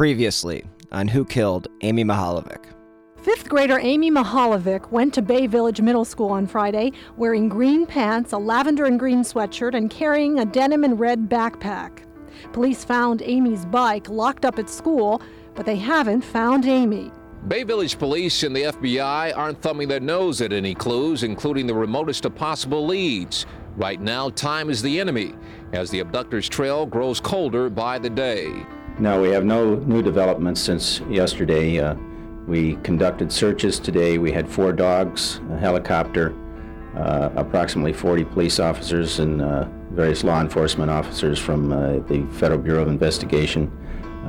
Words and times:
Previously 0.00 0.64
on 0.92 1.08
Who 1.08 1.26
Killed 1.26 1.68
Amy 1.82 2.04
Mihaljevic. 2.04 2.64
Fifth 3.20 3.50
grader 3.50 3.78
Amy 3.78 4.10
Mihaljevic 4.10 4.90
went 4.90 5.12
to 5.12 5.20
Bay 5.20 5.46
Village 5.46 5.82
Middle 5.82 6.06
School 6.06 6.30
on 6.30 6.46
Friday 6.46 6.92
wearing 7.18 7.50
green 7.50 7.84
pants, 7.84 8.32
a 8.32 8.38
lavender 8.38 8.86
and 8.86 8.98
green 8.98 9.20
sweatshirt, 9.20 9.74
and 9.74 9.90
carrying 9.90 10.38
a 10.38 10.46
denim 10.46 10.84
and 10.84 10.98
red 10.98 11.28
backpack. 11.28 12.06
Police 12.54 12.82
found 12.82 13.20
Amy's 13.20 13.66
bike 13.66 14.08
locked 14.08 14.46
up 14.46 14.58
at 14.58 14.70
school, 14.70 15.20
but 15.54 15.66
they 15.66 15.76
haven't 15.76 16.22
found 16.22 16.64
Amy. 16.64 17.12
Bay 17.46 17.62
Village 17.62 17.98
police 17.98 18.42
and 18.42 18.56
the 18.56 18.62
FBI 18.62 19.36
aren't 19.36 19.60
thumbing 19.60 19.88
their 19.88 20.00
nose 20.00 20.40
at 20.40 20.54
any 20.54 20.74
clues, 20.74 21.24
including 21.24 21.66
the 21.66 21.74
remotest 21.74 22.24
of 22.24 22.34
possible 22.34 22.86
leads. 22.86 23.44
Right 23.76 24.00
now, 24.00 24.30
time 24.30 24.70
is 24.70 24.80
the 24.80 24.98
enemy 24.98 25.34
as 25.74 25.90
the 25.90 26.00
abductor's 26.00 26.48
trail 26.48 26.86
grows 26.86 27.20
colder 27.20 27.68
by 27.68 27.98
the 27.98 28.08
day. 28.08 28.64
No, 29.00 29.18
we 29.18 29.30
have 29.30 29.46
no 29.46 29.76
new 29.76 30.02
developments 30.02 30.60
since 30.60 31.00
yesterday. 31.08 31.80
Uh, 31.80 31.94
we 32.46 32.76
conducted 32.82 33.32
searches 33.32 33.78
today. 33.78 34.18
We 34.18 34.30
had 34.30 34.46
four 34.46 34.74
dogs, 34.74 35.40
a 35.52 35.56
helicopter, 35.56 36.34
uh, 36.94 37.30
approximately 37.34 37.94
40 37.94 38.24
police 38.24 38.60
officers, 38.60 39.18
and 39.18 39.40
uh, 39.40 39.66
various 39.92 40.22
law 40.22 40.42
enforcement 40.42 40.90
officers 40.90 41.38
from 41.38 41.72
uh, 41.72 42.00
the 42.08 42.26
Federal 42.32 42.60
Bureau 42.60 42.82
of 42.82 42.88
Investigation. 42.88 43.72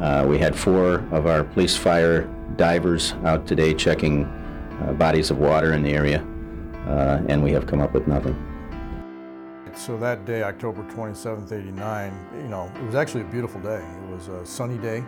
Uh, 0.01 0.25
we 0.25 0.37
had 0.37 0.55
four 0.55 1.05
of 1.11 1.27
our 1.27 1.43
police 1.43 1.75
fire 1.75 2.21
divers 2.55 3.11
out 3.25 3.45
today 3.45 3.73
checking 3.73 4.23
uh, 4.23 4.93
bodies 4.93 5.31
of 5.31 5.37
water 5.37 5.73
in 5.73 5.83
the 5.83 5.91
area, 5.91 6.25
and 7.27 7.43
we 7.43 7.51
have 7.51 7.67
come 7.67 7.81
up 7.81 7.93
with 7.93 8.07
nothing. 8.07 8.50
So 9.75 9.97
that 9.97 10.25
day, 10.25 10.43
October 10.43 10.83
27th, 10.91 11.51
89, 11.51 12.13
you 12.37 12.49
know, 12.49 12.71
it 12.75 12.83
was 12.83 12.95
actually 12.95 13.21
a 13.21 13.25
beautiful 13.25 13.61
day. 13.61 13.81
It 13.81 14.13
was 14.13 14.27
a 14.27 14.45
sunny 14.45 14.77
day 14.77 15.03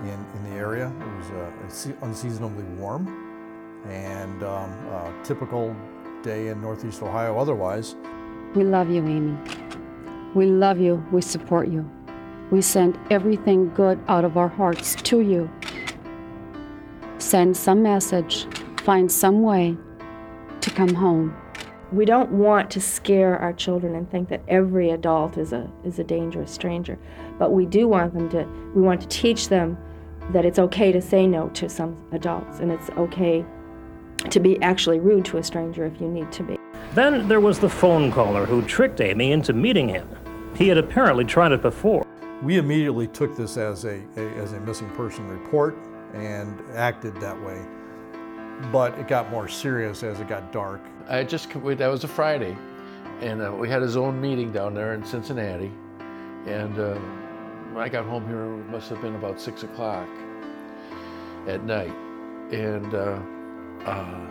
in, 0.00 0.26
in 0.34 0.44
the 0.44 0.56
area. 0.56 0.88
It 0.88 1.16
was 1.18 1.30
uh, 1.30 1.96
unseasonably 2.02 2.64
warm 2.80 3.06
and 3.86 4.42
um, 4.42 4.70
a 4.88 5.14
typical 5.24 5.76
day 6.22 6.48
in 6.48 6.60
Northeast 6.60 7.02
Ohio 7.02 7.38
otherwise. 7.38 7.96
We 8.54 8.64
love 8.64 8.90
you, 8.90 9.04
Amy. 9.06 9.36
We 10.34 10.46
love 10.46 10.80
you. 10.80 11.04
We 11.12 11.20
support 11.20 11.68
you. 11.68 11.88
We 12.50 12.60
send 12.62 12.98
everything 13.10 13.72
good 13.74 13.98
out 14.08 14.24
of 14.24 14.36
our 14.36 14.48
hearts 14.48 14.94
to 14.94 15.20
you. 15.20 15.50
Send 17.18 17.56
some 17.56 17.82
message, 17.82 18.46
find 18.84 19.10
some 19.10 19.42
way 19.42 19.76
to 20.60 20.70
come 20.70 20.94
home. 20.94 21.36
We 21.92 22.06
don't 22.06 22.32
want 22.32 22.70
to 22.70 22.80
scare 22.80 23.38
our 23.38 23.52
children 23.52 23.94
and 23.94 24.10
think 24.10 24.30
that 24.30 24.40
every 24.48 24.90
adult 24.90 25.36
is 25.36 25.52
a 25.52 25.70
is 25.84 25.98
a 25.98 26.04
dangerous 26.04 26.50
stranger, 26.50 26.98
but 27.38 27.52
we 27.52 27.66
do 27.66 27.86
want 27.86 28.14
them 28.14 28.30
to 28.30 28.44
we 28.74 28.80
want 28.80 29.02
to 29.02 29.08
teach 29.08 29.48
them 29.48 29.76
that 30.30 30.46
it's 30.46 30.58
okay 30.58 30.90
to 30.90 31.02
say 31.02 31.26
no 31.26 31.50
to 31.50 31.68
some 31.68 32.02
adults 32.12 32.60
and 32.60 32.72
it's 32.72 32.88
okay 32.90 33.44
to 34.30 34.40
be 34.40 34.60
actually 34.62 35.00
rude 35.00 35.26
to 35.26 35.36
a 35.36 35.42
stranger 35.42 35.84
if 35.84 36.00
you 36.00 36.08
need 36.08 36.32
to 36.32 36.42
be. 36.42 36.56
Then 36.94 37.28
there 37.28 37.40
was 37.40 37.58
the 37.58 37.68
phone 37.68 38.10
caller 38.10 38.46
who 38.46 38.62
tricked 38.62 39.02
Amy 39.02 39.32
into 39.32 39.52
meeting 39.52 39.88
him. 39.88 40.08
He 40.56 40.68
had 40.68 40.78
apparently 40.78 41.24
tried 41.24 41.52
it 41.52 41.60
before. 41.60 42.06
We 42.42 42.56
immediately 42.56 43.08
took 43.08 43.36
this 43.36 43.58
as 43.58 43.84
a, 43.84 44.02
a 44.16 44.28
as 44.42 44.54
a 44.54 44.60
missing 44.60 44.88
person 44.90 45.28
report 45.28 45.76
and 46.14 46.58
acted 46.74 47.20
that 47.20 47.38
way. 47.42 47.62
But 48.70 48.98
it 48.98 49.08
got 49.08 49.30
more 49.30 49.46
serious 49.46 50.02
as 50.02 50.20
it 50.20 50.28
got 50.28 50.52
dark. 50.52 50.80
I 51.12 51.24
just 51.24 51.52
that 51.52 51.88
was 51.88 52.04
a 52.04 52.08
Friday, 52.08 52.56
and 53.20 53.42
uh, 53.42 53.52
we 53.52 53.68
had 53.68 53.82
a 53.82 53.88
zone 53.88 54.18
meeting 54.18 54.50
down 54.50 54.72
there 54.72 54.94
in 54.94 55.04
Cincinnati, 55.04 55.70
and 56.46 56.78
uh, 56.78 56.94
when 57.74 57.84
I 57.84 57.90
got 57.90 58.06
home 58.06 58.26
here, 58.26 58.42
it 58.42 58.70
must 58.70 58.88
have 58.88 59.02
been 59.02 59.14
about 59.16 59.38
six 59.38 59.62
o'clock 59.62 60.08
at 61.46 61.62
night, 61.64 61.92
and 62.50 62.94
uh, 62.94 63.20
uh 63.84 64.28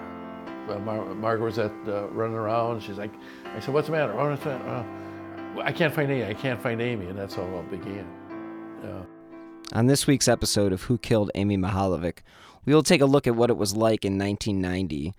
Mar- 0.79 1.13
Margaret 1.13 1.45
was 1.45 1.59
at 1.59 1.71
uh, 1.87 2.07
running 2.07 2.35
around. 2.35 2.81
She's 2.81 2.97
like, 2.97 3.13
I 3.45 3.59
said, 3.59 3.75
"What's 3.75 3.85
the 3.85 3.93
matter? 3.93 4.13
Oh? 4.19 4.31
Uh, 4.31 5.61
I 5.61 5.71
can't 5.71 5.93
find 5.93 6.11
Amy. 6.11 6.25
I 6.25 6.33
can't 6.33 6.59
find 6.59 6.81
Amy," 6.81 7.05
and 7.05 7.17
that's 7.17 7.35
how 7.35 7.43
it 7.43 7.53
all 7.53 7.61
began. 7.63 8.07
On 9.73 9.87
this 9.87 10.05
week's 10.05 10.27
episode 10.27 10.73
of 10.73 10.83
Who 10.83 10.97
Killed 10.97 11.31
Amy 11.33 11.55
Mihaljevic, 11.55 12.17
we 12.65 12.73
will 12.73 12.83
take 12.83 12.99
a 12.99 13.05
look 13.05 13.25
at 13.25 13.37
what 13.37 13.49
it 13.49 13.55
was 13.55 13.73
like 13.73 14.03
in 14.03 14.17
1990, 14.17 15.13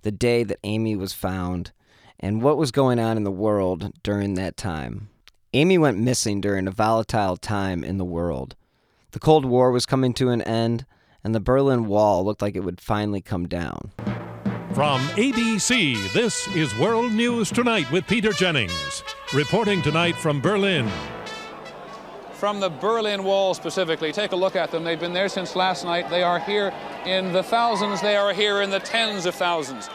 the 0.00 0.10
day 0.10 0.44
that 0.44 0.60
Amy 0.64 0.96
was 0.96 1.12
found, 1.12 1.72
and 2.18 2.40
what 2.40 2.56
was 2.56 2.70
going 2.70 2.98
on 2.98 3.18
in 3.18 3.24
the 3.24 3.30
world 3.30 3.92
during 4.02 4.32
that 4.34 4.56
time. 4.56 5.10
Amy 5.52 5.76
went 5.76 5.98
missing 5.98 6.40
during 6.40 6.66
a 6.66 6.70
volatile 6.70 7.36
time 7.36 7.84
in 7.84 7.98
the 7.98 8.04
world. 8.04 8.56
The 9.10 9.18
Cold 9.18 9.44
War 9.44 9.70
was 9.70 9.84
coming 9.84 10.14
to 10.14 10.30
an 10.30 10.40
end, 10.40 10.86
and 11.22 11.34
the 11.34 11.40
Berlin 11.40 11.86
Wall 11.86 12.24
looked 12.24 12.40
like 12.40 12.56
it 12.56 12.64
would 12.64 12.80
finally 12.80 13.20
come 13.20 13.46
down. 13.46 13.92
From 14.72 15.02
ABC, 15.18 16.12
this 16.14 16.48
is 16.56 16.76
World 16.78 17.12
News 17.12 17.50
Tonight 17.50 17.90
with 17.92 18.06
Peter 18.06 18.32
Jennings. 18.32 19.02
Reporting 19.34 19.82
tonight 19.82 20.16
from 20.16 20.40
Berlin, 20.40 20.88
from 22.38 22.60
the 22.60 22.68
Berlin 22.68 23.24
Wall 23.24 23.52
specifically. 23.52 24.12
Take 24.12 24.30
a 24.30 24.36
look 24.36 24.54
at 24.54 24.70
them. 24.70 24.84
They've 24.84 25.00
been 25.00 25.12
there 25.12 25.28
since 25.28 25.56
last 25.56 25.84
night. 25.84 26.08
They 26.08 26.22
are 26.22 26.38
here 26.38 26.72
in 27.04 27.32
the 27.32 27.42
thousands, 27.42 28.00
they 28.00 28.16
are 28.16 28.32
here 28.32 28.62
in 28.62 28.70
the 28.70 28.78
tens 28.78 29.26
of 29.26 29.34
thousands. 29.34 29.90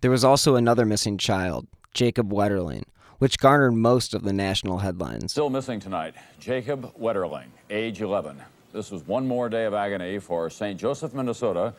There 0.00 0.10
was 0.10 0.24
also 0.24 0.54
another 0.54 0.84
missing 0.84 1.18
child, 1.18 1.66
Jacob 1.92 2.30
Wetterling, 2.30 2.84
which 3.18 3.38
garnered 3.38 3.74
most 3.74 4.14
of 4.14 4.22
the 4.22 4.32
national 4.32 4.78
headlines. 4.78 5.32
Still 5.32 5.50
missing 5.50 5.80
tonight, 5.80 6.14
Jacob 6.38 6.94
Wetterling, 6.96 7.48
age 7.70 8.00
11. 8.00 8.40
This 8.72 8.90
was 8.90 9.06
one 9.06 9.26
more 9.26 9.48
day 9.48 9.64
of 9.64 9.74
agony 9.74 10.18
for 10.18 10.50
St. 10.50 10.78
Joseph, 10.78 11.12
Minnesota, 11.12 11.74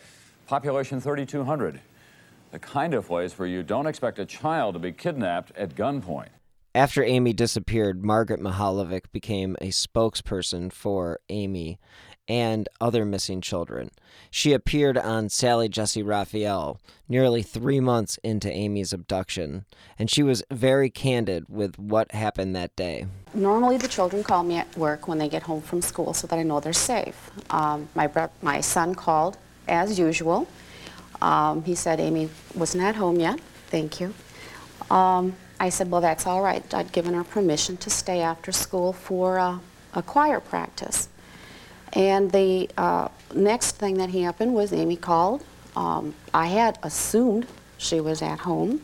population 0.48 1.00
3,200. 1.00 1.80
The 2.52 2.60
kind 2.60 2.94
of 2.94 3.08
place 3.08 3.38
where 3.38 3.48
you 3.48 3.64
don't 3.64 3.88
expect 3.88 4.20
a 4.20 4.26
child 4.26 4.74
to 4.74 4.80
be 4.80 4.92
kidnapped 4.92 5.56
at 5.56 5.76
gunpoint. 5.76 6.30
After 6.76 7.06
Amy 7.06 7.32
disappeared, 7.32 8.04
Margaret 8.04 8.42
Mihaljevic 8.42 9.04
became 9.14 9.56
a 9.62 9.70
spokesperson 9.70 10.74
for 10.74 11.22
Amy 11.30 11.80
and 12.28 12.68
other 12.82 13.06
missing 13.06 13.40
children. 13.40 13.92
She 14.30 14.52
appeared 14.52 14.98
on 14.98 15.30
Sally 15.30 15.70
Jessy 15.70 16.04
Raphael 16.04 16.82
nearly 17.08 17.44
three 17.44 17.80
months 17.80 18.20
into 18.26 18.52
Amy's 18.52 18.92
abduction, 18.92 19.64
and 19.98 20.10
she 20.12 20.22
was 20.22 20.44
very 20.52 20.90
candid 20.90 21.46
with 21.48 21.80
what 21.80 22.12
happened 22.12 22.58
that 22.58 22.76
day. 22.76 23.08
Normally, 23.34 23.78
the 23.78 23.88
children 23.88 24.22
call 24.22 24.44
me 24.44 24.58
at 24.58 24.78
work 24.78 25.08
when 25.08 25.18
they 25.18 25.30
get 25.30 25.44
home 25.44 25.62
from 25.62 25.82
school 25.82 26.14
so 26.14 26.28
that 26.28 26.38
I 26.38 26.44
know 26.44 26.60
they're 26.60 26.74
safe. 26.74 27.32
Um, 27.52 27.88
my, 27.96 28.12
my 28.42 28.60
son 28.60 28.96
called 28.96 29.38
as 29.70 29.98
usual. 29.98 30.46
Um, 31.22 31.64
he 31.64 31.74
said 31.74 32.02
Amy 32.02 32.30
wasn't 32.54 32.84
at 32.84 32.98
home 32.98 33.18
yet. 33.18 33.40
Thank 33.68 34.02
you. 34.02 34.14
Um, 34.92 35.38
I 35.60 35.70
said, 35.70 35.90
well, 35.90 36.02
that's 36.02 36.28
all 36.28 36.42
right. 36.42 36.74
I'd 36.74 36.92
given 36.92 37.14
her 37.14 37.24
permission 37.24 37.78
to 37.78 37.90
stay 37.90 38.22
after 38.22 38.52
school 38.52 38.94
for 38.94 39.40
uh, 39.40 39.60
a 39.94 40.02
choir 40.02 40.40
practice. 40.40 41.08
And 41.94 42.32
the 42.32 42.70
uh, 42.78 43.08
next 43.34 43.78
thing 43.78 43.98
that 43.98 44.10
happened 44.10 44.54
was 44.54 44.74
Amy 44.74 44.98
called. 44.98 45.44
Um, 45.76 46.14
I 46.34 46.48
had 46.48 46.78
assumed 46.84 47.48
she 47.78 48.02
was 48.02 48.22
at 48.22 48.40
home. 48.40 48.82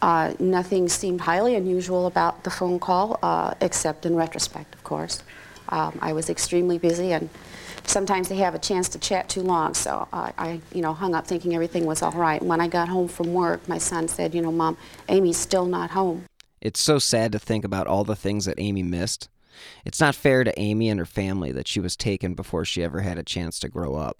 Uh, 0.00 0.32
nothing 0.38 0.88
seemed 0.88 1.20
highly 1.20 1.54
unusual 1.54 2.06
about 2.06 2.44
the 2.44 2.50
phone 2.50 2.78
call, 2.78 3.18
uh, 3.22 3.52
except 3.60 4.06
in 4.06 4.16
retrospect, 4.16 4.74
of 4.74 4.82
course. 4.82 5.22
Um, 5.68 5.98
I 6.00 6.14
was 6.14 6.30
extremely 6.30 6.78
busy, 6.78 7.12
and 7.12 7.28
sometimes 7.90 8.28
they 8.28 8.36
have 8.36 8.54
a 8.54 8.58
chance 8.58 8.88
to 8.90 8.98
chat 8.98 9.28
too 9.28 9.42
long, 9.42 9.74
so 9.74 10.06
I, 10.12 10.32
I, 10.38 10.60
you 10.72 10.80
know, 10.80 10.94
hung 10.94 11.14
up 11.14 11.26
thinking 11.26 11.54
everything 11.54 11.84
was 11.84 12.02
all 12.02 12.12
right. 12.12 12.40
When 12.40 12.60
I 12.60 12.68
got 12.68 12.88
home 12.88 13.08
from 13.08 13.34
work, 13.34 13.68
my 13.68 13.78
son 13.78 14.08
said, 14.08 14.34
you 14.34 14.40
know, 14.40 14.52
Mom, 14.52 14.78
Amy's 15.08 15.36
still 15.36 15.66
not 15.66 15.90
home. 15.90 16.24
It's 16.60 16.80
so 16.80 16.98
sad 16.98 17.32
to 17.32 17.38
think 17.38 17.64
about 17.64 17.86
all 17.86 18.04
the 18.04 18.16
things 18.16 18.44
that 18.44 18.54
Amy 18.58 18.82
missed. 18.82 19.28
It's 19.84 20.00
not 20.00 20.14
fair 20.14 20.44
to 20.44 20.58
Amy 20.58 20.88
and 20.88 21.00
her 21.00 21.06
family 21.06 21.52
that 21.52 21.68
she 21.68 21.80
was 21.80 21.96
taken 21.96 22.34
before 22.34 22.64
she 22.64 22.82
ever 22.82 23.00
had 23.00 23.18
a 23.18 23.22
chance 23.22 23.58
to 23.60 23.68
grow 23.68 23.96
up. 23.96 24.18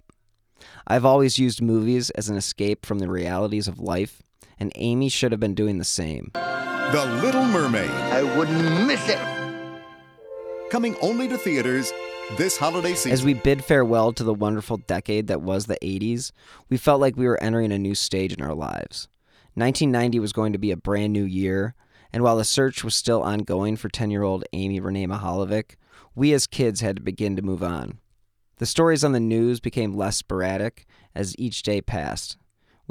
I've 0.85 1.05
always 1.05 1.39
used 1.39 1.61
movies 1.61 2.09
as 2.11 2.29
an 2.29 2.37
escape 2.37 2.85
from 2.85 2.99
the 2.99 3.09
realities 3.09 3.67
of 3.67 3.79
life, 3.79 4.21
and 4.59 4.71
Amy 4.75 5.09
should 5.09 5.31
have 5.31 5.39
been 5.39 5.55
doing 5.55 5.77
the 5.77 5.83
same. 5.83 6.31
The 6.33 7.21
Little 7.23 7.45
Mermaid. 7.45 7.89
I 7.89 8.37
wouldn't 8.37 8.85
miss 8.85 9.07
it. 9.07 9.40
Coming 10.71 10.95
only 11.01 11.27
to 11.27 11.37
theaters 11.37 11.91
this 12.37 12.55
holiday 12.55 12.93
season. 12.93 13.11
As 13.11 13.25
we 13.25 13.33
bid 13.33 13.61
farewell 13.61 14.13
to 14.13 14.23
the 14.23 14.33
wonderful 14.33 14.77
decade 14.77 15.27
that 15.27 15.41
was 15.41 15.65
the 15.65 15.77
80s, 15.81 16.31
we 16.69 16.77
felt 16.77 17.01
like 17.01 17.17
we 17.17 17.27
were 17.27 17.43
entering 17.43 17.73
a 17.73 17.77
new 17.77 17.93
stage 17.93 18.31
in 18.31 18.41
our 18.41 18.55
lives. 18.55 19.09
1990 19.55 20.19
was 20.21 20.31
going 20.31 20.53
to 20.53 20.57
be 20.57 20.71
a 20.71 20.77
brand 20.77 21.11
new 21.11 21.25
year, 21.25 21.75
and 22.13 22.23
while 22.23 22.37
the 22.37 22.45
search 22.45 22.85
was 22.85 22.95
still 22.95 23.21
ongoing 23.21 23.75
for 23.75 23.89
10 23.89 24.11
year 24.11 24.23
old 24.23 24.45
Amy 24.53 24.79
Renee 24.79 25.07
Mihaljevic, 25.07 25.75
we 26.15 26.31
as 26.31 26.47
kids 26.47 26.79
had 26.79 26.95
to 26.95 27.01
begin 27.01 27.35
to 27.35 27.41
move 27.41 27.61
on. 27.61 27.99
The 28.57 28.65
stories 28.65 29.03
on 29.03 29.11
the 29.11 29.19
news 29.19 29.59
became 29.59 29.97
less 29.97 30.15
sporadic 30.15 30.85
as 31.13 31.35
each 31.37 31.63
day 31.63 31.81
passed. 31.81 32.37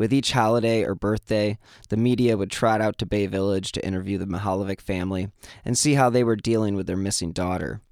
With 0.00 0.14
each 0.14 0.32
holiday 0.32 0.82
or 0.82 0.94
birthday, 0.94 1.58
the 1.90 1.96
media 1.98 2.38
would 2.38 2.50
trot 2.50 2.80
out 2.80 2.96
to 2.96 3.04
Bay 3.04 3.26
Village 3.26 3.70
to 3.72 3.86
interview 3.86 4.16
the 4.16 4.24
Mihaljevic 4.24 4.80
family 4.80 5.28
and 5.62 5.76
see 5.76 5.92
how 5.92 6.08
they 6.08 6.24
were 6.24 6.36
dealing 6.36 6.74
with 6.74 6.86
their 6.86 6.96
missing 6.96 7.32
daughter. 7.32 7.82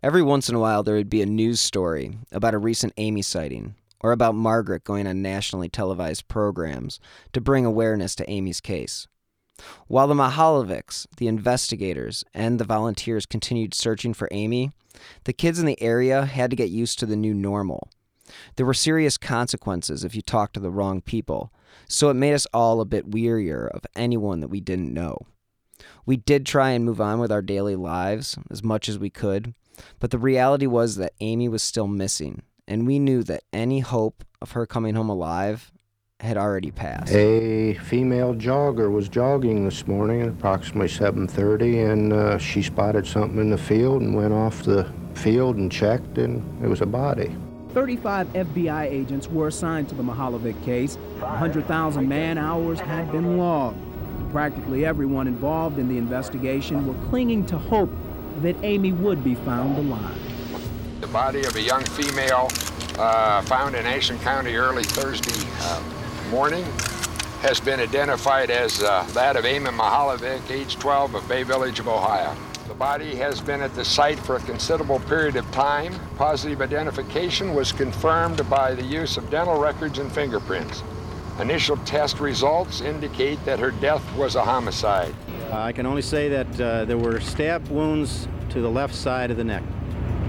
Every 0.00 0.22
once 0.22 0.48
in 0.48 0.54
a 0.54 0.60
while, 0.60 0.84
there 0.84 0.94
would 0.94 1.10
be 1.10 1.20
a 1.20 1.26
news 1.26 1.58
story 1.58 2.16
about 2.30 2.54
a 2.54 2.58
recent 2.58 2.92
Amy 2.96 3.22
sighting 3.22 3.74
or 3.98 4.12
about 4.12 4.36
Margaret 4.36 4.84
going 4.84 5.08
on 5.08 5.20
nationally 5.20 5.68
televised 5.68 6.28
programs 6.28 7.00
to 7.32 7.40
bring 7.40 7.66
awareness 7.66 8.14
to 8.14 8.30
Amy's 8.30 8.60
case. 8.60 9.08
While 9.88 10.06
the 10.06 10.14
Mihaljevics, 10.14 11.08
the 11.16 11.26
investigators, 11.26 12.24
and 12.32 12.60
the 12.60 12.64
volunteers 12.64 13.26
continued 13.26 13.74
searching 13.74 14.14
for 14.14 14.28
Amy, 14.30 14.70
the 15.24 15.32
kids 15.32 15.58
in 15.58 15.66
the 15.66 15.82
area 15.82 16.24
had 16.24 16.50
to 16.50 16.56
get 16.56 16.70
used 16.70 17.00
to 17.00 17.06
the 17.06 17.16
new 17.16 17.34
normal. 17.34 17.88
There 18.56 18.66
were 18.66 18.74
serious 18.74 19.16
consequences 19.16 20.04
if 20.04 20.14
you 20.14 20.22
talked 20.22 20.54
to 20.54 20.60
the 20.60 20.70
wrong 20.70 21.00
people, 21.00 21.52
so 21.88 22.10
it 22.10 22.14
made 22.14 22.34
us 22.34 22.46
all 22.52 22.80
a 22.80 22.86
bit 22.86 23.10
wearier 23.10 23.68
of 23.68 23.86
anyone 23.94 24.40
that 24.40 24.48
we 24.48 24.60
didn't 24.60 24.92
know. 24.92 25.18
We 26.06 26.16
did 26.16 26.46
try 26.46 26.70
and 26.70 26.84
move 26.84 27.00
on 27.00 27.20
with 27.20 27.30
our 27.30 27.42
daily 27.42 27.76
lives 27.76 28.36
as 28.50 28.62
much 28.62 28.88
as 28.88 28.98
we 28.98 29.10
could, 29.10 29.54
but 29.98 30.10
the 30.10 30.18
reality 30.18 30.66
was 30.66 30.96
that 30.96 31.12
Amy 31.20 31.48
was 31.48 31.62
still 31.62 31.86
missing, 31.86 32.42
and 32.66 32.86
we 32.86 32.98
knew 32.98 33.22
that 33.24 33.44
any 33.52 33.80
hope 33.80 34.24
of 34.40 34.52
her 34.52 34.66
coming 34.66 34.94
home 34.94 35.08
alive 35.08 35.70
had 36.20 36.36
already 36.36 36.72
passed. 36.72 37.12
A 37.12 37.74
female 37.74 38.34
jogger 38.34 38.90
was 38.90 39.08
jogging 39.08 39.64
this 39.64 39.86
morning 39.86 40.20
at 40.22 40.28
approximately 40.28 40.88
7:30, 40.88 41.90
and 41.90 42.12
uh, 42.12 42.38
she 42.38 42.62
spotted 42.62 43.06
something 43.06 43.38
in 43.38 43.50
the 43.50 43.58
field 43.58 44.02
and 44.02 44.16
went 44.16 44.32
off 44.32 44.64
the 44.64 44.90
field 45.14 45.56
and 45.56 45.70
checked, 45.70 46.18
and 46.18 46.42
it 46.64 46.68
was 46.68 46.80
a 46.80 46.86
body. 46.86 47.36
35 47.78 48.26
FBI 48.32 48.86
agents 48.86 49.28
were 49.28 49.46
assigned 49.46 49.88
to 49.88 49.94
the 49.94 50.02
Mihaljevic 50.02 50.60
case. 50.64 50.96
100,000 51.20 52.08
man 52.08 52.36
hours 52.36 52.80
had 52.80 53.12
been 53.12 53.38
logged. 53.38 53.78
Practically 54.32 54.84
everyone 54.84 55.28
involved 55.28 55.78
in 55.78 55.86
the 55.86 55.96
investigation 55.96 56.88
were 56.88 57.08
clinging 57.08 57.46
to 57.46 57.56
hope 57.56 57.88
that 58.40 58.56
Amy 58.64 58.90
would 58.90 59.22
be 59.22 59.36
found 59.36 59.78
alive. 59.78 60.18
The 61.00 61.06
body 61.06 61.44
of 61.44 61.54
a 61.54 61.62
young 61.62 61.84
female 61.84 62.48
uh, 62.98 63.42
found 63.42 63.76
in 63.76 63.86
Ashland 63.86 64.22
County 64.22 64.56
early 64.56 64.82
Thursday 64.82 65.48
uh, 65.60 65.80
morning 66.32 66.64
has 67.42 67.60
been 67.60 67.78
identified 67.78 68.50
as 68.50 68.82
uh, 68.82 69.06
that 69.12 69.36
of 69.36 69.44
Amy 69.44 69.70
Mihaljevic, 69.70 70.50
age 70.50 70.76
12, 70.80 71.14
of 71.14 71.28
Bay 71.28 71.44
Village 71.44 71.78
of 71.78 71.86
Ohio. 71.86 72.36
The 72.78 72.84
body 72.84 73.16
has 73.16 73.40
been 73.40 73.60
at 73.60 73.74
the 73.74 73.84
site 73.84 74.20
for 74.20 74.36
a 74.36 74.40
considerable 74.42 75.00
period 75.00 75.34
of 75.34 75.50
time. 75.50 75.92
Positive 76.14 76.62
identification 76.62 77.52
was 77.52 77.72
confirmed 77.72 78.48
by 78.48 78.72
the 78.72 78.84
use 78.84 79.16
of 79.16 79.28
dental 79.30 79.58
records 79.58 79.98
and 79.98 80.12
fingerprints. 80.12 80.84
Initial 81.40 81.76
test 81.78 82.20
results 82.20 82.80
indicate 82.80 83.44
that 83.44 83.58
her 83.58 83.72
death 83.72 84.04
was 84.16 84.36
a 84.36 84.44
homicide. 84.44 85.12
Uh, 85.50 85.58
I 85.58 85.72
can 85.72 85.86
only 85.86 86.02
say 86.02 86.28
that 86.28 86.60
uh, 86.60 86.84
there 86.84 86.96
were 86.96 87.18
stab 87.18 87.66
wounds 87.66 88.28
to 88.50 88.60
the 88.60 88.70
left 88.70 88.94
side 88.94 89.32
of 89.32 89.38
the 89.38 89.44
neck. 89.44 89.64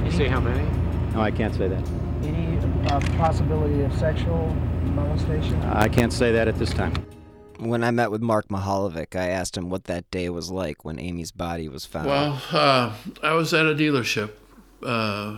You 0.04 0.10
say 0.10 0.28
how 0.28 0.40
many? 0.40 0.68
No, 1.14 1.22
I 1.22 1.30
can't 1.30 1.54
say 1.54 1.68
that. 1.68 1.88
Any 2.24 2.58
uh, 2.88 3.00
possibility 3.20 3.84
of 3.84 3.94
sexual 3.94 4.48
molestation? 4.96 5.62
I 5.66 5.88
can't 5.88 6.12
say 6.12 6.32
that 6.32 6.48
at 6.48 6.58
this 6.58 6.74
time. 6.74 6.94
When 7.60 7.84
I 7.84 7.92
met 7.92 8.10
with 8.10 8.22
Mark 8.22 8.48
Mihaljevic, 8.48 9.16
I 9.20 9.28
asked 9.28 9.58
him 9.58 9.70
what 9.70 9.84
that 9.86 10.10
day 10.12 10.30
was 10.30 10.50
like 10.50 10.86
when 10.86 10.98
Amy's 10.98 11.32
body 11.32 11.68
was 11.68 11.86
found. 11.86 12.08
Well, 12.08 12.42
uh, 12.52 12.94
I 13.22 13.34
was 13.34 13.54
at 13.54 13.66
a 13.66 13.76
dealership, 13.76 14.32
uh, 14.82 15.38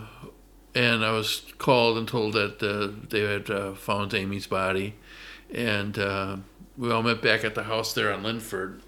and 0.74 1.04
I 1.04 1.10
was 1.12 1.42
called 1.58 1.98
and 1.98 2.06
told 2.06 2.34
that 2.34 2.62
uh, 2.62 2.96
they 3.08 3.20
had 3.20 3.50
uh, 3.50 3.74
found 3.74 4.14
Amy's 4.14 4.46
body, 4.46 4.94
and 5.52 5.98
uh, 5.98 6.36
we 6.78 6.92
all 6.92 7.02
met 7.02 7.22
back 7.22 7.44
at 7.44 7.56
the 7.56 7.64
house 7.64 7.92
there 7.92 8.12
on 8.12 8.22
Linford, 8.22 8.82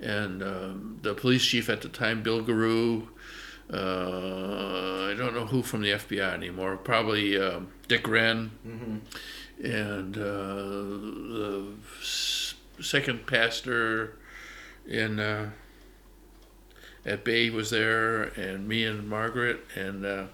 and 0.00 0.42
um, 0.42 0.98
the 1.02 1.12
police 1.12 1.44
chief 1.44 1.68
at 1.68 1.82
the 1.82 1.88
time, 1.90 2.22
Bill 2.22 2.40
Garou, 2.42 3.08
uh, 3.72 5.10
I 5.10 5.14
don't 5.16 5.34
know 5.34 5.46
who 5.46 5.62
from 5.62 5.82
the 5.82 5.90
FBI 5.90 6.32
anymore, 6.32 6.76
probably 6.78 7.38
um, 7.38 7.68
Dick 7.88 8.08
Wren, 8.08 8.52
Mm-hmm. 8.66 9.66
and 9.66 10.14
the 10.14 11.72
second 12.80 13.26
pastor 13.26 14.16
in 14.86 15.20
uh, 15.20 15.50
at 17.06 17.24
Bay 17.24 17.50
was 17.50 17.70
there, 17.70 18.22
and 18.22 18.66
me 18.66 18.84
and 18.84 19.08
Margaret, 19.08 19.64
and 19.74 20.06
uh, 20.06 20.24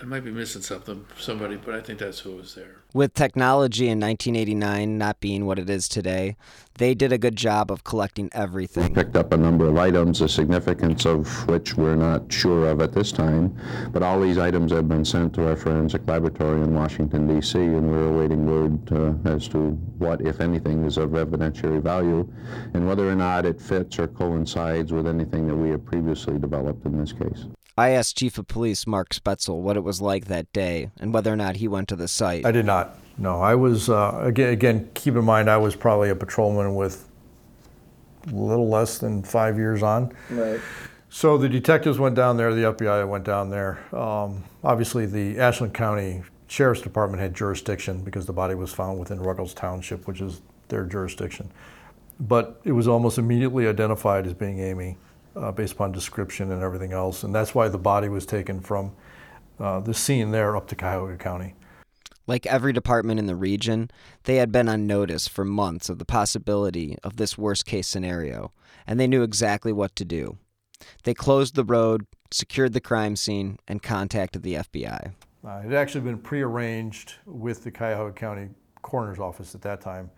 I 0.00 0.04
might 0.04 0.24
be 0.24 0.30
missing 0.30 0.62
something, 0.62 1.06
somebody, 1.18 1.56
but 1.56 1.74
I 1.74 1.80
think 1.80 1.98
that's 1.98 2.20
who 2.20 2.36
was 2.36 2.54
there. 2.54 2.81
With 2.94 3.14
technology 3.14 3.88
in 3.88 3.98
1989 4.00 4.98
not 4.98 5.18
being 5.18 5.46
what 5.46 5.58
it 5.58 5.70
is 5.70 5.88
today, 5.88 6.36
they 6.76 6.94
did 6.94 7.10
a 7.10 7.16
good 7.16 7.36
job 7.36 7.70
of 7.70 7.84
collecting 7.84 8.28
everything. 8.32 8.92
Picked 8.92 9.16
up 9.16 9.32
a 9.32 9.36
number 9.38 9.66
of 9.66 9.78
items, 9.78 10.18
the 10.18 10.28
significance 10.28 11.06
of 11.06 11.48
which 11.48 11.74
we're 11.74 11.96
not 11.96 12.30
sure 12.30 12.68
of 12.68 12.82
at 12.82 12.92
this 12.92 13.10
time, 13.10 13.56
but 13.92 14.02
all 14.02 14.20
these 14.20 14.36
items 14.36 14.72
have 14.72 14.90
been 14.90 15.06
sent 15.06 15.32
to 15.34 15.48
our 15.48 15.56
forensic 15.56 16.06
laboratory 16.06 16.60
in 16.60 16.74
Washington, 16.74 17.26
D.C., 17.26 17.58
and 17.58 17.90
we're 17.90 18.08
awaiting 18.08 18.44
word 18.44 18.92
uh, 18.92 19.14
as 19.26 19.48
to 19.48 19.70
what, 19.96 20.20
if 20.20 20.42
anything, 20.42 20.84
is 20.84 20.98
of 20.98 21.10
evidentiary 21.10 21.82
value 21.82 22.30
and 22.74 22.86
whether 22.86 23.08
or 23.08 23.14
not 23.14 23.46
it 23.46 23.58
fits 23.58 23.98
or 23.98 24.06
coincides 24.06 24.92
with 24.92 25.06
anything 25.06 25.46
that 25.46 25.56
we 25.56 25.70
have 25.70 25.82
previously 25.86 26.38
developed 26.38 26.84
in 26.84 26.98
this 26.98 27.12
case. 27.14 27.46
I 27.76 27.90
asked 27.90 28.18
Chief 28.18 28.36
of 28.38 28.46
Police 28.48 28.86
Mark 28.86 29.10
Spetzel 29.10 29.60
what 29.60 29.76
it 29.76 29.84
was 29.84 30.00
like 30.00 30.26
that 30.26 30.52
day 30.52 30.90
and 31.00 31.12
whether 31.14 31.32
or 31.32 31.36
not 31.36 31.56
he 31.56 31.68
went 31.68 31.88
to 31.88 31.96
the 31.96 32.08
site. 32.08 32.44
I 32.44 32.52
did 32.52 32.66
not. 32.66 32.98
No, 33.18 33.40
I 33.40 33.54
was 33.54 33.88
uh, 33.88 34.20
again. 34.22 34.52
Again, 34.52 34.90
keep 34.94 35.14
in 35.14 35.24
mind 35.24 35.48
I 35.48 35.56
was 35.56 35.76
probably 35.76 36.10
a 36.10 36.16
patrolman 36.16 36.74
with 36.74 37.08
a 38.26 38.34
little 38.34 38.68
less 38.68 38.98
than 38.98 39.22
five 39.22 39.56
years 39.56 39.82
on. 39.82 40.12
Right. 40.30 40.60
So 41.08 41.36
the 41.36 41.48
detectives 41.48 41.98
went 41.98 42.14
down 42.14 42.36
there. 42.36 42.54
The 42.54 42.72
FBI 42.72 43.06
went 43.06 43.24
down 43.24 43.50
there. 43.50 43.78
Um, 43.94 44.44
obviously, 44.64 45.04
the 45.06 45.38
Ashland 45.38 45.74
County 45.74 46.22
Sheriff's 46.48 46.82
Department 46.82 47.22
had 47.22 47.34
jurisdiction 47.34 48.02
because 48.02 48.26
the 48.26 48.32
body 48.32 48.54
was 48.54 48.72
found 48.72 48.98
within 48.98 49.20
Ruggles 49.20 49.54
Township, 49.54 50.06
which 50.06 50.20
is 50.20 50.40
their 50.68 50.84
jurisdiction. 50.84 51.50
But 52.20 52.60
it 52.64 52.72
was 52.72 52.88
almost 52.88 53.18
immediately 53.18 53.66
identified 53.66 54.26
as 54.26 54.34
being 54.34 54.60
Amy 54.60 54.96
uh, 55.36 55.52
based 55.52 55.74
upon 55.74 55.92
description 55.92 56.50
and 56.50 56.62
everything 56.62 56.92
else. 56.92 57.22
And 57.22 57.34
that's 57.34 57.54
why 57.54 57.68
the 57.68 57.78
body 57.78 58.08
was 58.08 58.26
taken 58.26 58.60
from 58.60 58.92
uh, 59.58 59.80
the 59.80 59.94
scene 59.94 60.30
there 60.30 60.56
up 60.56 60.68
to 60.68 60.76
Cuyahoga 60.76 61.16
County. 61.16 61.54
Like 62.26 62.46
every 62.46 62.72
department 62.72 63.18
in 63.18 63.26
the 63.26 63.34
region, 63.34 63.90
they 64.24 64.36
had 64.36 64.52
been 64.52 64.68
on 64.68 64.86
notice 64.86 65.26
for 65.26 65.44
months 65.44 65.88
of 65.88 65.98
the 65.98 66.04
possibility 66.04 66.96
of 67.02 67.16
this 67.16 67.36
worst 67.36 67.66
case 67.66 67.88
scenario, 67.88 68.52
and 68.86 68.98
they 68.98 69.08
knew 69.08 69.22
exactly 69.22 69.72
what 69.72 69.96
to 69.96 70.04
do. 70.04 70.38
They 71.02 71.14
closed 71.14 71.54
the 71.54 71.64
road, 71.64 72.06
secured 72.30 72.74
the 72.74 72.80
crime 72.80 73.16
scene, 73.16 73.58
and 73.66 73.82
contacted 73.82 74.42
the 74.42 74.54
FBI. 74.54 75.12
Uh, 75.44 75.60
it 75.64 75.64
had 75.64 75.74
actually 75.74 76.02
been 76.02 76.18
prearranged 76.18 77.14
with 77.26 77.64
the 77.64 77.72
Cuyahoga 77.72 78.12
County 78.12 78.48
Coroner's 78.82 79.18
Office 79.18 79.54
at 79.54 79.62
that 79.62 79.80
time 79.80 80.10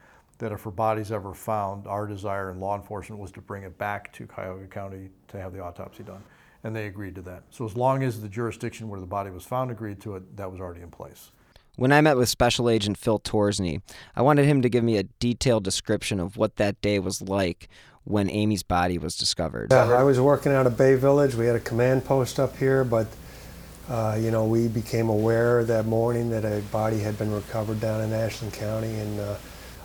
that 0.44 0.52
if 0.52 0.62
her 0.62 0.70
body's 0.70 1.10
ever 1.10 1.32
found, 1.32 1.86
our 1.86 2.06
desire 2.06 2.50
in 2.50 2.60
law 2.60 2.76
enforcement 2.76 3.18
was 3.18 3.32
to 3.32 3.40
bring 3.40 3.62
it 3.62 3.78
back 3.78 4.12
to 4.12 4.26
Cuyahoga 4.26 4.66
County 4.66 5.08
to 5.28 5.40
have 5.40 5.54
the 5.54 5.60
autopsy 5.60 6.02
done. 6.02 6.22
And 6.62 6.76
they 6.76 6.86
agreed 6.86 7.14
to 7.14 7.22
that. 7.22 7.44
So 7.48 7.64
as 7.64 7.78
long 7.78 8.02
as 8.02 8.20
the 8.20 8.28
jurisdiction 8.28 8.90
where 8.90 9.00
the 9.00 9.06
body 9.06 9.30
was 9.30 9.44
found 9.44 9.70
agreed 9.70 10.00
to 10.02 10.16
it, 10.16 10.36
that 10.36 10.52
was 10.52 10.60
already 10.60 10.82
in 10.82 10.90
place. 10.90 11.30
When 11.76 11.92
I 11.92 12.02
met 12.02 12.18
with 12.18 12.28
Special 12.28 12.68
Agent 12.68 12.98
Phil 12.98 13.20
Torsney, 13.20 13.80
I 14.14 14.20
wanted 14.20 14.44
him 14.44 14.60
to 14.60 14.68
give 14.68 14.84
me 14.84 14.98
a 14.98 15.04
detailed 15.04 15.64
description 15.64 16.20
of 16.20 16.36
what 16.36 16.56
that 16.56 16.78
day 16.82 16.98
was 16.98 17.22
like 17.22 17.70
when 18.04 18.28
Amy's 18.28 18.62
body 18.62 18.98
was 18.98 19.16
discovered. 19.16 19.72
Uh, 19.72 19.96
I 19.96 20.02
was 20.02 20.20
working 20.20 20.52
out 20.52 20.66
of 20.66 20.76
Bay 20.76 20.94
Village. 20.94 21.34
We 21.34 21.46
had 21.46 21.56
a 21.56 21.60
command 21.60 22.04
post 22.04 22.38
up 22.38 22.54
here, 22.58 22.84
but 22.84 23.06
uh, 23.88 24.18
you 24.20 24.30
know, 24.30 24.44
we 24.44 24.68
became 24.68 25.08
aware 25.08 25.64
that 25.64 25.86
morning 25.86 26.28
that 26.30 26.44
a 26.44 26.60
body 26.70 26.98
had 27.00 27.16
been 27.16 27.32
recovered 27.32 27.80
down 27.80 28.02
in 28.02 28.12
Ashland 28.12 28.52
County, 28.52 28.94
and 28.94 29.20
uh, 29.20 29.36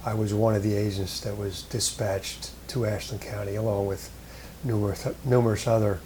I 0.05 0.13
was 0.13 0.33
one 0.33 0.55
of 0.55 0.63
the 0.63 0.75
agents 0.75 1.19
that 1.21 1.37
was 1.37 1.63
dispatched 1.63 2.51
to 2.69 2.85
Ashland 2.85 3.21
County 3.21 3.55
along 3.55 3.87
with 3.87 4.09
numerous, 4.63 5.07
numerous 5.25 5.67
other 5.67 5.99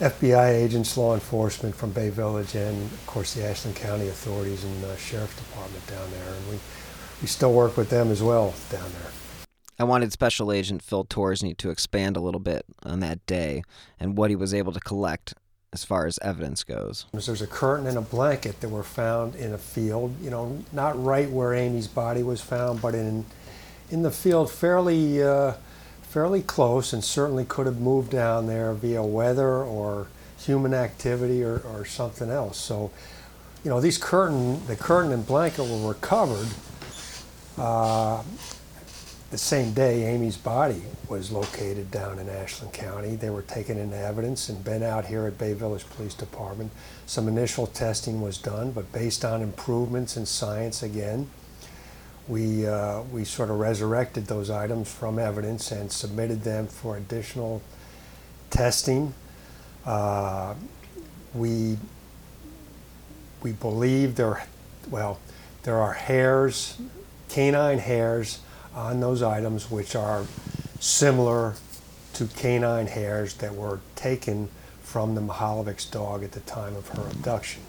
FBI 0.00 0.50
agents, 0.50 0.96
law 0.96 1.14
enforcement 1.14 1.74
from 1.74 1.92
Bay 1.92 2.10
Village, 2.10 2.54
and 2.54 2.82
of 2.92 3.06
course 3.06 3.32
the 3.32 3.44
Ashland 3.44 3.76
County 3.76 4.08
authorities 4.08 4.62
and 4.64 4.84
uh, 4.84 4.96
Sheriff's 4.96 5.36
Department 5.36 5.86
down 5.86 6.10
there. 6.10 6.34
And 6.34 6.50
we, 6.50 6.58
we 7.22 7.26
still 7.26 7.52
work 7.52 7.78
with 7.78 7.88
them 7.88 8.10
as 8.10 8.22
well 8.22 8.52
down 8.70 8.90
there. 9.00 9.10
I 9.78 9.84
wanted 9.84 10.12
Special 10.12 10.52
Agent 10.52 10.82
Phil 10.82 11.04
Torsney 11.04 11.56
to 11.58 11.70
expand 11.70 12.16
a 12.16 12.20
little 12.20 12.40
bit 12.40 12.64
on 12.82 13.00
that 13.00 13.24
day 13.26 13.62
and 13.98 14.16
what 14.16 14.30
he 14.30 14.36
was 14.36 14.52
able 14.52 14.72
to 14.72 14.80
collect 14.80 15.34
as 15.76 15.84
far 15.84 16.06
as 16.06 16.18
evidence 16.22 16.64
goes. 16.64 17.04
There's 17.12 17.42
a 17.42 17.46
curtain 17.46 17.86
and 17.86 17.98
a 17.98 18.00
blanket 18.00 18.62
that 18.62 18.70
were 18.70 18.82
found 18.82 19.34
in 19.34 19.52
a 19.52 19.58
field, 19.58 20.14
you 20.22 20.30
know, 20.30 20.64
not 20.72 21.02
right 21.02 21.30
where 21.30 21.52
Amy's 21.52 21.86
body 21.86 22.22
was 22.22 22.40
found, 22.40 22.80
but 22.80 22.94
in 22.94 23.26
in 23.90 24.00
the 24.02 24.10
field 24.10 24.50
fairly 24.50 25.22
uh, 25.22 25.52
fairly 26.02 26.40
close 26.40 26.94
and 26.94 27.04
certainly 27.04 27.44
could 27.44 27.66
have 27.66 27.78
moved 27.78 28.10
down 28.10 28.46
there 28.46 28.72
via 28.72 29.02
weather 29.02 29.62
or 29.62 30.06
human 30.38 30.72
activity 30.72 31.44
or, 31.44 31.58
or 31.58 31.84
something 31.84 32.30
else. 32.30 32.56
So, 32.56 32.90
you 33.62 33.68
know, 33.68 33.78
these 33.78 33.98
curtain, 33.98 34.66
the 34.66 34.76
curtain 34.76 35.12
and 35.12 35.26
blanket 35.26 35.64
were 35.64 35.88
recovered 35.88 36.48
uh, 37.58 38.22
the 39.30 39.38
same 39.38 39.72
day 39.72 40.04
Amy's 40.04 40.36
body 40.36 40.82
was 41.08 41.32
located 41.32 41.90
down 41.90 42.18
in 42.18 42.28
Ashland 42.28 42.72
County. 42.72 43.16
They 43.16 43.30
were 43.30 43.42
taken 43.42 43.76
into 43.76 43.96
evidence 43.96 44.48
and 44.48 44.62
been 44.62 44.82
out 44.82 45.06
here 45.06 45.26
at 45.26 45.36
Bay 45.36 45.52
Village 45.52 45.88
Police 45.90 46.14
Department. 46.14 46.70
Some 47.06 47.26
initial 47.26 47.66
testing 47.66 48.20
was 48.20 48.38
done, 48.38 48.70
but 48.70 48.92
based 48.92 49.24
on 49.24 49.42
improvements 49.42 50.16
in 50.16 50.26
science 50.26 50.82
again, 50.82 51.28
we, 52.28 52.66
uh, 52.66 53.02
we 53.02 53.24
sort 53.24 53.50
of 53.50 53.58
resurrected 53.58 54.26
those 54.26 54.48
items 54.48 54.92
from 54.92 55.18
evidence 55.18 55.70
and 55.72 55.90
submitted 55.90 56.42
them 56.42 56.66
for 56.66 56.96
additional 56.96 57.62
testing. 58.50 59.12
Uh, 59.84 60.54
we, 61.34 61.78
we 63.42 63.52
believe 63.52 64.16
there, 64.16 64.44
well, 64.88 65.20
there 65.62 65.78
are 65.78 65.92
hairs, 65.92 66.78
canine 67.28 67.78
hairs 67.78 68.40
on 68.76 69.00
those 69.00 69.22
items 69.22 69.70
which 69.70 69.96
are 69.96 70.26
similar 70.78 71.54
to 72.12 72.26
canine 72.26 72.86
hairs 72.86 73.34
that 73.34 73.54
were 73.54 73.80
taken 73.96 74.48
from 74.82 75.14
the 75.14 75.20
Mihaljevics 75.20 75.90
dog 75.90 76.22
at 76.22 76.32
the 76.32 76.40
time 76.40 76.76
of 76.76 76.88
her 76.90 77.02
abduction. 77.10 77.62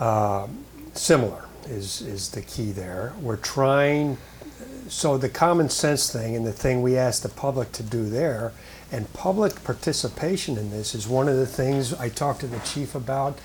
Uh, 0.00 0.48
similar 0.94 1.44
is, 1.68 2.00
is 2.02 2.30
the 2.30 2.42
key 2.42 2.72
there. 2.72 3.12
We're 3.20 3.36
trying, 3.36 4.16
so 4.88 5.18
the 5.18 5.28
common 5.28 5.68
sense 5.68 6.10
thing 6.10 6.34
and 6.34 6.46
the 6.46 6.52
thing 6.52 6.82
we 6.82 6.96
ask 6.96 7.22
the 7.22 7.28
public 7.28 7.72
to 7.72 7.82
do 7.82 8.08
there, 8.08 8.52
and 8.90 9.12
public 9.12 9.62
participation 9.62 10.58
in 10.58 10.70
this 10.70 10.94
is 10.94 11.06
one 11.06 11.28
of 11.28 11.36
the 11.36 11.46
things 11.46 11.94
I 11.94 12.08
talked 12.08 12.40
to 12.40 12.46
the 12.46 12.58
chief 12.60 12.94
about 12.94 13.38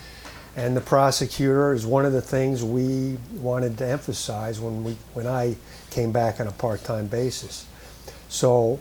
and 0.56 0.76
the 0.76 0.82
prosecutor 0.82 1.74
is 1.74 1.86
one 1.86 2.06
of 2.06 2.14
the 2.14 2.22
things 2.22 2.64
we 2.64 3.18
wanted 3.34 3.78
to 3.78 3.88
emphasize 3.88 4.60
when 4.60 4.84
we 4.84 4.98
when 5.14 5.28
I 5.28 5.56
came 5.90 6.12
back 6.12 6.40
on 6.40 6.48
a 6.48 6.52
part-time 6.52 7.08
basis. 7.08 7.66
So, 8.30 8.80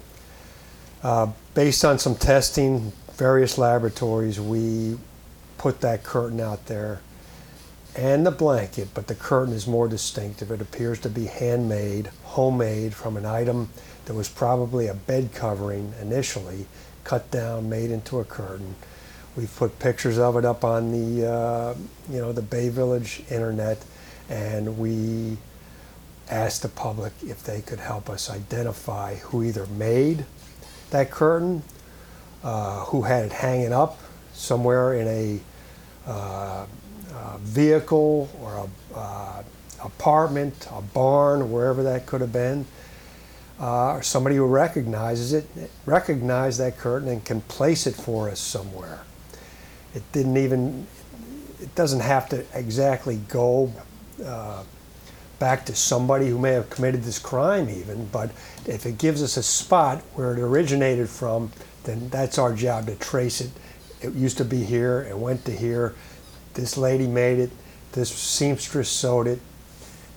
uh, 1.03 1.29
based 1.55 1.85
on 1.85 1.99
some 1.99 2.15
testing, 2.15 2.93
various 3.15 3.59
laboratories, 3.59 4.41
we 4.41 4.99
put 5.59 5.81
that 5.81 6.03
curtain 6.05 6.41
out 6.41 6.67
there 6.67 7.01
and 7.97 8.27
the 8.27 8.31
blanket, 8.31 8.89
but 8.93 9.07
the 9.07 9.15
curtain 9.15 9.55
is 9.55 9.67
more 9.67 9.87
distinctive. 9.87 10.51
It 10.51 10.61
appears 10.61 10.99
to 11.01 11.09
be 11.09 11.27
handmade, 11.27 12.11
homemade 12.25 12.95
from 12.95 13.17
an 13.17 13.25
item 13.25 13.69
that 14.07 14.15
was 14.15 14.29
probably 14.29 14.89
a 14.89 14.95
bed 14.95 15.31
covering 15.33 15.95
initially, 16.01 16.67
cut 17.05 17.31
down, 17.31 17.69
made 17.69 17.91
into 17.91 18.19
a 18.19 18.25
curtain. 18.25 18.75
We've 19.37 19.55
put 19.57 19.81
pictures 19.81 20.17
of 20.17 20.37
it 20.37 20.45
up 20.45 20.63
on 20.63 20.93
the, 20.93 21.29
uh, 21.29 21.75
you 22.09 22.21
know, 22.21 22.33
the 22.33 22.43
Bay 22.43 22.69
Village 22.69 23.23
internet, 23.31 23.85
and 24.29 24.79
we 24.79 25.37
asked 26.31 26.63
the 26.63 26.69
public 26.69 27.13
if 27.21 27.43
they 27.43 27.61
could 27.61 27.81
help 27.81 28.09
us 28.09 28.31
identify 28.31 29.17
who 29.17 29.43
either 29.43 29.67
made 29.67 30.25
that 30.91 31.11
curtain, 31.11 31.65
uh, 32.45 32.85
who 32.85 33.03
had 33.03 33.25
it 33.25 33.33
hanging 33.33 33.73
up 33.73 33.99
somewhere 34.33 34.95
in 34.95 35.09
a 35.09 35.41
uh, 36.07 36.67
uh 37.13 37.39
vehicle 37.39 38.29
or 38.41 38.55
a 38.55 38.99
uh, 38.99 39.43
apartment, 39.83 40.69
a 40.73 40.81
barn, 40.81 41.51
wherever 41.51 41.83
that 41.83 42.07
could 42.07 42.21
have 42.21 42.33
been. 42.33 42.67
Uh, 43.59 43.95
or 43.95 44.03
somebody 44.03 44.37
who 44.37 44.47
recognizes 44.47 45.33
it, 45.33 45.47
recognize 45.87 46.59
that 46.59 46.77
curtain 46.77 47.09
and 47.09 47.25
can 47.25 47.41
place 47.43 47.87
it 47.87 47.95
for 47.95 48.29
us 48.29 48.39
somewhere 48.41 49.01
it 49.95 50.03
didn't 50.13 50.37
even, 50.37 50.87
it 51.61 51.75
doesn't 51.75 52.01
have 52.01 52.29
to 52.31 52.45
exactly 52.53 53.21
go 53.29 53.73
uh, 54.25 54.63
back 55.39 55.67
to 55.67 55.75
somebody 55.75 56.29
who 56.29 56.39
may 56.39 56.53
have 56.53 56.69
committed 56.71 57.03
this 57.03 57.19
crime 57.19 57.69
even, 57.69 58.07
but 58.07 58.31
if 58.67 58.87
it 58.87 58.99
gives 58.99 59.23
us 59.23 59.37
a 59.37 59.43
spot 59.43 60.03
where 60.15 60.33
it 60.33 60.39
originated 60.39 61.09
from, 61.09 61.51
then 61.85 62.09
that's 62.09 62.39
our 62.39 62.53
job 62.55 62.87
to 62.87 62.95
trace 62.97 63.41
it. 63.41 63.51
It 64.01 64.15
used 64.15 64.39
to 64.39 64.45
be 64.45 64.65
here, 64.65 65.07
it 65.09 65.17
went 65.17 65.45
to 65.47 65.53
here, 65.53 65.95
this 66.55 66.77
lady 66.77 67.07
made 67.07 67.39
it, 67.39 67.51
this 67.93 68.11
seamstress 68.11 68.89
sewed 68.89 69.27
it, 69.27 69.41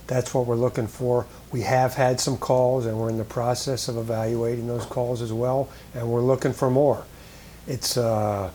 that's 0.08 0.34
what 0.34 0.46
we're 0.46 0.56
looking 0.56 0.88
for. 0.88 1.26
We 1.52 1.62
have 1.62 1.94
had 1.94 2.20
some 2.20 2.38
calls 2.38 2.86
and 2.86 2.98
we're 2.98 3.10
in 3.10 3.18
the 3.18 3.26
process 3.26 3.88
of 3.88 3.98
evaluating 3.98 4.68
those 4.68 4.86
calls 4.86 5.22
as 5.22 5.34
well, 5.34 5.70
and 5.94 6.10
we're 6.10 6.22
looking 6.22 6.54
for 6.54 6.72
more. 6.72 7.06
It's, 7.68 7.98
uh, 7.98 8.50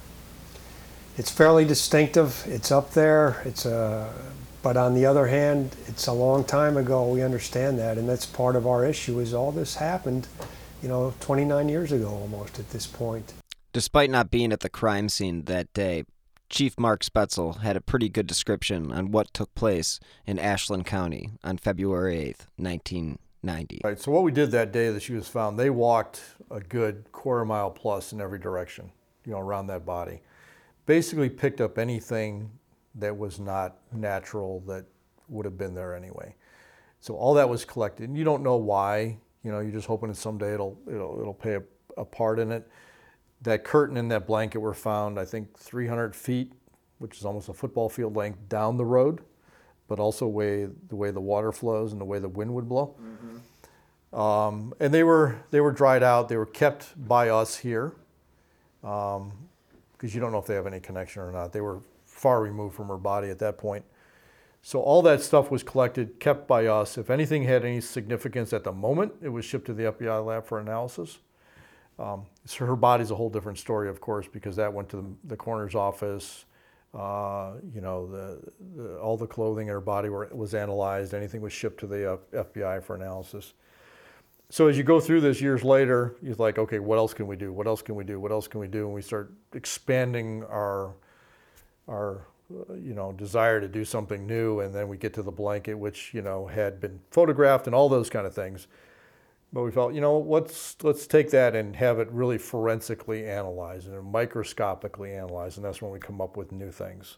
it's 1.19 1.31
fairly 1.31 1.65
distinctive. 1.65 2.43
It's 2.47 2.73
up 2.73 2.93
there. 2.93 3.43
It's 3.45 3.67
a, 3.67 3.77
uh, 3.77 4.13
but 4.63 4.77
on 4.77 4.95
the 4.95 5.05
other 5.05 5.27
hand, 5.27 5.75
it's 5.89 6.07
a 6.07 6.13
long 6.13 6.45
time 6.45 6.77
ago. 6.77 7.09
We 7.09 7.23
understand 7.23 7.79
that, 7.81 7.99
and 7.99 8.09
that's 8.09 8.27
part 8.27 8.55
of 8.55 8.67
our 8.67 8.85
issue. 8.85 9.19
Is 9.19 9.35
all 9.35 9.51
this 9.51 9.75
happened, 9.77 10.29
you 10.83 10.89
know, 10.89 11.15
29 11.21 11.69
years 11.69 11.93
ago 11.93 12.09
almost 12.09 12.59
at 12.59 12.71
this 12.71 12.87
point. 12.87 13.35
Despite 13.73 14.11
not 14.11 14.31
being 14.31 14.53
at 14.53 14.61
the 14.61 14.69
crime 14.69 15.09
scene 15.09 15.45
that 15.45 15.73
day, 15.73 16.05
Chief 16.49 16.79
Mark 16.79 17.03
Spetzel 17.03 17.61
had 17.63 17.77
a 17.77 17.81
pretty 17.81 18.09
good 18.09 18.27
description 18.27 18.93
on 18.93 19.11
what 19.11 19.33
took 19.35 19.53
place 19.55 19.99
in 20.27 20.39
Ashland 20.39 20.87
County 20.87 21.31
on 21.43 21.57
February 21.57 22.17
8th, 22.17 22.47
1990. 22.57 23.81
Right. 23.83 23.99
So 23.99 24.13
what 24.13 24.23
we 24.23 24.31
did 24.31 24.51
that 24.53 24.71
day 24.71 24.91
that 24.91 25.03
she 25.03 25.15
was 25.15 25.27
found, 25.27 25.59
they 25.59 25.71
walked 25.71 26.21
a 26.51 26.61
good 26.61 27.11
quarter 27.11 27.45
mile 27.45 27.71
plus 27.71 28.13
in 28.13 28.21
every 28.21 28.39
direction, 28.39 28.93
you 29.25 29.33
know, 29.33 29.41
around 29.41 29.67
that 29.69 29.85
body 29.85 30.21
basically 30.87 31.29
picked 31.29 31.61
up 31.61 31.79
anything 31.79 32.51
that 32.95 33.17
was 33.17 33.39
not 33.39 33.77
natural 33.93 34.61
that 34.67 34.85
would 35.29 35.45
have 35.45 35.57
been 35.57 35.75
there 35.75 35.95
anyway. 35.95 36.35
So 37.01 37.17
all 37.17 37.35
that 37.35 37.49
was 37.49 37.65
collected. 37.65 38.09
And 38.09 38.17
you 38.17 38.25
don't 38.25 38.43
know 38.43 38.57
why. 38.57 39.19
You 39.43 39.51
know, 39.51 39.61
you're 39.61 39.73
just 39.73 39.87
hoping 39.87 40.09
that 40.09 40.17
someday 40.17 40.55
it'll 40.55 40.79
it'll 40.87 41.21
it'll 41.21 41.35
play 41.35 41.55
a, 41.55 41.63
a 41.97 42.05
part 42.05 42.39
in 42.39 42.53
it. 42.53 42.69
That 43.43 43.65
curtain 43.65 43.97
and 43.97 44.11
that 44.13 44.27
blanket 44.27 44.59
were 44.59 44.75
found, 44.75 45.19
I 45.19 45.25
think, 45.25 45.59
300 45.59 46.15
feet, 46.15 46.53
which 46.99 47.19
is 47.19 47.25
almost 47.25 47.49
a 47.49 47.53
football 47.53 47.89
field 47.89 48.15
length 48.15 48.49
down 48.49 48.77
the 48.77 48.85
road, 48.85 49.21
but 49.89 49.99
also 49.99 50.29
way 50.29 50.69
the 50.89 50.95
way 50.95 51.11
the 51.11 51.21
water 51.21 51.51
flows 51.51 51.91
and 51.91 52.01
the 52.01 52.05
way 52.05 52.21
the 52.21 52.29
wind 52.29 52.55
would 52.55 52.69
blow. 52.69 52.95
Mm-hmm. 53.01 54.19
Um, 54.19 54.75
and 54.79 54.93
they 54.93 55.03
were 55.03 55.37
they 55.51 55.61
were 55.61 55.73
dried 55.73 56.03
out. 56.03 56.29
They 56.29 56.37
were 56.37 56.47
kept 56.47 56.93
by 57.09 57.31
us 57.31 57.57
here. 57.57 57.95
Um, 58.85 59.33
because 60.03 60.17
you 60.17 60.21
don't 60.21 60.33
know 60.33 60.39
if 60.39 60.47
they 60.47 60.57
have 60.57 60.67
any 60.67 60.81
connection 60.81 61.23
or 61.23 61.31
not. 61.31 61.53
They 61.53 61.61
were 61.61 61.79
far 62.05 62.43
removed 62.43 62.75
from 62.75 62.89
her 62.89 62.97
body 62.97 63.31
at 63.31 63.39
that 63.39 63.57
point. 63.57 63.85
So 64.61 64.81
all 64.81 65.01
that 65.03 65.23
stuff 65.23 65.49
was 65.49 65.63
collected, 65.63 66.19
kept 66.19 66.49
by 66.49 66.67
us. 66.67 66.99
If 66.99 67.09
anything 67.09 67.45
had 67.45 67.65
any 67.65 67.81
significance 67.81 68.53
at 68.53 68.65
the 68.65 68.73
moment, 68.73 69.13
it 69.23 69.29
was 69.29 69.45
shipped 69.45 69.67
to 69.67 69.73
the 69.73 69.85
FBI 69.85 70.27
lab 70.27 70.45
for 70.45 70.59
analysis. 70.59 71.21
Um, 72.01 72.27
so 72.47 72.67
her 72.67 72.75
body's 72.75 73.13
a 73.13 73.15
whole 73.15 73.31
different 73.31 73.59
story, 73.59 73.89
of 73.89 74.01
course, 74.01 74.27
because 74.27 74.57
that 74.57 74.73
went 74.73 74.89
to 74.89 74.97
the, 74.97 75.07
the 75.29 75.37
coroner's 75.37 75.77
office. 75.77 76.47
Uh, 76.93 77.53
you 77.73 77.81
know, 77.81 78.09
the, 78.09 78.41
the, 78.75 78.99
all 78.99 79.17
the 79.17 79.27
clothing 79.27 79.69
in 79.69 79.73
her 79.73 79.81
body 79.81 80.09
were, 80.09 80.29
was 80.33 80.53
analyzed. 80.53 81.15
Anything 81.15 81.43
was 81.43 81.53
shipped 81.53 81.79
to 81.79 81.87
the 81.87 82.15
uh, 82.15 82.17
FBI 82.33 82.83
for 82.83 82.97
analysis 82.97 83.53
so 84.53 84.69
as 84.69 84.77
you 84.77 84.85
go 84.85 85.01
through 85.01 85.23
this 85.23 85.41
years 85.41 85.65
later, 85.65 86.15
you're 86.21 86.35
like, 86.35 86.59
okay, 86.59 86.79
what 86.79 86.99
else 86.99 87.15
can 87.15 87.27
we 87.27 87.37
do? 87.37 87.51
What 87.55 87.67
else 87.67 87.81
can 87.81 87.95
we 87.95 88.05
do? 88.05 88.21
What 88.21 88.31
else 88.31 88.47
can 88.47 88.61
we 88.61 88.67
do? 88.69 88.85
And 88.85 88.95
we 88.95 89.01
start 89.01 89.33
expanding 89.55 90.45
our 90.45 90.93
our 91.89 92.27
uh, 92.51 92.75
you 92.75 92.93
know 92.93 93.13
desire 93.13 93.63
to 93.63 93.67
do 93.69 93.83
something 93.83 94.27
new, 94.27 94.61
and 94.61 94.75
then 94.75 94.89
we 94.89 94.99
get 94.99 95.15
to 95.15 95.23
the 95.23 95.31
blanket, 95.31 95.73
which 95.73 96.13
you 96.13 96.21
know 96.21 96.47
had 96.49 96.81
been 96.83 97.01
photographed 97.11 97.67
and 97.67 97.75
all 97.75 97.89
those 97.89 98.11
kind 98.11 98.27
of 98.27 98.35
things. 98.35 98.67
But 99.55 99.63
we 99.63 99.71
felt, 99.71 99.95
you 99.95 100.03
know, 100.03 100.19
let's 100.19 100.77
let's 100.83 101.07
take 101.07 101.31
that 101.31 101.57
and 101.57 101.75
have 101.77 101.99
it 101.99 102.11
really 102.11 102.37
forensically 102.37 103.25
analyzed 103.25 103.89
and 103.89 104.13
microscopically 104.13 105.15
analyzed, 105.15 105.57
and 105.57 105.65
that's 105.65 105.81
when 105.81 105.93
we 105.93 105.99
come 105.99 106.21
up 106.21 106.37
with 106.37 106.53
new 106.53 106.71
things. 106.71 107.17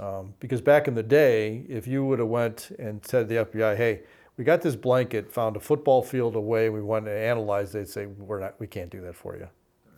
Um, 0.00 0.34
because 0.38 0.60
back 0.60 0.86
in 0.86 0.94
the 0.96 1.02
day, 1.02 1.64
if 1.66 1.86
you 1.86 2.04
would 2.04 2.18
have 2.18 2.28
went 2.28 2.72
and 2.78 3.02
said 3.06 3.28
to 3.28 3.34
the 3.34 3.44
FBI, 3.46 3.74
hey, 3.74 4.02
we 4.36 4.44
got 4.44 4.62
this 4.62 4.76
blanket 4.76 5.32
found 5.32 5.56
a 5.56 5.60
football 5.60 6.02
field 6.02 6.36
away. 6.36 6.70
We 6.70 6.82
wanted 6.82 7.10
to 7.10 7.18
analyze. 7.18 7.72
They'd 7.72 7.88
say, 7.88 8.06
"We're 8.06 8.40
not. 8.40 8.58
We 8.58 8.66
can't 8.66 8.90
do 8.90 9.00
that 9.02 9.14
for 9.14 9.36
you. 9.36 9.48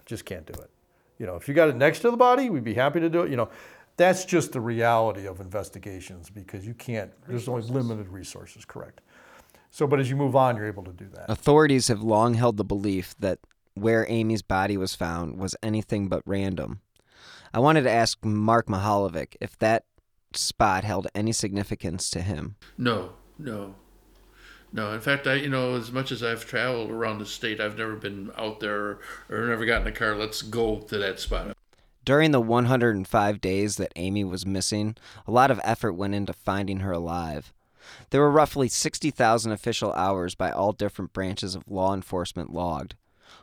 Just 0.07 0.25
can't 0.25 0.47
do 0.47 0.61
it." 0.61 0.71
You 1.19 1.27
know, 1.27 1.37
if 1.37 1.49
you 1.49 1.55
got 1.55 1.69
it 1.69 1.77
next 1.77 2.01
to 2.01 2.11
the 2.11 2.17
body, 2.17 2.51
we'd 2.51 2.65
be 2.65 2.75
happy 2.75 3.01
to 3.01 3.09
do 3.09 3.23
it. 3.23 3.31
You 3.31 3.37
know, 3.37 3.49
that's 3.97 4.25
just 4.25 4.53
the 4.53 4.61
reality 4.61 5.27
of 5.27 5.41
investigations 5.41 6.31
because 6.31 6.67
you 6.67 6.75
can't. 6.75 7.13
There's 7.29 7.49
only 7.49 7.63
limited 7.63 8.09
resources. 8.09 8.65
Correct. 8.65 9.01
So, 9.71 9.87
but 9.87 10.01
as 10.01 10.11
you 10.11 10.17
move 10.17 10.37
on, 10.37 10.57
you're 10.57 10.67
able 10.67 10.85
to 10.85 10.93
do 10.93 11.09
that. 11.15 11.29
Authorities 11.29 11.89
have 11.89 12.03
long 12.03 12.35
held 12.35 12.57
the 12.57 12.65
belief 12.65 13.15
that 13.19 13.39
where 13.75 14.07
Amy's 14.09 14.43
body 14.43 14.77
was 14.77 14.95
found 14.95 15.39
was 15.39 15.57
anything 15.63 16.09
but 16.09 16.23
random. 16.27 16.81
I 17.53 17.61
wanted 17.61 17.83
to 17.83 17.91
ask 17.91 18.25
Mark 18.25 18.67
Mihaljevic 18.67 19.37
if 19.41 19.59
that 19.59 19.85
spot 20.33 20.85
held 20.85 21.07
any 21.15 21.33
significance 21.33 22.11
to 22.11 22.21
him. 22.21 22.57
No, 22.77 23.13
no. 23.39 23.75
No, 24.75 24.93
in 24.93 25.01
fact, 25.01 25.29
I 25.29 25.35
you 25.35 25.49
know 25.49 25.77
as 25.77 25.93
much 25.93 26.11
as 26.11 26.21
I've 26.21 26.45
traveled 26.45 26.91
around 26.91 27.21
the 27.21 27.27
state, 27.27 27.61
I've 27.61 27.79
never 27.79 27.95
been 27.95 28.33
out 28.37 28.59
there 28.59 28.99
or 29.31 29.47
never 29.47 29.65
gotten 29.65 29.87
a 29.87 29.93
car. 29.93 30.17
Let's 30.17 30.43
go 30.43 30.81
to 30.81 30.99
that 30.99 31.21
spot. 31.21 31.57
During 32.05 32.33
the 32.33 32.41
105 32.41 33.41
days 33.41 33.77
that 33.77 33.93
Amy 33.95 34.25
was 34.25 34.45
missing, 34.45 34.97
a 35.29 35.31
lot 35.31 35.53
of 35.53 35.61
effort 35.63 35.93
went 35.93 36.17
into 36.17 36.33
finding 36.33 36.81
her 36.81 36.91
alive. 36.91 37.53
There 38.11 38.21
were 38.21 38.33
roughly 38.33 38.67
60,000 38.67 39.53
official 39.53 39.93
hours 39.93 40.35
by 40.35 40.51
all 40.51 40.73
different 40.73 41.13
branches 41.13 41.55
of 41.55 41.71
law 41.71 41.95
enforcement 41.95 42.53
logged. 42.53 42.97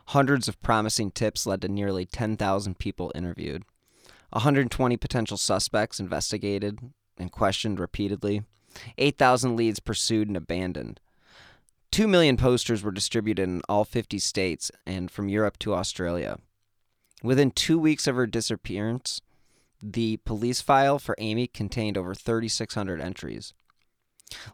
Hundreds 0.07 0.49
of 0.49 0.61
promising 0.61 1.11
tips 1.11 1.45
led 1.45 1.61
to 1.61 1.69
nearly 1.69 2.05
10,000 2.05 2.77
people 2.77 3.09
interviewed. 3.15 3.63
120 4.31 4.97
potential 4.97 5.37
suspects 5.37 5.97
investigated 5.97 6.79
and 7.17 7.31
questioned 7.31 7.79
repeatedly. 7.79 8.43
8,000 8.97 9.55
leads 9.55 9.79
pursued 9.79 10.27
and 10.27 10.35
abandoned. 10.35 10.99
Two 11.91 12.07
million 12.07 12.37
posters 12.37 12.83
were 12.83 12.91
distributed 12.91 13.43
in 13.43 13.61
all 13.67 13.83
50 13.83 14.17
states 14.17 14.71
and 14.85 15.11
from 15.11 15.27
Europe 15.27 15.59
to 15.59 15.73
Australia. 15.73 16.37
Within 17.21 17.51
two 17.51 17.77
weeks 17.77 18.07
of 18.07 18.15
her 18.15 18.25
disappearance, 18.25 19.19
the 19.81 20.17
police 20.17 20.61
file 20.61 20.99
for 20.99 21.15
Amy 21.17 21.47
contained 21.47 21.97
over 21.97 22.15
3,600 22.15 23.01
entries. 23.01 23.53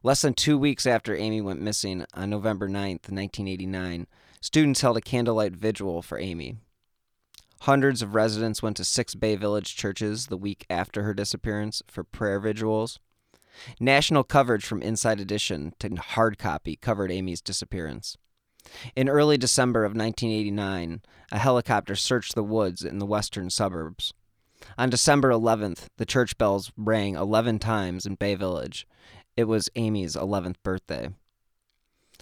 Less 0.01 0.22
than 0.24 0.34
two 0.34 0.58
weeks 0.58 0.88
after 0.88 1.15
Amy 1.15 1.39
went 1.39 1.62
missing 1.62 2.06
on 2.15 2.32
November 2.32 2.67
9th, 2.67 3.12
1989, 3.12 4.08
students 4.41 4.82
held 4.82 4.98
a 4.98 5.01
candlelight 5.01 5.53
vigil 5.56 6.01
for 6.01 6.17
Amy. 6.17 6.58
Hundreds 7.62 8.01
of 8.01 8.15
residents 8.15 8.63
went 8.63 8.77
to 8.77 8.84
six 8.84 9.13
Bay 9.13 9.36
Village 9.36 9.75
churches 9.75 10.27
the 10.27 10.38
week 10.38 10.65
after 10.72 11.03
her 11.03 11.13
disappearance 11.13 11.84
for 11.88 12.03
prayer 12.03 12.39
vigils. 12.39 13.00
National 13.80 14.24
coverage 14.24 14.66
from 14.66 14.82
Inside 14.82 15.20
Edition 15.20 15.74
to 15.80 15.96
hard 15.96 16.38
copy 16.38 16.76
covered 16.76 17.12
Amy's 17.12 17.42
disappearance. 17.42 18.18
In 18.96 19.10
early 19.10 19.38
December 19.38 19.86
of 19.86 19.92
1989, 19.92 21.02
a 21.32 21.38
helicopter 21.38 21.96
searched 21.96 22.36
the 22.36 22.44
woods 22.44 22.84
in 22.84 23.00
the 23.00 23.06
western 23.06 23.50
suburbs. 23.50 24.14
On 24.78 24.90
December 24.90 25.30
11th, 25.30 25.88
the 25.98 26.06
church 26.06 26.38
bells 26.38 26.72
rang 26.76 27.16
11 27.16 27.60
times 27.60 28.06
in 28.06 28.16
Bay 28.16 28.36
Village. 28.36 28.88
It 29.36 29.46
was 29.46 29.70
Amy's 29.76 30.16
11th 30.16 30.56
birthday. 30.64 31.10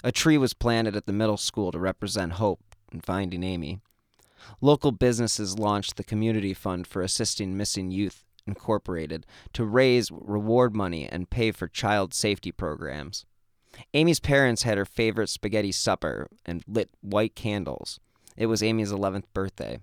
A 0.04 0.12
tree 0.12 0.38
was 0.38 0.54
planted 0.54 0.96
at 0.96 1.06
the 1.06 1.14
middle 1.14 1.38
school 1.38 1.72
to 1.72 1.80
represent 1.80 2.34
hope 2.34 2.76
in 2.92 3.02
finding 3.02 3.44
Amy. 3.44 3.80
Local 4.62 4.92
businesses 4.92 5.58
launched 5.58 5.96
the 5.96 6.04
Community 6.04 6.54
Fund 6.54 6.86
for 6.86 7.02
Assisting 7.02 7.58
Missing 7.58 7.92
Youth 7.92 8.25
Incorporated 8.48 9.26
to 9.54 9.66
raise 9.66 10.12
reward 10.12 10.76
money 10.76 11.08
and 11.08 11.30
pay 11.30 11.52
for 11.52 11.68
child 11.68 12.14
safety 12.14 12.52
programs. 12.52 13.26
Amy's 13.94 14.20
parents 14.20 14.64
had 14.64 14.78
her 14.78 14.86
favorite 14.86 15.30
spaghetti 15.30 15.72
supper 15.72 16.30
and 16.46 16.64
lit 16.68 16.90
white 17.02 17.36
candles. 17.36 18.00
It 18.38 18.46
was 18.46 18.64
Amy's 18.64 18.92
11th 18.92 19.26
birthday. 19.34 19.80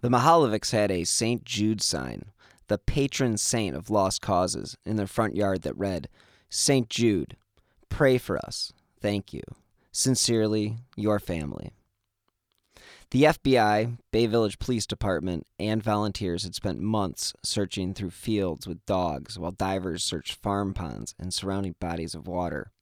The 0.00 0.08
Mihaljevics 0.08 0.72
had 0.72 0.90
a 0.90 1.04
St. 1.04 1.44
Jude 1.44 1.80
sign, 1.82 2.26
the 2.68 2.78
patron 2.78 3.36
saint 3.36 3.76
of 3.76 3.90
lost 3.90 4.20
causes, 4.20 4.76
in 4.84 4.96
their 4.96 5.06
front 5.06 5.36
yard 5.36 5.62
that 5.62 5.76
read, 5.76 6.08
St. 6.48 6.88
Jude, 6.88 7.36
pray 7.88 8.18
for 8.18 8.38
us. 8.38 8.72
Thank 9.00 9.32
you. 9.32 9.42
Sincerely, 9.90 10.78
your 10.96 11.18
family. 11.18 11.72
The 13.12 13.24
FBI, 13.24 13.98
Bay 14.10 14.24
Village 14.24 14.58
Police 14.58 14.86
Department, 14.86 15.46
and 15.58 15.82
volunteers 15.82 16.44
had 16.44 16.54
spent 16.54 16.80
months 16.80 17.34
searching 17.42 17.92
through 17.92 18.08
fields 18.08 18.66
with 18.66 18.86
dogs 18.86 19.38
while 19.38 19.50
divers 19.50 20.02
searched 20.02 20.32
farm 20.32 20.72
ponds 20.72 21.14
and 21.18 21.34
surrounding 21.34 21.74
bodies 21.78 22.14
of 22.14 22.26
water. 22.26 22.72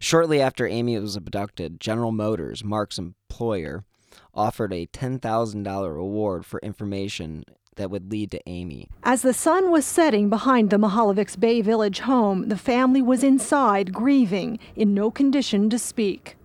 Shortly 0.00 0.40
after 0.40 0.66
Amy 0.66 0.98
was 0.98 1.16
abducted, 1.16 1.80
General 1.80 2.12
Motors, 2.12 2.64
Mark's 2.64 2.96
employer, 2.96 3.84
offered 4.32 4.72
a 4.72 4.86
$10,000 4.86 5.94
reward 5.94 6.46
for 6.46 6.58
information 6.60 7.44
that 7.76 7.90
would 7.90 8.10
lead 8.10 8.30
to 8.30 8.40
Amy. 8.48 8.88
As 9.02 9.20
the 9.20 9.34
sun 9.34 9.70
was 9.70 9.84
setting 9.84 10.30
behind 10.30 10.70
the 10.70 10.78
Mihaljevics 10.78 11.38
Bay 11.38 11.60
Village 11.60 12.00
home, 12.00 12.48
the 12.48 12.56
family 12.56 13.02
was 13.02 13.22
inside 13.22 13.92
grieving, 13.92 14.58
in 14.74 14.94
no 14.94 15.10
condition 15.10 15.68
to 15.68 15.78
speak 15.78 16.38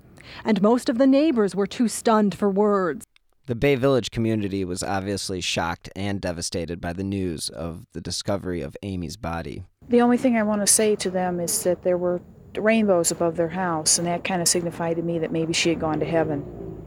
and 0.44 0.62
most 0.62 0.90
of 0.90 0.98
the 0.98 1.08
neighbors 1.08 1.56
were 1.56 1.68
too 1.68 1.88
stunned 1.88 2.36
for 2.36 2.50
words. 2.50 3.06
The 3.48 3.56
Bay 3.56 3.76
Village 3.76 4.12
community 4.12 4.66
was 4.66 4.84
obviously 4.84 5.40
shocked 5.40 5.90
and 5.96 6.20
devastated 6.20 6.82
by 6.82 6.92
the 6.92 7.04
news 7.04 7.48
of 7.48 7.86
the 7.94 8.02
discovery 8.02 8.62
of 8.62 8.76
Amy's 8.84 9.16
body. 9.16 9.64
The 9.88 10.02
only 10.02 10.18
thing 10.18 10.36
I 10.36 10.44
want 10.44 10.60
to 10.64 10.68
say 10.68 10.98
to 10.98 11.10
them 11.10 11.40
is 11.40 11.64
that 11.64 11.84
there 11.84 11.98
were 11.98 12.20
rainbows 12.58 13.10
above 13.10 13.38
their 13.38 13.48
house, 13.48 13.98
and 13.98 14.06
that 14.06 14.26
kind 14.26 14.42
of 14.42 14.50
signified 14.50 14.98
to 14.98 15.02
me 15.02 15.18
that 15.20 15.32
maybe 15.32 15.54
she 15.54 15.70
had 15.70 15.80
gone 15.80 16.02
to 16.02 16.06
heaven 16.06 16.44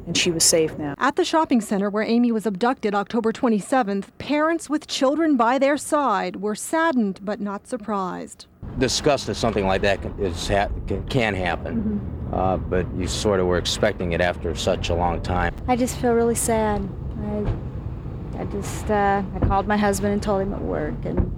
and 0.07 0.15
she 0.15 0.31
was 0.31 0.45
safe 0.45 0.77
now. 0.77 0.95
At 0.99 1.17
the 1.17 1.25
shopping 1.25 1.63
center 1.63 1.89
where 1.89 2.03
Amy 2.03 2.31
was 2.31 2.45
abducted 2.45 2.95
October 2.95 3.33
27th, 3.33 4.09
parents 4.19 4.69
with 4.69 4.87
children 4.87 5.39
by 5.39 5.59
their 5.59 5.79
side 5.79 6.37
were 6.37 6.55
saddened 6.55 7.21
but 7.23 7.41
not 7.41 7.69
surprised. 7.69 8.47
Disgust 8.79 9.29
that 9.29 9.37
something 9.37 9.67
like 9.67 9.81
that 9.81 10.03
can, 10.03 10.19
is 10.19 10.47
ha- 10.47 10.69
can 11.09 11.35
happen. 11.35 11.77
Mm-hmm 11.77 12.20
uh, 12.33 12.57
but 12.57 12.87
you 12.95 13.07
sort 13.07 13.41
of 13.41 13.47
were 13.47 13.59
expecting 13.59 14.13
it 14.13 14.21
after 14.21 14.55
such 14.55 14.91
a 14.91 14.95
long 14.95 15.21
time. 15.21 15.55
I 15.69 15.77
just 15.77 15.99
feel 15.99 16.13
really 16.13 16.35
sad. 16.35 16.89
I, 17.23 18.41
I 18.41 18.45
just, 18.45 18.91
uh, 18.91 19.23
I 19.35 19.47
called 19.47 19.67
my 19.67 19.77
husband 19.77 20.13
and 20.13 20.23
told 20.23 20.43
him 20.43 20.55
at 20.55 20.63
work, 20.63 20.95
and 21.05 21.31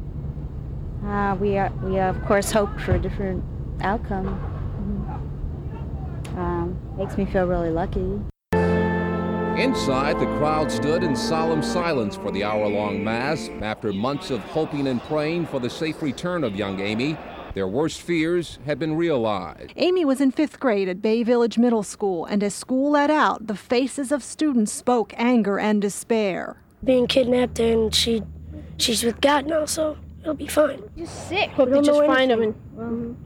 uh, 1.07 1.37
we, 1.41 1.59
are, 1.59 1.73
we 1.83 1.99
of 1.99 2.23
course 2.25 2.53
hoped 2.53 2.81
for 2.81 2.95
a 2.95 2.99
different 2.99 3.43
outcome. 3.81 4.27
Mm-hmm. 4.27 6.39
Um, 6.39 6.97
makes 6.97 7.17
me 7.17 7.27
feel 7.27 7.47
really 7.47 7.71
lucky. 7.71 8.21
Inside, 9.59 10.19
the 10.19 10.27
crowd 10.39 10.73
stood 10.73 11.03
in 11.03 11.15
solemn 11.15 11.63
silence 11.63 12.17
for 12.17 12.31
the 12.31 12.43
hour 12.43 12.67
long 12.69 13.05
Mass 13.05 13.51
after 13.61 13.93
months 13.93 14.31
of 14.31 14.41
hoping 14.41 14.87
and 14.87 15.01
praying 15.03 15.47
for 15.47 15.61
the 15.61 15.69
safe 15.69 16.01
return 16.01 16.43
of 16.43 16.57
young 16.57 16.81
Amy. 16.81 17.19
Their 17.55 17.69
worst 17.69 18.01
fears 18.01 18.59
had 18.65 18.79
been 18.79 18.97
realized. 18.97 19.73
Amy 19.77 20.07
was 20.07 20.23
in 20.23 20.31
fifth 20.31 20.59
grade 20.59 20.89
at 20.89 21.03
Bay 21.03 21.23
Village 21.23 21.59
Middle 21.59 21.83
School, 21.83 22.25
and 22.25 22.43
as 22.43 22.55
school 22.55 22.93
let 22.93 23.11
out, 23.11 23.47
the 23.47 23.55
faces 23.55 24.11
of 24.11 24.23
students 24.23 24.73
spoke 24.73 25.13
anger 25.19 25.59
and 25.59 25.83
despair. 25.83 26.57
Being 26.83 27.07
kidnapped, 27.07 27.61
and 27.61 27.95
she, 27.95 28.23
she's 28.79 29.05
with 29.05 29.21
God 29.21 29.47
now, 29.47 29.67
so 29.67 29.99
it'll 30.23 30.33
be 30.35 30.47
fine. 30.47 30.83
Just 30.97 31.29
sick. 31.29 31.51
Hope 31.51 31.69
they 31.69 31.83
just 31.83 32.07
find 32.07 32.33
him 32.33 32.43
and 32.43 32.55
um, 32.79 33.17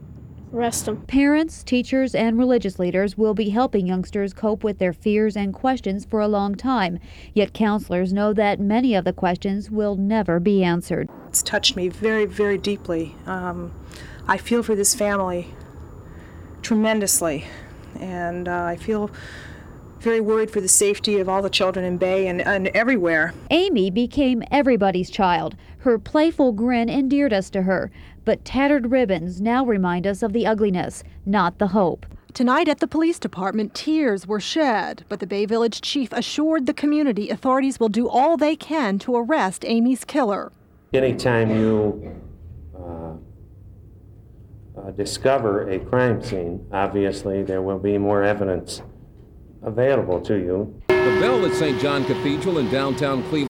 arrest 0.53 0.89
him. 0.89 1.01
Parents, 1.03 1.63
teachers, 1.63 2.13
and 2.13 2.37
religious 2.37 2.79
leaders 2.79 3.17
will 3.17 3.33
be 3.33 3.49
helping 3.49 3.87
youngsters 3.87 4.33
cope 4.33 4.63
with 4.63 4.77
their 4.77 4.93
fears 4.93 5.37
and 5.37 5.53
questions 5.53 6.05
for 6.05 6.19
a 6.19 6.27
long 6.27 6.53
time. 6.53 6.99
Yet 7.33 7.53
counselors 7.53 8.11
know 8.11 8.33
that 8.33 8.59
many 8.59 8.93
of 8.93 9.05
the 9.05 9.13
questions 9.13 9.71
will 9.71 9.95
never 9.95 10.39
be 10.41 10.63
answered. 10.63 11.09
It's 11.29 11.41
touched 11.41 11.77
me 11.77 11.87
very, 11.87 12.25
very 12.25 12.57
deeply. 12.57 13.15
Um, 13.25 13.73
I 14.29 14.37
feel 14.37 14.61
for 14.61 14.75
this 14.75 14.93
family 14.93 15.53
tremendously, 16.61 17.45
and 17.99 18.47
uh, 18.47 18.63
I 18.63 18.75
feel 18.75 19.09
very 19.99 20.19
worried 20.19 20.51
for 20.51 20.59
the 20.61 20.67
safety 20.67 21.19
of 21.19 21.29
all 21.29 21.41
the 21.41 21.49
children 21.49 21.85
in 21.85 21.97
Bay 21.97 22.27
and, 22.27 22.41
and 22.41 22.67
everywhere. 22.69 23.33
Amy 23.51 23.89
became 23.89 24.43
everybody's 24.51 25.09
child. 25.09 25.55
Her 25.79 25.97
playful 25.97 26.51
grin 26.51 26.89
endeared 26.89 27.31
us 27.31 27.49
to 27.51 27.61
her, 27.61 27.89
but 28.25 28.43
tattered 28.43 28.91
ribbons 28.91 29.39
now 29.39 29.65
remind 29.65 30.05
us 30.05 30.21
of 30.21 30.33
the 30.33 30.45
ugliness, 30.45 31.03
not 31.25 31.57
the 31.57 31.67
hope. 31.67 32.05
Tonight 32.33 32.67
at 32.67 32.79
the 32.79 32.87
police 32.87 33.17
department, 33.17 33.73
tears 33.73 34.27
were 34.27 34.39
shed, 34.39 35.05
but 35.09 35.19
the 35.19 35.25
Bay 35.25 35.45
Village 35.45 35.81
chief 35.81 36.11
assured 36.11 36.65
the 36.65 36.73
community 36.73 37.29
authorities 37.29 37.79
will 37.79 37.89
do 37.89 38.07
all 38.07 38.37
they 38.37 38.55
can 38.55 38.99
to 38.99 39.15
arrest 39.15 39.63
Amy's 39.65 40.03
killer. 40.03 40.51
Anytime 40.93 41.49
you 41.49 42.21
uh, 42.77 43.13
Uh, 44.87 44.91
discover 44.91 45.69
a 45.69 45.79
crime 45.79 46.23
scene, 46.23 46.65
obviously 46.71 47.43
there 47.43 47.61
will 47.61 47.79
be 47.79 47.97
more 47.97 48.23
evidence 48.23 48.81
available 49.61 50.21
to 50.21 50.35
you. 50.35 50.81
The 50.87 51.17
bell 51.19 51.45
at 51.45 51.53
St. 51.55 51.77
John 51.81 52.05
Cathedral 52.05 52.59
in 52.59 52.69
downtown 52.71 53.21
Cleveland. 53.23 53.49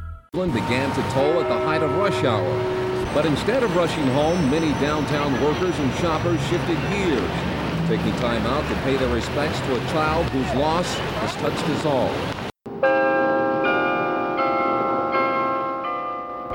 Began 0.33 0.89
to 0.95 1.01
toll 1.11 1.41
at 1.41 1.49
the 1.49 1.65
height 1.65 1.83
of 1.83 1.93
rush 1.97 2.23
hour. 2.23 3.13
But 3.13 3.25
instead 3.25 3.63
of 3.63 3.75
rushing 3.75 4.07
home, 4.07 4.49
many 4.49 4.71
downtown 4.79 5.33
workers 5.43 5.77
and 5.77 5.93
shoppers 5.95 6.39
shifted 6.47 6.77
gears, 6.89 7.31
taking 7.89 8.15
time 8.21 8.45
out 8.45 8.65
to 8.69 8.75
pay 8.83 8.95
their 8.95 9.13
respects 9.13 9.59
to 9.59 9.75
a 9.75 9.79
child 9.89 10.25
whose 10.27 10.55
loss 10.55 10.87
has 10.95 11.35
touched 11.35 11.67
us 11.67 11.85
all. 11.85 12.13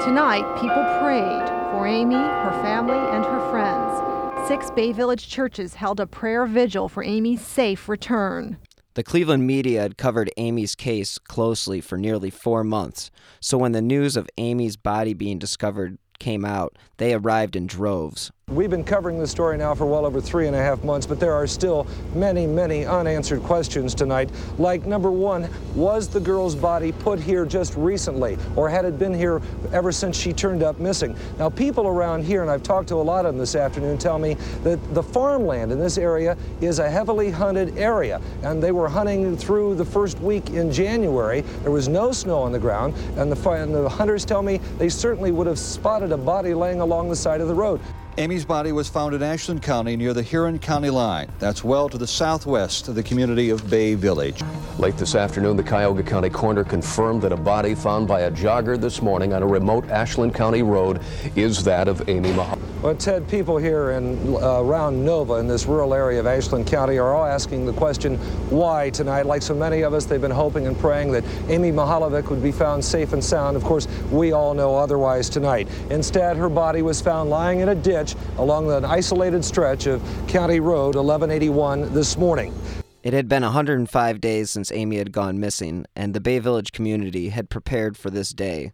Tonight, 0.01 0.59
people 0.59 0.83
prayed 1.03 1.47
for 1.71 1.87
Amy, 1.87 2.15
her 2.15 2.59
family, 2.63 2.97
and 2.97 3.27
her 3.27 3.51
friends. 3.51 4.49
Six 4.49 4.71
Bay 4.71 4.93
Village 4.93 5.29
churches 5.29 5.75
held 5.75 6.01
a 6.01 6.07
prayer 6.07 6.47
vigil 6.47 6.89
for 6.89 7.05
Amy's 7.05 7.43
safe 7.45 7.91
return. 7.91 8.57
The 8.97 9.05
Cleveland 9.05 9.47
media 9.47 9.83
had 9.83 9.99
covered 9.99 10.31
Amy's 10.39 10.75
case 10.75 11.19
closely 11.19 11.83
for 11.83 11.99
nearly 11.99 12.31
four 12.31 12.65
months, 12.65 13.11
so 13.41 13.59
when 13.59 13.73
the 13.73 13.83
news 13.83 14.17
of 14.17 14.27
Amy's 14.39 14.79
body 14.79 15.13
being 15.13 15.39
discovered 15.39 15.99
came 16.19 16.47
out, 16.47 16.79
they 16.97 17.13
arrived 17.13 17.57
in 17.57 17.67
droves. 17.67 18.33
We've 18.53 18.71
been 18.71 18.85
covering 18.85 19.19
this 19.19 19.33
story 19.33 19.57
now 19.57 19.75
for 19.75 19.87
well 19.87 20.07
over 20.07 20.21
three 20.21 20.47
and 20.47 20.55
a 20.55 20.61
half 20.61 20.85
months, 20.85 21.05
but 21.05 21.19
there 21.19 21.33
are 21.33 21.49
still 21.49 21.85
many, 22.15 22.47
many 22.47 22.87
unanswered 22.87 23.43
questions 23.43 23.93
tonight. 23.93 24.31
Like, 24.57 24.87
number 24.87 25.11
one, 25.11 25.51
was 25.75 26.07
the 26.07 26.21
girl's 26.21 26.55
body 26.55 26.93
put 26.93 27.19
here 27.19 27.45
just 27.45 27.75
recently, 27.75 28.39
or 28.55 28.69
had 28.69 28.85
it 28.85 29.01
been 29.01 29.13
here 29.13 29.43
ever 29.73 29.91
since 29.91 30.17
she 30.17 30.33
turned 30.33 30.63
up 30.63 30.79
missing? 30.79 31.17
Now, 31.41 31.51
people 31.51 31.89
around 31.89 32.25
here, 32.25 32.43
and 32.43 32.49
I've 32.49 32.63
talked 32.63 32.87
to 32.91 32.95
a 32.95 33.03
lot 33.03 33.27
of 33.27 33.35
them 33.35 33.39
this 33.41 33.57
afternoon, 33.57 33.99
tell 33.99 34.17
me 34.17 34.35
that 34.63 34.95
the 34.95 35.03
farmland 35.03 35.73
in 35.73 35.81
this 35.81 35.99
area 35.99 36.37
is 36.61 36.79
a 36.79 36.89
heavily 36.89 37.33
hunted 37.33 37.77
area, 37.77 38.21
and 38.45 38.63
they 38.63 38.71
were 38.71 38.89
hunting 38.89 39.37
through 39.37 39.75
the 39.75 39.85
first 39.85 40.21
week 40.21 40.51
in 40.51 40.71
January. 40.71 41.41
There 41.63 41.73
was 41.73 41.89
no 41.89 42.13
snow 42.13 42.43
on 42.43 42.53
the 42.53 42.61
ground, 42.61 42.95
and 43.17 43.33
the, 43.33 43.51
and 43.51 43.75
the 43.75 43.89
hunters 43.89 44.25
tell 44.25 44.43
me 44.43 44.59
they 44.79 44.89
certainly 44.89 45.33
would 45.33 45.49
have 45.49 45.59
spotted 45.59 46.13
a 46.13 46.17
body 46.17 46.55
laying 46.55 46.81
along 46.81 47.09
the 47.09 47.17
side 47.17 47.41
of 47.41 47.49
the 47.49 47.55
road. 47.55 47.81
Amy's 48.19 48.47
body 48.47 48.73
was 48.73 48.89
found 48.89 49.15
in 49.15 49.23
Ashland 49.23 49.63
County 49.63 49.95
near 49.95 50.15
the 50.15 50.23
Huron 50.23 50.59
County 50.59 50.89
line. 50.89 51.29
That's 51.39 51.63
well 51.63 51.87
to 51.91 51.99
the 51.99 52.07
southwest 52.07 52.89
of 52.89 52.95
the 52.95 53.03
community 53.03 53.51
of 53.51 53.69
Bay 53.69 53.95
Village. 53.95 54.43
Late 54.79 54.97
this 54.97 55.15
afternoon, 55.15 55.59
the 55.59 55.63
Cuyahoga 55.63 56.03
County 56.03 56.31
coroner 56.31 56.65
confirmed 56.65 57.21
that 57.23 57.33
a 57.33 57.37
body 57.37 57.75
found 57.75 58.09
by 58.09 58.21
a 58.21 58.31
jogger 58.31 58.81
this 58.81 59.03
morning 59.03 59.35
on 59.35 59.43
a 59.43 59.47
remote 59.47 59.91
Ashland 59.91 60.35
County 60.35 60.63
road 60.63 61.03
is 61.35 61.63
that 61.65 61.89
of 61.89 62.09
Amy 62.09 62.33
Mahal. 62.33 62.59
Well, 62.83 62.95
Ted, 62.95 63.29
people 63.29 63.59
here 63.59 63.91
in 63.91 64.37
uh, 64.37 64.63
around 64.63 65.05
Nova 65.05 65.35
in 65.35 65.49
this 65.49 65.67
rural 65.67 65.93
area 65.93 66.21
of 66.21 66.27
Ashland 66.27 66.67
County 66.67 66.99
are 66.99 67.15
all 67.15 67.27
asking 67.27 67.67
the 67.67 67.73
question, 67.73 68.17
why 68.49 68.91
tonight? 68.91 69.27
Like 69.27 69.43
so 69.43 69.55
many 69.55 69.83
of 69.83 69.93
us, 69.93 70.07
they've 70.07 70.21
been 70.21 70.31
hoping 70.31 70.67
and 70.67 70.79
praying 70.79 71.13
that 71.13 71.25
Amy 71.49 71.73
Mihaljevic 71.73 72.31
would 72.31 72.43
be 72.43 72.53
found 72.53 72.83
safe 72.83 73.13
and 73.13 73.23
sound. 73.23 73.57
Of 73.57 73.65
course, 73.65 73.89
we 74.11 74.33
all 74.33 74.55
know 74.55 74.77
otherwise 74.77 75.29
tonight. 75.29 75.69
Instead, 75.91 76.37
her 76.37 76.49
body 76.49 76.81
was 76.81 77.01
found 77.01 77.29
lying 77.29 77.61
in 77.61 77.71
a 77.71 77.75
ditch 77.75 78.06
along 78.37 78.71
an 78.71 78.85
isolated 78.85 79.45
stretch 79.45 79.87
of 79.87 80.03
County 80.29 80.61
Road 80.61 80.95
1181 80.95 81.93
this 81.93 82.17
morning. 82.17 82.55
It 83.03 83.13
had 83.13 83.29
been 83.29 83.43
105 83.43 84.21
days 84.21 84.51
since 84.51 84.71
Amy 84.73 84.97
had 84.97 85.13
gone 85.13 85.41
missing, 85.41 85.87
and 85.95 86.13
the 86.13 86.21
Bay 86.21 86.39
Village 86.39 86.73
community 86.73 87.31
had 87.31 87.49
prepared 87.49 87.97
for 87.97 88.11
this 88.11 88.31
day, 88.31 88.73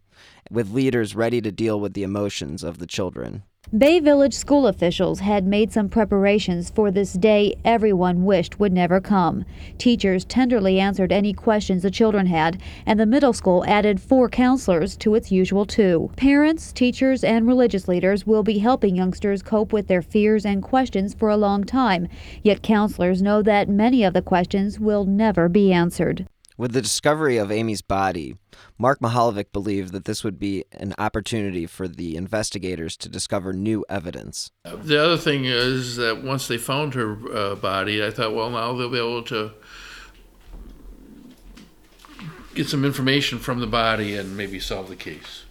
with 0.49 0.71
leaders 0.71 1.15
ready 1.15 1.39
to 1.41 1.51
deal 1.51 1.79
with 1.79 1.93
the 1.93 2.03
emotions 2.03 2.63
of 2.63 2.79
the 2.79 2.87
children. 2.87 3.43
Bay 3.75 3.99
Village 3.99 4.35
school 4.35 4.67
officials 4.67 5.21
had 5.21 5.47
made 5.47 5.73
some 5.73 5.89
preparations 5.89 6.69
for 6.69 6.91
this 6.91 7.13
day 7.13 7.55
everyone 7.65 8.23
wished 8.23 8.59
would 8.59 8.71
never 8.71 9.01
come. 9.01 9.45
Teachers 9.79 10.25
tenderly 10.25 10.79
answered 10.79 11.11
any 11.11 11.33
questions 11.33 11.81
the 11.81 11.89
children 11.89 12.27
had, 12.27 12.61
and 12.85 12.99
the 12.99 13.07
middle 13.07 13.33
school 13.33 13.65
added 13.65 13.99
four 13.99 14.29
counselors 14.29 14.95
to 14.97 15.15
its 15.15 15.31
usual 15.31 15.65
two. 15.65 16.11
Parents, 16.15 16.71
teachers, 16.71 17.23
and 17.23 17.47
religious 17.47 17.87
leaders 17.87 18.27
will 18.27 18.43
be 18.43 18.59
helping 18.59 18.95
youngsters 18.95 19.41
cope 19.41 19.73
with 19.73 19.87
their 19.87 20.03
fears 20.03 20.45
and 20.45 20.61
questions 20.61 21.15
for 21.15 21.29
a 21.29 21.37
long 21.37 21.63
time, 21.63 22.07
yet 22.43 22.61
counselors 22.61 23.23
know 23.23 23.41
that 23.41 23.67
many 23.67 24.03
of 24.03 24.13
the 24.13 24.21
questions 24.21 24.79
will 24.79 25.03
never 25.03 25.49
be 25.49 25.73
answered. 25.73 26.27
With 26.57 26.73
the 26.73 26.81
discovery 26.81 27.37
of 27.37 27.51
Amy's 27.51 27.81
body, 27.81 28.35
Mark 28.77 28.99
Mihaljevic 28.99 29.51
believed 29.51 29.91
that 29.93 30.05
this 30.05 30.23
would 30.23 30.37
be 30.37 30.65
an 30.71 30.93
opportunity 30.99 31.65
for 31.65 31.87
the 31.87 32.15
investigators 32.15 32.95
to 32.97 33.09
discover 33.09 33.53
new 33.53 33.83
evidence. 33.89 34.51
The 34.63 35.03
other 35.03 35.17
thing 35.17 35.45
is 35.45 35.95
that 35.95 36.23
once 36.23 36.47
they 36.47 36.57
found 36.57 36.93
her 36.93 37.17
uh, 37.35 37.55
body, 37.55 38.05
I 38.05 38.11
thought, 38.11 38.35
well, 38.35 38.51
now 38.51 38.73
they'll 38.73 38.89
be 38.89 38.99
able 38.99 39.23
to 39.23 39.51
get 42.53 42.69
some 42.69 42.85
information 42.85 43.39
from 43.39 43.59
the 43.59 43.67
body 43.67 44.15
and 44.15 44.37
maybe 44.37 44.59
solve 44.59 44.89
the 44.89 44.95
case. 44.95 45.45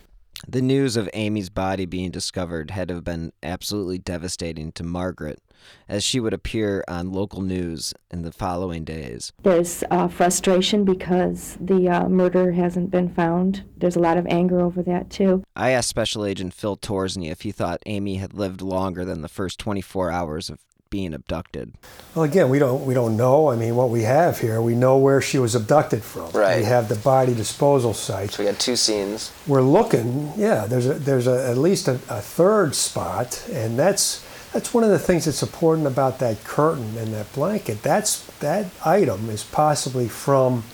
The 0.47 0.63
news 0.63 0.97
of 0.97 1.09
Amy's 1.15 1.51
body 1.51 1.85
being 1.87 2.11
discovered 2.11 2.71
had 2.71 2.89
to 2.89 2.95
have 2.95 3.05
been 3.05 3.33
absolutely 3.43 3.99
devastating 3.99 4.73
to 4.73 4.83
Margaret, 4.83 5.41
as 5.89 6.05
she 6.05 6.21
would 6.21 6.33
appear 6.33 6.85
on 6.89 7.13
local 7.13 7.43
news 7.43 7.95
in 8.11 8.23
the 8.23 8.33
following 8.33 8.85
days. 8.85 9.33
There's 9.43 9.85
uh, 9.91 10.09
frustration 10.09 10.85
because 10.85 11.57
the 11.61 11.89
uh, 11.89 12.09
murder 12.09 12.53
hasn't 12.53 12.91
been 12.91 13.13
found. 13.13 13.65
There's 13.77 13.97
a 13.97 14.01
lot 14.01 14.17
of 14.17 14.27
anger 14.27 14.61
over 14.61 14.83
that, 14.83 15.11
too. 15.11 15.45
I 15.57 15.71
asked 15.71 15.89
Special 15.89 16.25
Agent 16.25 16.55
Phil 16.55 16.77
Torsney 16.77 17.31
if 17.31 17.43
he 17.43 17.53
thought 17.53 17.83
Amy 17.87 18.17
had 18.17 18.35
lived 18.35 18.63
longer 18.63 19.05
than 19.05 19.23
the 19.23 19.29
first 19.29 19.59
24 19.59 20.11
hours 20.11 20.51
of 20.51 20.61
being 20.93 21.15
abducted. 21.15 21.73
Well, 22.15 22.25
again, 22.25 22.51
we 22.51 22.61
don't 22.61 22.85
we 22.85 22.95
don't 22.95 23.17
know. 23.17 23.49
I 23.49 23.57
mean, 23.57 23.75
what 23.75 23.89
we 23.89 24.03
have 24.03 24.39
here, 24.39 24.61
we 24.61 24.75
know 24.75 24.99
where 24.99 25.21
she 25.23 25.39
was 25.39 25.55
abducted 25.57 26.05
from. 26.05 26.31
Right. 26.31 26.59
We 26.59 26.65
have 26.65 26.89
the 26.89 26.97
body 26.97 27.35
disposal 27.35 27.95
site. 27.95 28.33
So 28.33 28.43
we 28.43 28.47
had 28.47 28.61
two 28.61 28.77
scenes. 28.77 29.33
We're 29.47 29.63
looking. 29.63 30.33
Yeah, 30.37 30.67
there's 30.67 30.87
a, 30.87 30.95
there's 30.95 31.27
a, 31.27 31.49
at 31.49 31.57
least 31.57 31.89
a, 31.89 31.95
a 32.11 32.21
third 32.21 32.75
spot, 32.77 33.45
and 33.51 33.79
that's 33.79 34.25
that's 34.53 34.75
one 34.75 34.85
of 34.85 34.91
the 34.91 34.99
things 34.99 35.25
that's 35.25 35.43
important 35.43 35.87
about 35.87 36.19
that 36.19 36.45
curtain 36.45 36.97
and 36.99 37.13
that 37.15 37.33
blanket. 37.33 37.83
That's 37.83 38.25
that 38.39 38.67
item 38.85 39.31
is 39.31 39.43
possibly 39.43 40.09
from, 40.09 40.65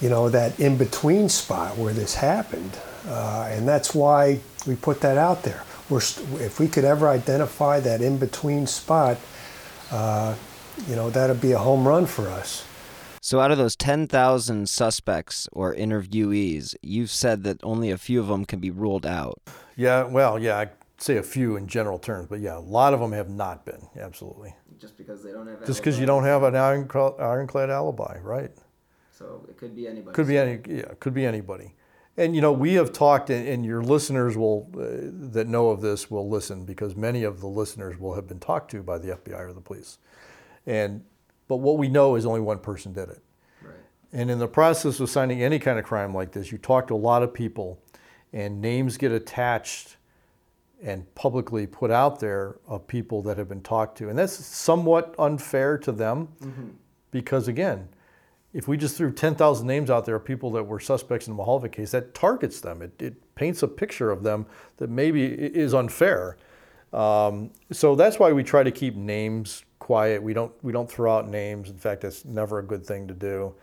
you 0.00 0.10
know, 0.10 0.28
that 0.28 0.60
in 0.60 0.76
between 0.76 1.28
spot 1.28 1.78
where 1.78 1.94
this 1.94 2.16
happened, 2.16 2.78
uh, 3.08 3.48
and 3.50 3.66
that's 3.66 3.94
why 3.94 4.40
we 4.66 4.76
put 4.76 5.00
that 5.00 5.16
out 5.16 5.42
there. 5.42 5.62
We're 5.88 6.00
st- 6.00 6.40
if 6.40 6.60
we 6.60 6.68
could 6.68 6.84
ever 6.84 7.08
identify 7.08 7.80
that 7.80 8.02
in 8.02 8.18
between 8.18 8.66
spot, 8.66 9.18
uh, 9.90 10.34
you 10.86 10.96
know, 10.96 11.10
that'd 11.10 11.40
be 11.40 11.52
a 11.52 11.58
home 11.58 11.86
run 11.88 12.06
for 12.06 12.28
us. 12.28 12.64
So, 13.24 13.38
out 13.38 13.52
of 13.52 13.58
those 13.58 13.76
10,000 13.76 14.68
suspects 14.68 15.48
or 15.52 15.74
interviewees, 15.74 16.74
you've 16.82 17.10
said 17.10 17.44
that 17.44 17.60
only 17.62 17.90
a 17.90 17.98
few 17.98 18.18
of 18.18 18.26
them 18.26 18.44
can 18.44 18.58
be 18.58 18.70
ruled 18.70 19.06
out. 19.06 19.40
Yeah, 19.76 20.04
well, 20.04 20.40
yeah, 20.40 20.58
I 20.58 20.68
say 21.02 21.16
a 21.16 21.22
few 21.22 21.56
in 21.56 21.66
general 21.66 21.98
terms, 21.98 22.28
but 22.28 22.40
yeah, 22.40 22.56
a 22.56 22.60
lot 22.60 22.94
of 22.94 23.00
them 23.00 23.12
have 23.12 23.28
not 23.28 23.64
been, 23.64 23.88
absolutely. 23.98 24.54
Just 24.78 24.96
because 24.96 25.22
they 25.22 25.32
don't 25.32 25.46
have 25.46 25.66
Just 25.66 25.80
because 25.80 25.98
you 25.98 26.06
don't 26.06 26.24
have 26.24 26.42
an 26.42 26.54
ironclad, 26.54 27.14
ironclad 27.18 27.70
alibi, 27.70 28.18
right? 28.22 28.52
So, 29.10 29.44
it 29.48 29.56
could 29.56 29.76
be 29.76 29.86
anybody. 29.86 30.14
Could 30.14 30.26
be 30.26 30.38
any, 30.38 30.60
yeah, 30.68 30.92
could 30.98 31.14
be 31.14 31.24
anybody. 31.24 31.74
And 32.16 32.34
you 32.34 32.40
know, 32.40 32.52
we 32.52 32.74
have 32.74 32.92
talked, 32.92 33.30
and, 33.30 33.46
and 33.48 33.64
your 33.64 33.82
listeners 33.82 34.36
will 34.36 34.68
uh, 34.74 35.30
that 35.32 35.48
know 35.48 35.70
of 35.70 35.80
this 35.80 36.10
will 36.10 36.28
listen 36.28 36.64
because 36.64 36.94
many 36.94 37.22
of 37.22 37.40
the 37.40 37.46
listeners 37.46 37.98
will 37.98 38.14
have 38.14 38.26
been 38.26 38.40
talked 38.40 38.70
to 38.72 38.82
by 38.82 38.98
the 38.98 39.16
FBI 39.16 39.38
or 39.40 39.52
the 39.52 39.60
police. 39.60 39.98
And 40.66 41.04
but 41.48 41.56
what 41.56 41.78
we 41.78 41.88
know 41.88 42.16
is 42.16 42.26
only 42.26 42.40
one 42.40 42.58
person 42.58 42.92
did 42.92 43.08
it. 43.08 43.22
Right. 43.62 43.74
And 44.12 44.30
in 44.30 44.38
the 44.38 44.48
process 44.48 45.00
of 45.00 45.08
signing 45.08 45.42
any 45.42 45.58
kind 45.58 45.78
of 45.78 45.84
crime 45.84 46.14
like 46.14 46.32
this, 46.32 46.52
you 46.52 46.58
talk 46.58 46.86
to 46.88 46.94
a 46.94 46.96
lot 46.96 47.22
of 47.22 47.32
people, 47.32 47.80
and 48.32 48.60
names 48.60 48.96
get 48.96 49.10
attached 49.12 49.96
and 50.82 51.12
publicly 51.14 51.66
put 51.66 51.90
out 51.90 52.18
there 52.20 52.56
of 52.66 52.86
people 52.86 53.22
that 53.22 53.38
have 53.38 53.48
been 53.48 53.62
talked 53.62 53.96
to, 53.98 54.08
and 54.08 54.18
that's 54.18 54.32
somewhat 54.32 55.14
unfair 55.18 55.78
to 55.78 55.92
them 55.92 56.28
Mm-hmm. 56.42 56.68
because 57.10 57.48
again 57.48 57.88
if 58.52 58.68
we 58.68 58.76
just 58.76 58.96
threw 58.96 59.10
10,000 59.10 59.66
names 59.66 59.88
out 59.90 60.04
there 60.04 60.16
of 60.16 60.24
people 60.24 60.50
that 60.52 60.64
were 60.64 60.78
suspects 60.80 61.26
in 61.26 61.34
the 61.34 61.42
Mihaljevic 61.42 61.72
case, 61.72 61.90
that 61.92 62.12
targets 62.12 62.60
them. 62.60 62.82
It, 62.82 63.00
it 63.00 63.34
paints 63.34 63.62
a 63.62 63.68
picture 63.68 64.10
of 64.10 64.22
them 64.22 64.44
that 64.76 64.90
maybe 64.90 65.24
is 65.24 65.72
unfair. 65.72 66.36
Um, 66.92 67.50
so 67.70 67.94
that's 67.94 68.18
why 68.18 68.30
we 68.32 68.42
try 68.42 68.62
to 68.62 68.70
keep 68.70 68.94
names 68.94 69.64
quiet. 69.78 70.22
We 70.22 70.34
don't, 70.34 70.52
we 70.62 70.70
don't 70.70 70.90
throw 70.90 71.16
out 71.16 71.28
names. 71.28 71.70
In 71.70 71.78
fact, 71.78 72.02
that's 72.02 72.26
never 72.26 72.58
a 72.58 72.62
good 72.62 72.84
thing 72.84 73.08
to 73.08 73.14
do. 73.14 73.54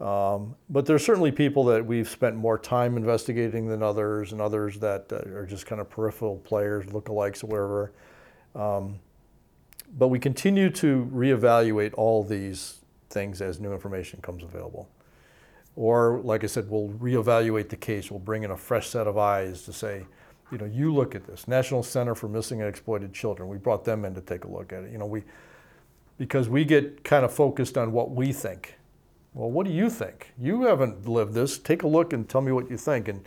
Um, 0.00 0.56
but 0.68 0.86
there's 0.86 1.04
certainly 1.04 1.30
people 1.30 1.64
that 1.64 1.84
we've 1.84 2.08
spent 2.08 2.36
more 2.36 2.58
time 2.58 2.96
investigating 2.96 3.68
than 3.68 3.82
others, 3.82 4.32
and 4.32 4.40
others 4.40 4.78
that 4.80 5.12
uh, 5.12 5.28
are 5.30 5.46
just 5.46 5.66
kind 5.66 5.80
of 5.80 5.88
peripheral 5.88 6.38
players, 6.38 6.86
lookalikes, 6.86 7.44
or 7.44 7.46
whatever. 7.46 7.92
Um, 8.54 8.98
but 9.96 10.08
we 10.08 10.18
continue 10.18 10.70
to 10.70 11.08
reevaluate 11.12 11.94
all 11.94 12.24
these 12.24 12.80
things 13.10 13.40
as 13.40 13.60
new 13.60 13.72
information 13.72 14.20
comes 14.20 14.42
available. 14.42 14.88
Or, 15.76 16.20
like 16.22 16.44
I 16.44 16.48
said, 16.48 16.68
we'll 16.68 16.88
reevaluate 16.88 17.68
the 17.68 17.76
case. 17.76 18.10
We'll 18.10 18.20
bring 18.20 18.42
in 18.42 18.50
a 18.50 18.56
fresh 18.56 18.88
set 18.88 19.06
of 19.06 19.16
eyes 19.16 19.62
to 19.62 19.72
say, 19.72 20.06
you 20.52 20.58
know, 20.58 20.66
you 20.66 20.92
look 20.92 21.14
at 21.14 21.26
this. 21.26 21.48
National 21.48 21.82
Center 21.82 22.14
for 22.14 22.28
Missing 22.28 22.60
and 22.60 22.68
Exploited 22.68 23.12
Children. 23.12 23.48
We 23.48 23.56
brought 23.56 23.84
them 23.84 24.04
in 24.04 24.14
to 24.14 24.20
take 24.20 24.44
a 24.44 24.48
look 24.48 24.72
at 24.72 24.84
it. 24.84 24.92
You 24.92 24.98
know, 24.98 25.06
we 25.06 25.22
because 26.16 26.48
we 26.48 26.64
get 26.64 27.02
kind 27.02 27.24
of 27.24 27.32
focused 27.32 27.76
on 27.76 27.90
what 27.90 28.10
we 28.10 28.32
think. 28.32 28.76
Well, 29.34 29.50
what 29.50 29.66
do 29.66 29.72
you 29.72 29.90
think? 29.90 30.32
You 30.38 30.62
haven't 30.62 31.08
lived 31.08 31.34
this. 31.34 31.58
Take 31.58 31.82
a 31.82 31.88
look 31.88 32.12
and 32.12 32.28
tell 32.28 32.40
me 32.40 32.52
what 32.52 32.70
you 32.70 32.76
think. 32.76 33.08
And 33.08 33.26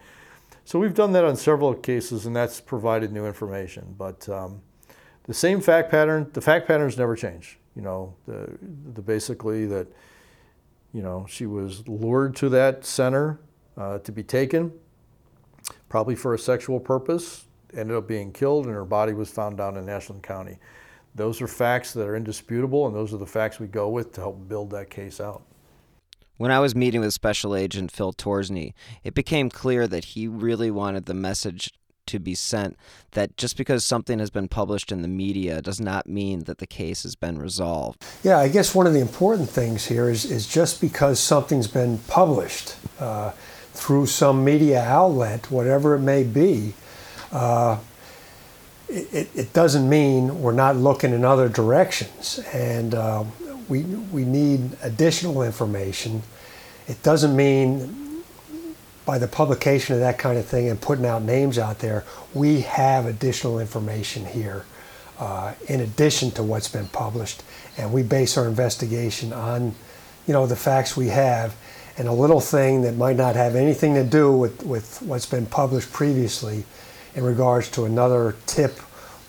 So 0.67 0.79
we've 0.79 0.93
done 0.93 1.13
that 1.13 1.23
on 1.23 1.37
several 1.37 1.73
cases, 1.73 2.25
and 2.25 2.35
that's 2.35 2.59
provided 2.59 3.13
new 3.13 3.25
information. 3.25 3.95
But 3.97 4.27
um, 4.27 4.61
the 5.23 5.33
same 5.33 5.61
fact 5.61 5.89
pattern, 5.89 6.29
the 6.33 6.41
fact 6.41 6.67
patterns 6.67 6.97
never 6.97 7.15
change. 7.15 7.57
You 7.73 7.83
know, 7.83 8.15
the, 8.25 8.57
the 8.93 9.01
basically 9.01 9.65
that, 9.67 9.87
you 10.93 11.01
know, 11.01 11.25
she 11.29 11.45
was 11.45 11.87
lured 11.87 12.35
to 12.37 12.49
that 12.49 12.83
center 12.83 13.39
uh, 13.77 13.99
to 13.99 14.11
be 14.11 14.23
taken, 14.23 14.73
probably 15.87 16.15
for 16.15 16.33
a 16.33 16.39
sexual 16.39 16.81
purpose, 16.81 17.45
ended 17.73 17.95
up 17.95 18.05
being 18.05 18.33
killed, 18.33 18.65
and 18.65 18.73
her 18.73 18.83
body 18.83 19.13
was 19.13 19.29
found 19.29 19.55
down 19.55 19.77
in 19.77 19.87
Ashland 19.87 20.21
County. 20.21 20.57
Those 21.15 21.41
are 21.41 21.47
facts 21.47 21.93
that 21.93 22.05
are 22.05 22.17
indisputable, 22.17 22.87
and 22.87 22.95
those 22.95 23.13
are 23.13 23.17
the 23.17 23.25
facts 23.25 23.57
we 23.57 23.67
go 23.67 23.87
with 23.87 24.11
to 24.13 24.21
help 24.21 24.49
build 24.49 24.69
that 24.71 24.89
case 24.89 25.21
out. 25.21 25.43
When 26.37 26.51
I 26.51 26.59
was 26.59 26.75
meeting 26.75 27.01
with 27.01 27.13
Special 27.13 27.55
Agent 27.55 27.91
Phil 27.91 28.13
Torsney, 28.13 28.73
it 29.03 29.15
became 29.15 29.49
clear 29.49 29.87
that 29.87 30.05
he 30.05 30.27
really 30.27 30.69
wanted 30.69 31.05
the 31.05 31.15
message 31.15 31.73
to 32.05 32.19
be 32.19 32.35
sent 32.35 32.77
that 33.11 33.35
just 33.37 33.57
because 33.57 33.83
something 33.83 34.19
has 34.19 34.29
been 34.29 34.47
published 34.47 34.91
in 34.91 35.01
the 35.01 35.07
media 35.07 35.61
does 35.61 35.81
not 35.81 36.07
mean 36.07 36.45
that 36.45 36.59
the 36.59 36.67
case 36.67 37.03
has 37.03 37.15
been 37.15 37.37
resolved. 37.37 38.05
Yeah, 38.23 38.37
I 38.37 38.47
guess 38.47 38.73
one 38.73 38.87
of 38.87 38.93
the 38.93 39.01
important 39.01 39.49
things 39.49 39.87
here 39.87 40.09
is, 40.09 40.23
is 40.25 40.47
just 40.47 40.79
because 40.79 41.19
something's 41.19 41.67
been 41.67 41.97
published 42.07 42.75
uh, 42.99 43.31
through 43.73 44.05
some 44.05 44.45
media 44.45 44.81
outlet, 44.81 45.51
whatever 45.51 45.95
it 45.95 45.99
may 45.99 46.23
be, 46.23 46.73
uh, 47.31 47.77
it, 48.89 49.29
it, 49.35 49.51
doesn't 49.51 49.89
mean 49.89 50.41
we're 50.41 50.53
not 50.53 50.77
looking 50.77 51.11
in 51.11 51.25
other 51.25 51.49
directions. 51.49 52.39
And 52.53 52.95
uh, 52.95 53.25
we, 53.67 53.83
we 53.83 54.23
need 54.23 54.77
additional 54.83 55.43
information. 55.43 56.21
It 56.87 57.01
doesn't 57.03 57.35
mean 57.35 58.23
by 59.07 59.17
the 59.17 59.27
publication 59.27 59.95
of 59.95 60.01
that 60.01 60.17
kind 60.17 60.37
of 60.37 60.45
thing 60.45 60.67
and 60.67 60.79
putting 60.79 61.05
out 61.05 61.23
names 61.23 61.57
out 61.57 61.79
there, 61.79 62.03
we 62.33 62.61
have 62.61 63.05
additional 63.05 63.57
information 63.57 64.25
here 64.25 64.65
uh, 65.17 65.53
in 65.67 65.79
addition 65.79 66.29
to 66.31 66.43
what's 66.43 66.67
been 66.67 66.87
published. 66.89 67.41
And 67.77 67.93
we 67.93 68.03
base 68.03 68.37
our 68.37 68.47
investigation 68.47 69.31
on, 69.31 69.73
you 70.27 70.33
know, 70.33 70.45
the 70.45 70.57
facts 70.57 70.97
we 70.97 71.07
have. 71.07 71.55
And 71.97 72.07
a 72.07 72.11
little 72.11 72.41
thing 72.41 72.81
that 72.81 72.95
might 72.95 73.15
not 73.15 73.35
have 73.35 73.55
anything 73.55 73.95
to 73.95 74.03
do 74.03 74.31
with, 74.31 74.63
with 74.63 75.01
what's 75.01 75.25
been 75.25 75.45
published 75.45 75.91
previously 75.91 76.65
in 77.15 77.23
regards 77.23 77.71
to 77.71 77.85
another 77.85 78.35
tip, 78.45 78.77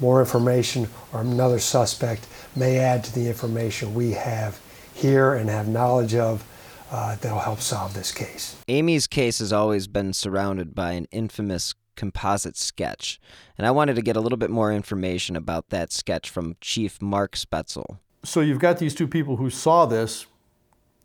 more 0.01 0.21
information, 0.21 0.89
or 1.13 1.21
another 1.21 1.61
suspect 1.61 2.27
may 2.57 2.79
add 2.79 3.05
to 3.05 3.15
the 3.15 3.29
information 3.29 3.95
we 3.95 4.13
have 4.13 4.61
here 4.95 5.35
and 5.35 5.49
have 5.49 5.69
knowledge 5.69 6.15
of 6.15 6.45
uh, 6.91 7.17
that'll 7.17 7.39
help 7.39 7.61
solve 7.61 7.95
this 7.95 8.13
case. 8.13 8.57
Amy's 8.69 9.07
case 9.07 9.39
has 9.39 9.53
always 9.53 9.87
been 9.87 10.13
surrounded 10.13 10.75
by 10.75 10.93
an 10.93 11.07
infamous 11.11 11.75
composite 11.97 12.57
sketch, 12.57 13.21
and 13.57 13.67
I 13.67 13.71
wanted 13.71 13.97
to 13.97 14.03
get 14.03 14.17
a 14.17 14.21
little 14.21 14.39
bit 14.39 14.51
more 14.51 14.73
information 14.73 15.37
about 15.37 15.71
that 15.71 15.93
sketch 15.93 16.31
from 16.31 16.57
Chief 16.61 17.03
Mark 17.03 17.37
Spetzel. 17.37 17.99
So 18.25 18.41
you've 18.41 18.61
got 18.61 18.79
these 18.79 18.95
two 18.95 19.09
people 19.09 19.37
who 19.37 19.51
saw 19.51 19.87
this, 19.87 20.27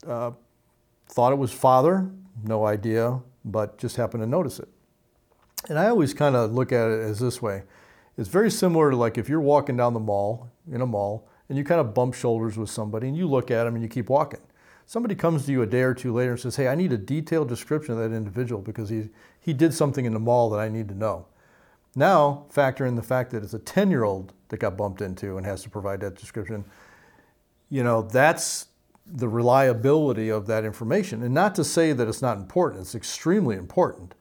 uh, 0.08 0.32
thought 1.08 1.34
it 1.34 1.38
was 1.38 1.52
father, 1.52 2.10
no 2.44 2.66
idea, 2.66 3.20
but 3.46 3.78
just 3.78 3.98
happened 3.98 4.24
to 4.24 4.28
notice 4.28 4.60
it. 4.60 4.70
And 5.70 5.80
I 5.80 5.88
always 5.88 6.14
kind 6.14 6.36
of 6.36 6.54
look 6.54 6.72
at 6.72 6.90
it 6.90 7.00
as 7.00 7.20
this 7.20 7.42
way. 7.42 7.64
It's 8.18 8.30
very 8.30 8.52
similar 8.52 8.92
to 8.92 8.98
like 8.98 9.18
if 9.18 9.28
you're 9.30 9.42
walking 9.42 9.78
down 9.78 9.94
the 9.94 10.00
mall, 10.00 10.50
in 10.72 10.82
a 10.82 10.86
mall, 10.86 11.28
and 11.50 11.58
you 11.58 11.64
kind 11.64 11.82
of 11.82 11.94
bump 11.94 12.14
shoulders 12.14 12.58
with 12.58 12.70
somebody 12.70 13.08
and 13.08 13.18
you 13.18 13.28
look 13.28 13.52
at 13.52 13.66
them 13.66 13.76
and 13.76 13.84
you 13.84 13.90
keep 13.90 14.10
walking. 14.10 14.40
Somebody 14.86 15.16
comes 15.16 15.46
to 15.46 15.52
you 15.52 15.62
a 15.62 15.66
day 15.66 15.82
or 15.82 15.94
two 15.94 16.14
later 16.14 16.32
and 16.32 16.40
says, 16.40 16.56
Hey, 16.56 16.68
I 16.68 16.76
need 16.76 16.92
a 16.92 16.98
detailed 16.98 17.48
description 17.48 17.94
of 17.94 18.00
that 18.00 18.16
individual 18.16 18.62
because 18.62 18.90
he, 18.90 19.10
he 19.40 19.54
did 19.54 19.74
something 19.74 20.06
in 20.06 20.14
the 20.14 20.20
mall 20.20 20.50
that 20.50 20.60
I 20.60 20.70
need 20.70 20.90
to 20.90 20.96
know. 20.96 21.28
Now, 21.96 22.46
factor 22.50 22.86
in 22.86 22.96
the 22.96 23.04
fact 23.04 23.32
that 23.32 23.44
it's 23.44 23.54
a 23.54 23.60
10 23.60 23.92
year 23.92 24.04
old 24.04 24.34
that 24.50 24.58
got 24.58 24.78
bumped 24.78 25.02
into 25.02 25.38
and 25.38 25.46
has 25.46 25.64
to 25.64 25.70
provide 25.70 26.00
that 26.02 26.16
description. 26.16 26.66
You 27.70 27.84
know, 27.84 28.02
that's 28.02 28.68
the 29.06 29.28
reliability 29.28 30.30
of 30.30 30.48
that 30.48 30.64
information. 30.64 31.24
And 31.24 31.34
not 31.34 31.56
to 31.56 31.64
say 31.64 31.94
that 31.94 32.08
it's 32.08 32.22
not 32.22 32.38
important, 32.38 32.82
it's 32.82 32.96
extremely 32.96 33.56
important. 33.56 34.16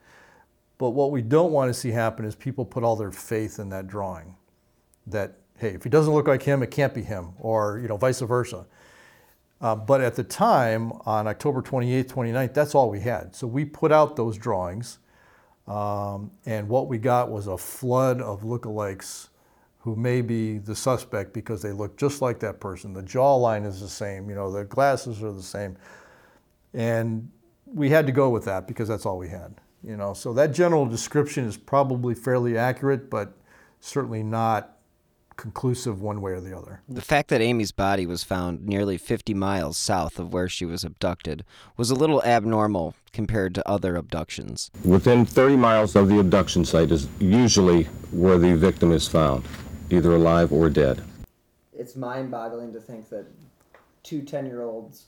But 0.79 0.91
what 0.91 1.13
we 1.13 1.23
don't 1.23 1.53
want 1.53 1.69
to 1.69 1.75
see 1.75 1.91
happen 1.91 2.25
is 2.25 2.35
people 2.35 2.65
put 2.65 2.83
all 2.83 2.97
their 2.97 3.13
faith 3.13 3.59
in 3.59 3.69
that 3.71 3.87
drawing. 3.87 4.35
That, 5.07 5.39
hey, 5.63 5.69
if 5.69 5.85
he 5.85 5.89
doesn't 5.89 6.13
look 6.13 6.27
like 6.27 6.43
him, 6.43 6.61
it 6.61 6.73
can't 6.73 6.93
be 6.93 7.03
him, 7.03 7.35
or, 7.39 7.79
you 7.81 7.87
know, 7.87 7.97
vice 7.97 8.21
versa. 8.21 8.67
Uh, 9.61 9.77
but 9.77 10.01
at 10.01 10.17
the 10.17 10.25
time, 10.25 10.91
on 11.07 11.29
October 11.29 11.63
28th, 11.63 12.07
29th, 12.07 12.53
that's 12.53 12.75
all 12.75 12.91
we 12.91 12.99
had. 12.99 13.35
So 13.37 13.47
we 13.47 13.65
put 13.65 13.93
out 13.93 14.17
those 14.17 14.37
drawings, 14.37 14.99
um, 15.69 16.33
and 16.45 16.69
what 16.69 16.89
we 16.89 16.99
got 16.99 17.31
was 17.31 17.47
a 17.47 17.57
flood 17.57 18.21
of 18.21 18.43
lookalikes 18.43 19.29
who 19.79 19.95
may 19.95 20.21
be 20.21 20.59
the 20.59 20.75
suspect 20.75 21.33
because 21.33 21.63
they 21.63 21.71
look 21.71 21.97
just 21.97 22.21
like 22.21 22.41
that 22.41 22.59
person. 22.59 22.93
The 22.93 23.03
jawline 23.03 23.65
is 23.65 23.81
the 23.81 23.89
same, 23.89 24.29
you 24.29 24.35
know, 24.35 24.51
the 24.51 24.65
glasses 24.65 25.23
are 25.23 25.33
the 25.33 25.43
same. 25.43 25.77
And 26.75 27.31
we 27.67 27.89
had 27.89 28.07
to 28.07 28.13
go 28.13 28.31
with 28.31 28.45
that 28.47 28.67
because 28.67 28.89
that's 28.89 29.07
all 29.07 29.17
we 29.17 29.29
had. 29.29 29.55
You 29.85 29.97
know, 29.97 30.13
so 30.13 30.33
that 30.35 30.53
general 30.53 30.87
description 30.87 31.45
is 31.45 31.57
probably 31.57 32.15
fairly 32.17 32.59
accurate, 32.59 33.11
but 33.11 33.37
certainly 33.81 34.25
not 34.25 34.79
conclusive 35.37 36.01
one 36.01 36.21
way 36.21 36.33
or 36.33 36.41
the 36.41 36.57
other. 36.57 36.83
The 36.89 37.01
fact 37.01 37.29
that 37.29 37.41
Amy's 37.41 37.73
body 37.73 38.07
was 38.07 38.25
found 38.25 38.67
nearly 38.67 38.99
50 38.99 39.35
miles 39.35 39.77
south 39.77 40.19
of 40.19 40.33
where 40.33 40.49
she 40.49 40.65
was 40.65 40.85
abducted 40.85 41.45
was 41.77 41.91
a 41.91 41.95
little 41.95 42.23
abnormal 42.23 42.95
compared 43.13 43.55
to 43.55 43.69
other 43.69 43.97
abductions. 43.97 44.71
Within 44.85 45.25
30 45.25 45.57
miles 45.57 45.97
of 45.97 46.09
the 46.09 46.19
abduction 46.19 46.65
site 46.65 46.91
is 46.91 47.09
usually 47.19 47.85
where 48.11 48.39
the 48.39 48.57
victim 48.57 48.93
is 48.93 49.09
found, 49.09 49.45
either 49.91 50.15
alive 50.15 50.53
or 50.53 50.71
dead. 50.71 51.03
It's 51.73 51.97
mind 51.97 52.31
boggling 52.31 52.73
to 52.73 52.81
think 52.81 53.09
that 53.11 53.27
two 54.03 54.23
10 54.23 54.47
year 54.47 54.63
olds 54.63 55.07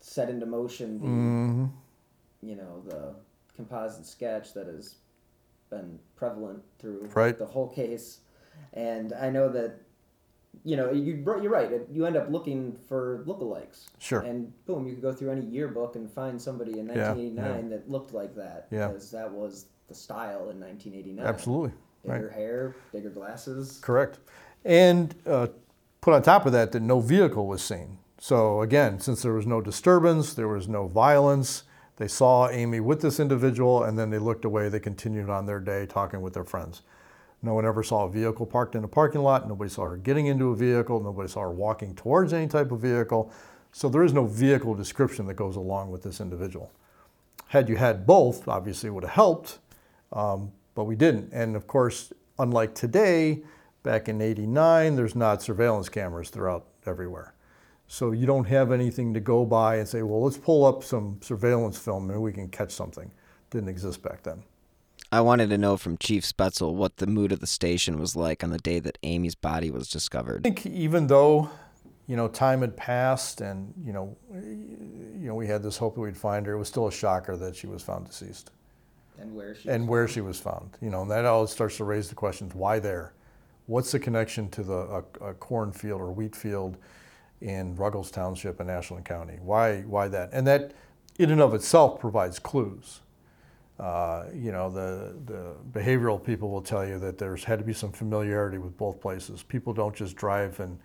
set 0.00 0.30
into 0.30 0.46
motion 0.46 1.00
the, 1.00 1.06
mm-hmm. 1.06 1.66
you 2.42 2.56
know, 2.56 2.82
the 2.86 3.14
composite 3.56 4.06
sketch 4.06 4.54
that 4.54 4.66
has 4.66 4.96
been 5.70 5.98
prevalent 6.14 6.62
through 6.78 7.08
right. 7.14 7.38
the 7.38 7.46
whole 7.46 7.68
case. 7.68 8.20
And 8.72 9.12
I 9.14 9.30
know 9.30 9.48
that, 9.50 9.80
you 10.64 10.76
know, 10.76 10.90
you, 10.92 11.14
you're 11.14 11.50
right. 11.50 11.70
You 11.92 12.06
end 12.06 12.16
up 12.16 12.30
looking 12.30 12.76
for 12.88 13.24
lookalikes. 13.26 13.86
Sure. 13.98 14.20
And 14.20 14.52
boom, 14.66 14.86
you 14.86 14.94
could 14.94 15.02
go 15.02 15.12
through 15.12 15.30
any 15.30 15.46
yearbook 15.46 15.96
and 15.96 16.10
find 16.10 16.40
somebody 16.40 16.78
in 16.78 16.88
1989 16.88 17.44
yeah, 17.44 17.62
yeah. 17.62 17.68
that 17.68 17.90
looked 17.90 18.12
like 18.12 18.34
that. 18.36 18.68
Yeah. 18.70 18.88
Because 18.88 19.10
that 19.10 19.30
was 19.30 19.66
the 19.88 19.94
style 19.94 20.50
in 20.50 20.60
1989. 20.60 21.24
Absolutely. 21.24 21.72
Bigger 22.04 22.26
right. 22.28 22.32
hair, 22.32 22.76
bigger 22.92 23.10
glasses. 23.10 23.78
Correct. 23.82 24.18
And 24.64 25.14
uh, 25.26 25.48
put 26.00 26.14
on 26.14 26.22
top 26.22 26.46
of 26.46 26.52
that, 26.52 26.72
that 26.72 26.80
no 26.80 27.00
vehicle 27.00 27.46
was 27.46 27.62
seen. 27.62 27.98
So 28.18 28.62
again, 28.62 29.00
since 29.00 29.22
there 29.22 29.32
was 29.32 29.46
no 29.46 29.60
disturbance, 29.60 30.34
there 30.34 30.48
was 30.48 30.68
no 30.68 30.86
violence, 30.86 31.64
they 31.96 32.08
saw 32.08 32.48
Amy 32.50 32.80
with 32.80 33.00
this 33.00 33.18
individual 33.18 33.82
and 33.82 33.98
then 33.98 34.10
they 34.10 34.18
looked 34.18 34.44
away. 34.44 34.68
They 34.68 34.80
continued 34.80 35.30
on 35.30 35.46
their 35.46 35.60
day 35.60 35.86
talking 35.86 36.20
with 36.20 36.34
their 36.34 36.44
friends. 36.44 36.82
No 37.46 37.54
one 37.54 37.64
ever 37.64 37.84
saw 37.84 38.06
a 38.06 38.10
vehicle 38.10 38.44
parked 38.44 38.74
in 38.74 38.82
a 38.82 38.88
parking 38.88 39.22
lot. 39.22 39.48
Nobody 39.48 39.70
saw 39.70 39.84
her 39.84 39.96
getting 39.96 40.26
into 40.26 40.50
a 40.50 40.56
vehicle. 40.56 41.00
Nobody 41.00 41.28
saw 41.28 41.42
her 41.42 41.52
walking 41.52 41.94
towards 41.94 42.32
any 42.32 42.48
type 42.48 42.72
of 42.72 42.80
vehicle. 42.80 43.32
So 43.70 43.88
there 43.88 44.02
is 44.02 44.12
no 44.12 44.26
vehicle 44.26 44.74
description 44.74 45.26
that 45.26 45.34
goes 45.34 45.54
along 45.54 45.92
with 45.92 46.02
this 46.02 46.20
individual. 46.20 46.72
Had 47.46 47.68
you 47.68 47.76
had 47.76 48.04
both, 48.04 48.48
obviously 48.48 48.88
it 48.88 48.90
would 48.90 49.04
have 49.04 49.12
helped, 49.12 49.60
um, 50.12 50.50
but 50.74 50.84
we 50.84 50.96
didn't. 50.96 51.32
And 51.32 51.54
of 51.54 51.68
course, 51.68 52.12
unlike 52.40 52.74
today, 52.74 53.44
back 53.84 54.08
in 54.08 54.20
89, 54.20 54.96
there's 54.96 55.14
not 55.14 55.40
surveillance 55.40 55.88
cameras 55.88 56.30
throughout 56.30 56.66
everywhere. 56.84 57.32
So 57.86 58.10
you 58.10 58.26
don't 58.26 58.46
have 58.46 58.72
anything 58.72 59.14
to 59.14 59.20
go 59.20 59.44
by 59.44 59.76
and 59.76 59.86
say, 59.86 60.02
well, 60.02 60.24
let's 60.24 60.36
pull 60.36 60.64
up 60.64 60.82
some 60.82 61.20
surveillance 61.22 61.78
film 61.78 62.10
and 62.10 62.20
we 62.20 62.32
can 62.32 62.48
catch 62.48 62.72
something. 62.72 63.08
Didn't 63.50 63.68
exist 63.68 64.02
back 64.02 64.24
then. 64.24 64.42
I 65.12 65.20
wanted 65.20 65.50
to 65.50 65.58
know 65.58 65.76
from 65.76 65.96
Chief 65.98 66.24
Spetzel 66.24 66.74
what 66.74 66.96
the 66.96 67.06
mood 67.06 67.32
of 67.32 67.40
the 67.40 67.46
station 67.46 67.98
was 67.98 68.16
like 68.16 68.42
on 68.42 68.50
the 68.50 68.58
day 68.58 68.80
that 68.80 68.98
Amy's 69.02 69.34
body 69.34 69.70
was 69.70 69.88
discovered. 69.88 70.40
I 70.46 70.50
think 70.50 70.66
even 70.66 71.06
though, 71.06 71.50
you 72.06 72.16
know, 72.16 72.28
time 72.28 72.60
had 72.60 72.76
passed 72.76 73.40
and, 73.40 73.72
you 73.84 73.92
know, 73.92 74.16
you 74.32 75.28
know, 75.28 75.34
we 75.34 75.46
had 75.46 75.62
this 75.62 75.76
hope 75.76 75.94
that 75.94 76.00
we'd 76.00 76.16
find 76.16 76.44
her, 76.46 76.54
it 76.54 76.58
was 76.58 76.68
still 76.68 76.88
a 76.88 76.92
shocker 76.92 77.36
that 77.36 77.54
she 77.56 77.66
was 77.66 77.82
found 77.82 78.06
deceased. 78.06 78.50
And 79.18 79.34
where 79.34 79.54
she 79.54 79.68
And 79.68 79.88
where 79.88 80.06
found. 80.06 80.14
she 80.14 80.20
was 80.20 80.40
found. 80.40 80.70
You 80.80 80.90
know, 80.90 81.02
and 81.02 81.10
that 81.10 81.24
always 81.24 81.50
starts 81.50 81.76
to 81.78 81.84
raise 81.84 82.08
the 82.08 82.14
questions, 82.14 82.54
why 82.54 82.78
there? 82.80 83.14
What's 83.66 83.92
the 83.92 83.98
connection 83.98 84.48
to 84.50 84.62
the 84.62 85.04
a, 85.20 85.28
a 85.30 85.34
cornfield 85.34 86.00
or 86.00 86.10
wheat 86.12 86.34
field? 86.36 86.76
in 87.40 87.76
Ruggles 87.76 88.10
Township 88.10 88.60
in 88.62 88.70
Ashland 88.70 89.04
County. 89.04 89.38
Why, 89.42 89.82
why 89.82 90.08
that? 90.08 90.30
And 90.32 90.46
that 90.46 90.72
in 91.18 91.30
and 91.30 91.40
of 91.40 91.52
itself 91.52 92.00
provides 92.00 92.38
clues. 92.38 93.00
Uh, 93.78 94.24
you 94.34 94.52
know, 94.52 94.70
the, 94.70 95.14
the 95.26 95.54
behavioral 95.78 96.22
people 96.22 96.50
will 96.50 96.62
tell 96.62 96.86
you 96.86 96.98
that 96.98 97.18
there's 97.18 97.44
had 97.44 97.58
to 97.58 97.64
be 97.64 97.74
some 97.74 97.92
familiarity 97.92 98.56
with 98.58 98.76
both 98.76 99.00
places. 99.00 99.42
People 99.42 99.74
don't 99.74 99.94
just 99.94 100.16
drive 100.16 100.58
and 100.60 100.78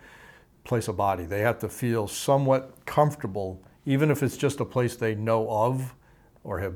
place 0.63 0.87
a 0.87 0.93
body. 0.93 1.25
They 1.25 1.39
have 1.39 1.57
to 1.59 1.69
feel 1.69 2.07
somewhat 2.07 2.85
comfortable, 2.85 3.63
even 3.85 4.11
if 4.11 4.21
it's 4.21 4.35
just 4.35 4.59
a 4.59 4.65
place 4.65 4.95
they 4.95 5.15
know 5.15 5.49
of 5.49 5.95
or 6.43 6.59
have 6.59 6.75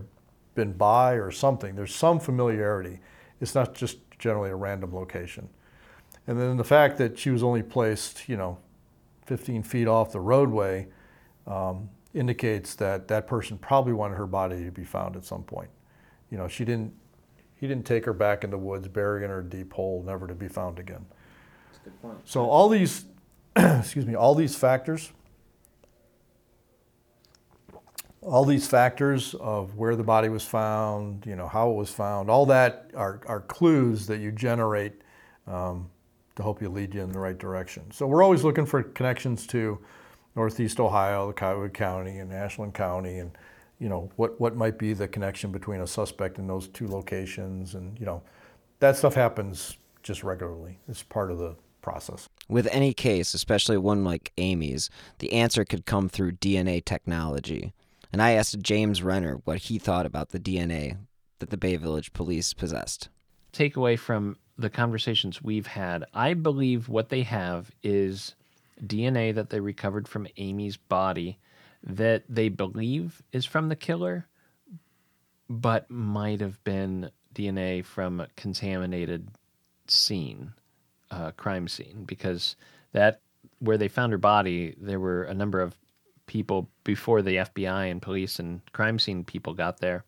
been 0.55 0.71
by 0.71 1.13
or 1.13 1.31
something. 1.31 1.75
There's 1.75 1.93
some 1.93 2.19
familiarity. 2.19 2.99
It's 3.41 3.53
not 3.53 3.75
just 3.75 3.97
generally 4.17 4.49
a 4.49 4.55
random 4.55 4.95
location. 4.95 5.49
And 6.27 6.39
then 6.39 6.57
the 6.57 6.63
fact 6.63 6.97
that 6.97 7.19
she 7.19 7.29
was 7.29 7.43
only 7.43 7.61
placed, 7.61 8.27
you 8.27 8.37
know, 8.37 8.57
15 9.25 9.63
feet 9.63 9.87
off 9.87 10.11
the 10.11 10.19
roadway 10.19 10.87
um, 11.45 11.89
indicates 12.13 12.75
that 12.75 13.07
that 13.09 13.27
person 13.27 13.57
probably 13.57 13.93
wanted 13.93 14.15
her 14.15 14.27
body 14.27 14.63
to 14.63 14.71
be 14.71 14.83
found 14.83 15.15
at 15.15 15.25
some 15.25 15.43
point. 15.43 15.69
You 16.29 16.37
know, 16.37 16.47
she 16.47 16.65
didn't, 16.65 16.93
he 17.55 17.67
didn't 17.67 17.85
take 17.85 18.05
her 18.05 18.13
back 18.13 18.43
in 18.43 18.49
the 18.49 18.57
woods, 18.57 18.87
burying 18.87 19.29
her 19.29 19.39
in 19.41 19.49
deep 19.49 19.73
hole, 19.73 20.03
never 20.05 20.27
to 20.27 20.33
be 20.33 20.47
found 20.47 20.79
again. 20.79 21.05
That's 21.71 21.79
a 21.81 21.89
good 21.89 22.01
point. 22.01 22.17
So 22.25 22.49
all 22.49 22.69
these, 22.69 23.05
excuse 23.55 24.05
me, 24.05 24.15
all 24.15 24.35
these 24.35 24.55
factors, 24.55 25.11
all 28.21 28.43
these 28.43 28.67
factors 28.67 29.35
of 29.35 29.75
where 29.75 29.95
the 29.95 30.03
body 30.03 30.29
was 30.29 30.43
found, 30.43 31.25
you 31.25 31.35
know, 31.35 31.47
how 31.47 31.69
it 31.69 31.75
was 31.75 31.91
found, 31.91 32.29
all 32.29 32.45
that 32.47 32.89
are, 32.95 33.21
are 33.27 33.41
clues 33.41 34.07
that 34.07 34.19
you 34.19 34.31
generate 34.31 34.93
um, 35.47 35.89
to 36.35 36.43
help 36.43 36.61
you 36.61 36.69
lead 36.69 36.93
you 36.93 37.01
in 37.01 37.11
the 37.11 37.19
right 37.19 37.37
direction. 37.37 37.83
So 37.91 38.07
we're 38.07 38.23
always 38.23 38.43
looking 38.43 38.65
for 38.65 38.81
connections 38.81 39.45
to 39.47 39.79
Northeast 40.35 40.79
Ohio, 40.79 41.27
the 41.27 41.33
Cuyahoga 41.33 41.69
County, 41.69 42.17
and 42.17 42.33
Ashland 42.33 42.73
County, 42.73 43.19
and 43.19 43.31
you 43.79 43.89
know 43.89 44.11
what 44.15 44.39
what 44.39 44.55
might 44.55 44.77
be 44.77 44.93
the 44.93 45.07
connection 45.07 45.51
between 45.51 45.81
a 45.81 45.87
suspect 45.87 46.37
in 46.37 46.47
those 46.47 46.67
two 46.67 46.87
locations, 46.87 47.75
and 47.75 47.99
you 47.99 48.05
know 48.05 48.21
that 48.79 48.95
stuff 48.95 49.15
happens 49.15 49.77
just 50.03 50.23
regularly. 50.23 50.79
It's 50.87 51.03
part 51.03 51.31
of 51.31 51.37
the 51.37 51.55
process. 51.81 52.27
With 52.47 52.67
any 52.71 52.93
case, 52.93 53.33
especially 53.33 53.77
one 53.77 54.03
like 54.03 54.31
Amy's, 54.37 54.89
the 55.19 55.33
answer 55.33 55.65
could 55.65 55.85
come 55.85 56.09
through 56.09 56.33
DNA 56.33 56.83
technology. 56.83 57.73
And 58.11 58.21
I 58.21 58.31
asked 58.31 58.59
James 58.59 59.03
Renner 59.03 59.41
what 59.43 59.59
he 59.59 59.77
thought 59.77 60.05
about 60.05 60.29
the 60.29 60.39
DNA 60.39 60.97
that 61.39 61.49
the 61.49 61.57
Bay 61.57 61.75
Village 61.75 62.13
police 62.13 62.53
possessed. 62.53 63.09
Takeaway 63.51 63.97
from 63.97 64.37
the 64.57 64.69
conversations 64.69 65.41
we've 65.41 65.67
had, 65.67 66.05
I 66.13 66.33
believe 66.33 66.87
what 66.87 67.09
they 67.09 67.23
have 67.23 67.71
is 67.83 68.35
DNA 68.81 69.33
that 69.35 69.49
they 69.49 69.59
recovered 69.59 70.07
from 70.07 70.27
Amy's 70.37 70.77
body 70.77 71.39
that 71.85 72.23
they 72.27 72.49
believe 72.49 73.21
is 73.31 73.45
from 73.45 73.69
the 73.69 73.75
killer, 73.75 74.27
but 75.49 75.89
might 75.89 76.41
have 76.41 76.63
been 76.63 77.11
DNA 77.33 77.85
from 77.85 78.19
a 78.19 78.27
contaminated 78.35 79.29
scene, 79.87 80.53
uh, 81.11 81.31
crime 81.31 81.67
scene, 81.67 82.03
because 82.05 82.55
that 82.93 83.21
where 83.59 83.77
they 83.77 83.87
found 83.87 84.11
her 84.11 84.17
body, 84.17 84.75
there 84.79 84.99
were 84.99 85.23
a 85.23 85.33
number 85.33 85.61
of 85.61 85.75
people 86.25 86.69
before 86.83 87.21
the 87.21 87.35
FBI 87.35 87.91
and 87.91 88.01
police 88.01 88.39
and 88.39 88.61
crime 88.73 88.97
scene 88.97 89.23
people 89.23 89.53
got 89.53 89.79
there 89.79 90.03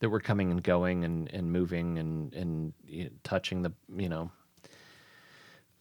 that 0.00 0.10
were 0.10 0.20
coming 0.20 0.50
and 0.50 0.62
going 0.62 1.04
and, 1.04 1.32
and 1.32 1.50
moving 1.50 1.98
and, 1.98 2.32
and 2.34 2.72
you 2.86 3.04
know, 3.04 3.10
touching 3.24 3.62
the, 3.62 3.72
you 3.96 4.08
know. 4.08 4.30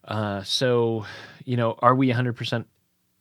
Uh, 0.06 0.42
so, 0.44 1.06
you 1.44 1.58
know, 1.58 1.76
are 1.80 1.94
we 1.94 2.10
100% 2.12 2.66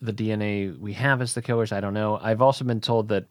the 0.01 0.13
DNA 0.13 0.79
we 0.79 0.93
have 0.95 1.23
as 1.23 1.35
the 1.35 1.43
killers? 1.43 1.73
I 1.73 1.81
don't 1.81 1.95
know. 1.95 2.19
I've 2.23 2.43
also 2.43 2.65
been 2.65 2.81
told 2.81 3.09
that 3.09 3.27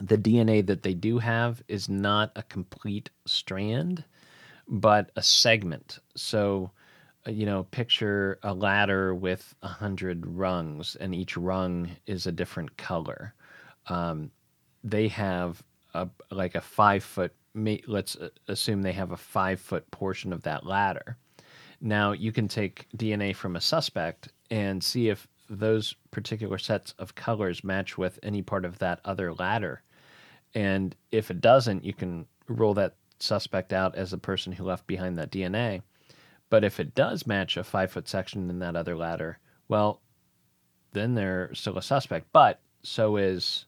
the 0.00 0.18
DNA 0.18 0.64
that 0.66 0.82
they 0.82 0.94
do 0.94 1.18
have 1.18 1.62
is 1.68 1.88
not 1.88 2.32
a 2.36 2.42
complete 2.44 3.10
strand, 3.26 4.04
but 4.68 5.10
a 5.16 5.22
segment. 5.22 5.98
So, 6.14 6.70
uh, 7.26 7.30
you 7.30 7.46
know, 7.46 7.64
picture 7.64 8.38
a 8.42 8.54
ladder 8.54 9.14
with 9.14 9.54
a 9.62 9.68
hundred 9.68 10.26
rungs, 10.26 10.96
and 10.96 11.14
each 11.14 11.36
rung 11.36 11.90
is 12.06 12.26
a 12.26 12.32
different 12.32 12.76
color. 12.76 13.34
Um, 13.86 14.30
they 14.84 15.08
have 15.08 15.62
a 15.94 16.08
like 16.30 16.54
a 16.54 16.60
five 16.60 17.02
foot. 17.02 17.32
Let's 17.54 18.14
uh, 18.16 18.28
assume 18.46 18.82
they 18.82 18.92
have 18.92 19.10
a 19.10 19.16
five 19.16 19.60
foot 19.60 19.90
portion 19.90 20.32
of 20.32 20.42
that 20.42 20.64
ladder. 20.64 21.16
Now 21.80 22.12
you 22.12 22.32
can 22.32 22.48
take 22.48 22.86
DNA 22.96 23.34
from 23.34 23.56
a 23.56 23.60
suspect 23.60 24.28
and 24.50 24.82
see 24.82 25.08
if 25.08 25.26
those 25.48 25.94
particular 26.10 26.58
sets 26.58 26.94
of 26.98 27.14
colors 27.14 27.64
match 27.64 27.96
with 27.96 28.18
any 28.22 28.42
part 28.42 28.64
of 28.64 28.78
that 28.78 29.00
other 29.04 29.32
ladder. 29.34 29.82
And 30.54 30.94
if 31.10 31.30
it 31.30 31.40
doesn't, 31.40 31.84
you 31.84 31.94
can 31.94 32.26
rule 32.48 32.74
that 32.74 32.96
suspect 33.18 33.72
out 33.72 33.94
as 33.96 34.10
the 34.10 34.18
person 34.18 34.52
who 34.52 34.64
left 34.64 34.86
behind 34.86 35.18
that 35.18 35.30
DNA. 35.30 35.82
But 36.50 36.64
if 36.64 36.80
it 36.80 36.94
does 36.94 37.26
match 37.26 37.56
a 37.56 37.64
five 37.64 37.90
foot 37.90 38.08
section 38.08 38.48
in 38.48 38.58
that 38.60 38.76
other 38.76 38.96
ladder, 38.96 39.38
well, 39.68 40.00
then 40.92 41.14
they're 41.14 41.52
still 41.54 41.76
a 41.76 41.82
suspect. 41.82 42.26
But 42.32 42.60
so 42.82 43.16
is, 43.16 43.66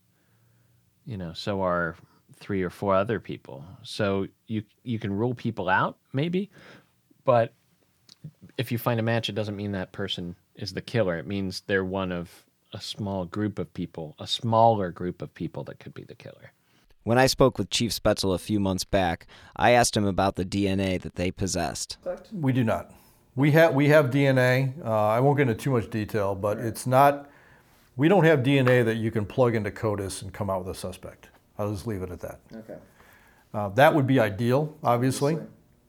you 1.05 1.16
know, 1.16 1.33
so 1.35 1.62
are 1.62 1.97
three 2.37 2.62
or 2.62 2.71
four 2.71 2.95
other 2.95 3.21
people. 3.21 3.64
So 3.83 4.27
you 4.47 4.62
you 4.83 4.99
can 4.99 5.12
rule 5.12 5.35
people 5.35 5.69
out 5.69 5.99
maybe, 6.12 6.51
but 7.25 7.53
if 8.57 8.73
you 8.73 8.79
find 8.79 8.99
a 8.99 9.03
match, 9.03 9.29
it 9.29 9.35
doesn't 9.35 9.57
mean 9.57 9.73
that 9.73 9.93
person 9.93 10.37
is 10.61 10.75
the 10.75 10.81
killer. 10.81 11.16
It 11.18 11.27
means 11.27 11.62
they're 11.66 11.85
one 11.85 12.12
of 12.12 12.44
a 12.73 12.81
small 12.81 13.25
group 13.25 13.59
of 13.59 13.73
people, 13.75 14.14
a 14.18 14.27
smaller 14.27 14.90
group 14.90 15.23
of 15.23 15.35
people 15.35 15.64
that 15.64 15.81
could 15.81 15.94
be 15.94 16.05
the 16.05 16.14
killer. 16.14 16.53
When 17.03 17.18
I 17.18 17.27
spoke 17.27 17.59
with 17.59 17.70
Chief 17.70 17.90
Spaetzel 17.92 18.35
a 18.35 18.38
few 18.38 18.61
months 18.61 18.85
back, 18.85 19.27
I 19.57 19.70
asked 19.70 19.96
him 19.96 20.07
about 20.07 20.37
the 20.37 20.44
DNA 20.44 21.01
that 21.01 21.14
they 21.14 21.31
possessed. 21.31 21.96
We 22.33 22.53
do 22.53 22.62
not. 22.62 22.92
We 23.35 23.53
have 23.53 23.75
we 23.75 23.88
have 23.88 24.07
DNA. 24.11 24.75
Uh, 24.85 25.09
I 25.09 25.20
won't 25.20 25.38
get 25.38 25.49
into 25.49 25.55
too 25.55 25.70
much 25.70 25.88
detail, 25.88 26.35
but 26.35 26.59
it's 26.59 26.87
not. 26.87 27.31
We 27.96 28.09
don't 28.09 28.25
have 28.25 28.40
DNA 28.40 28.85
that 28.85 28.96
you 28.96 29.11
can 29.11 29.25
plug 29.25 29.55
into 29.55 29.70
CODIS 29.70 30.23
and 30.23 30.33
come 30.33 30.51
out 30.51 30.64
with 30.64 30.77
a 30.77 30.79
suspect. 30.79 31.29
I'll 31.59 31.73
just 31.73 31.87
leave 31.87 32.03
it 32.03 32.11
at 32.11 32.20
that. 32.20 32.40
Okay. 32.55 32.77
Uh, 33.53 33.68
that 33.70 33.94
would 33.94 34.07
be 34.07 34.20
ideal, 34.20 34.77
obviously, 34.83 35.38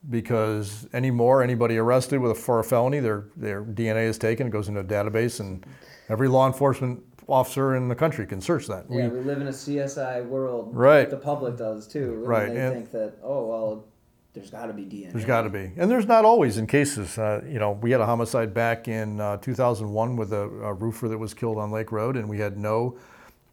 because 0.09 0.87
anymore 0.93 1.43
anybody 1.43 1.77
arrested 1.77 2.19
with 2.19 2.31
a, 2.31 2.35
for 2.35 2.59
a 2.59 2.63
felony, 2.63 2.99
their 2.99 3.25
their 3.35 3.63
DNA 3.63 4.07
is 4.07 4.17
taken, 4.17 4.47
it 4.47 4.49
goes 4.51 4.67
into 4.67 4.79
a 4.79 4.83
database, 4.83 5.39
and 5.39 5.65
every 6.09 6.27
law 6.27 6.47
enforcement 6.47 7.03
officer 7.27 7.75
in 7.75 7.87
the 7.87 7.95
country 7.95 8.25
can 8.25 8.41
search 8.41 8.67
that. 8.67 8.85
Yeah, 8.89 9.07
we, 9.07 9.19
we 9.19 9.23
live 9.23 9.41
in 9.41 9.47
a 9.47 9.51
CSI 9.51 10.25
world. 10.25 10.75
Right. 10.75 11.09
The 11.09 11.17
public 11.17 11.57
does 11.57 11.87
too. 11.87 12.15
Right. 12.25 12.49
And 12.49 12.57
they 12.57 12.61
and 12.61 12.75
think 12.75 12.91
that 12.91 13.13
oh 13.23 13.45
well, 13.45 13.85
there's 14.33 14.49
got 14.49 14.67
to 14.67 14.73
be 14.73 14.83
DNA. 14.83 15.11
There's 15.11 15.25
got 15.25 15.41
to 15.43 15.49
be, 15.49 15.71
and 15.77 15.91
there's 15.91 16.07
not 16.07 16.25
always 16.25 16.57
in 16.57 16.65
cases. 16.65 17.17
Uh, 17.17 17.41
you 17.47 17.59
know, 17.59 17.71
we 17.71 17.91
had 17.91 18.01
a 18.01 18.05
homicide 18.05 18.53
back 18.53 18.87
in 18.87 19.19
uh, 19.19 19.37
2001 19.37 20.15
with 20.15 20.33
a, 20.33 20.43
a 20.43 20.73
roofer 20.73 21.07
that 21.09 21.17
was 21.17 21.33
killed 21.33 21.57
on 21.57 21.71
Lake 21.71 21.91
Road, 21.91 22.15
and 22.15 22.27
we 22.27 22.39
had 22.39 22.57
no 22.57 22.97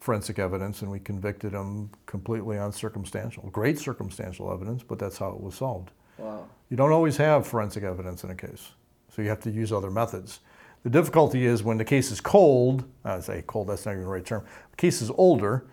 forensic 0.01 0.39
evidence, 0.39 0.83
and 0.83 0.91
we 0.91 1.01
convicted 1.01 1.53
him 1.53 1.91
completely 2.07 2.57
on 2.57 2.73
circumstantial, 2.73 3.43
great 3.51 3.79
circumstantial 3.79 4.53
evidence, 4.53 4.83
but 4.83 4.99
that's 4.99 5.19
how 5.19 5.31
it 5.31 5.41
was 5.41 5.57
solved. 5.57 5.91
Wow. 6.19 6.47
You 6.69 6.77
don't 6.77 6.93
always 6.93 7.17
have 7.17 7.47
forensic 7.47 7.83
evidence 7.83 8.25
in 8.25 8.31
a 8.31 8.35
case, 8.35 8.73
so 9.15 9.23
you 9.23 9.29
have 9.29 9.41
to 9.41 9.51
use 9.51 9.73
other 9.73 9.91
methods. 9.91 10.41
The 10.83 10.91
difficulty 10.91 11.47
is 11.47 11.63
when 11.63 11.79
the 11.79 11.85
case 11.85 12.11
is 12.11 12.21
cold, 12.21 12.85
I 13.05 13.21
say 13.21 13.43
cold, 13.47 13.69
that's 13.69 13.87
not 13.87 13.93
even 13.93 14.05
the 14.05 14.11
right 14.11 14.25
term, 14.25 14.45
the 14.71 14.77
case 14.77 15.03
is 15.03 15.11
older, 15.11 15.67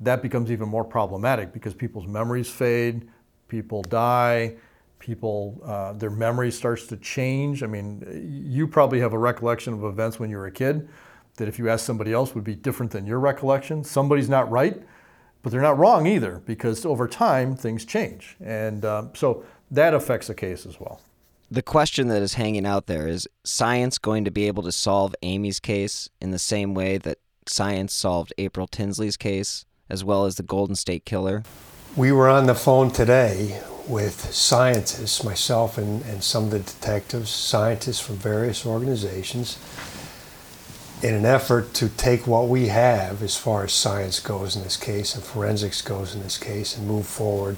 that 0.00 0.22
becomes 0.22 0.50
even 0.50 0.68
more 0.68 0.84
problematic 0.84 1.52
because 1.52 1.74
people's 1.74 2.06
memories 2.06 2.48
fade, 2.48 3.08
people 3.48 3.82
die, 3.82 4.56
people, 4.98 5.60
uh, 5.64 5.92
their 5.92 6.10
memory 6.10 6.50
starts 6.50 6.86
to 6.86 6.96
change. 6.96 7.62
I 7.62 7.66
mean, 7.66 8.44
you 8.46 8.66
probably 8.66 9.00
have 9.00 9.12
a 9.12 9.18
recollection 9.18 9.74
of 9.74 9.84
events 9.84 10.18
when 10.18 10.30
you 10.30 10.36
were 10.36 10.46
a 10.46 10.52
kid 10.52 10.88
that 11.36 11.48
if 11.48 11.58
you 11.58 11.68
ask 11.68 11.84
somebody 11.84 12.12
else 12.12 12.34
would 12.34 12.44
be 12.44 12.54
different 12.54 12.92
than 12.92 13.06
your 13.06 13.20
recollection. 13.20 13.84
Somebody's 13.84 14.28
not 14.28 14.50
right, 14.50 14.82
but 15.42 15.52
they're 15.52 15.62
not 15.62 15.78
wrong 15.78 16.06
either 16.06 16.42
because 16.44 16.84
over 16.84 17.06
time 17.06 17.56
things 17.56 17.84
change. 17.84 18.36
And 18.40 18.84
um, 18.84 19.10
so 19.14 19.44
that 19.70 19.94
affects 19.94 20.28
the 20.28 20.34
case 20.34 20.66
as 20.66 20.80
well. 20.80 21.00
The 21.50 21.62
question 21.62 22.08
that 22.08 22.20
is 22.20 22.34
hanging 22.34 22.66
out 22.66 22.86
there 22.86 23.08
is 23.08 23.26
science 23.44 23.96
going 23.96 24.24
to 24.24 24.30
be 24.30 24.46
able 24.46 24.62
to 24.64 24.72
solve 24.72 25.14
Amy's 25.22 25.60
case 25.60 26.10
in 26.20 26.30
the 26.30 26.38
same 26.38 26.74
way 26.74 26.98
that 26.98 27.18
science 27.46 27.94
solved 27.94 28.34
April 28.36 28.66
Tinsley's 28.66 29.16
case, 29.16 29.64
as 29.88 30.04
well 30.04 30.26
as 30.26 30.36
the 30.36 30.42
Golden 30.42 30.76
State 30.76 31.06
Killer? 31.06 31.42
We 31.96 32.12
were 32.12 32.28
on 32.28 32.46
the 32.46 32.54
phone 32.54 32.90
today 32.90 33.62
with 33.86 34.34
scientists, 34.34 35.24
myself 35.24 35.78
and, 35.78 36.02
and 36.04 36.22
some 36.22 36.44
of 36.44 36.50
the 36.50 36.58
detectives, 36.58 37.30
scientists 37.30 38.00
from 38.00 38.16
various 38.16 38.66
organizations, 38.66 39.58
in 41.02 41.14
an 41.14 41.24
effort 41.24 41.72
to 41.74 41.88
take 41.88 42.26
what 42.26 42.48
we 42.48 42.66
have 42.66 43.22
as 43.22 43.36
far 43.36 43.64
as 43.64 43.72
science 43.72 44.20
goes 44.20 44.54
in 44.54 44.64
this 44.64 44.76
case 44.76 45.14
and 45.14 45.24
forensics 45.24 45.80
goes 45.80 46.14
in 46.14 46.22
this 46.22 46.36
case 46.36 46.76
and 46.76 46.86
move 46.86 47.06
forward 47.06 47.56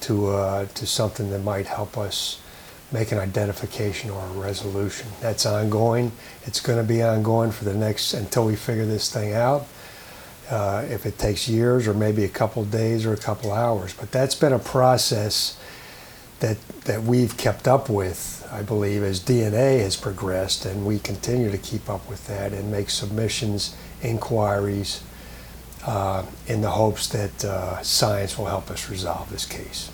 to, 0.00 0.28
uh, 0.28 0.66
to 0.66 0.86
something 0.86 1.30
that 1.30 1.40
might 1.40 1.66
help 1.66 1.96
us 1.98 2.40
make 2.92 3.12
an 3.12 3.18
identification 3.18 4.10
or 4.10 4.24
a 4.24 4.32
resolution. 4.32 5.08
That's 5.20 5.46
ongoing. 5.46 6.12
It's 6.44 6.60
going 6.60 6.78
to 6.78 6.84
be 6.84 7.02
ongoing 7.02 7.52
for 7.52 7.64
the 7.64 7.74
next 7.74 8.14
until 8.14 8.46
we 8.46 8.56
figure 8.56 8.86
this 8.86 9.12
thing 9.12 9.32
out. 9.32 9.66
Uh, 10.50 10.84
if 10.90 11.06
it 11.06 11.16
takes 11.16 11.48
years 11.48 11.86
or 11.86 11.94
maybe 11.94 12.24
a 12.24 12.28
couple 12.28 12.64
days 12.64 13.06
or 13.06 13.12
a 13.12 13.16
couple 13.16 13.52
hours, 13.52 13.94
but 13.94 14.10
that's 14.10 14.34
been 14.34 14.52
a 14.52 14.58
process 14.58 15.56
that 16.40 16.56
that 16.84 17.02
we've 17.02 17.36
kept 17.36 17.68
up 17.68 17.88
with, 17.88 18.48
I 18.50 18.62
believe, 18.62 19.04
as 19.04 19.20
DNA 19.20 19.80
has 19.80 19.96
progressed, 19.96 20.66
and 20.66 20.84
we 20.84 20.98
continue 20.98 21.52
to 21.52 21.58
keep 21.58 21.88
up 21.88 22.08
with 22.08 22.26
that 22.26 22.52
and 22.52 22.68
make 22.70 22.90
submissions, 22.90 23.76
inquiries, 24.02 25.02
uh, 25.86 26.24
in 26.46 26.60
the 26.60 26.70
hopes 26.70 27.08
that 27.08 27.44
uh, 27.44 27.82
science 27.82 28.36
will 28.36 28.46
help 28.46 28.70
us 28.70 28.90
resolve 28.90 29.30
this 29.30 29.46
case. 29.46 29.90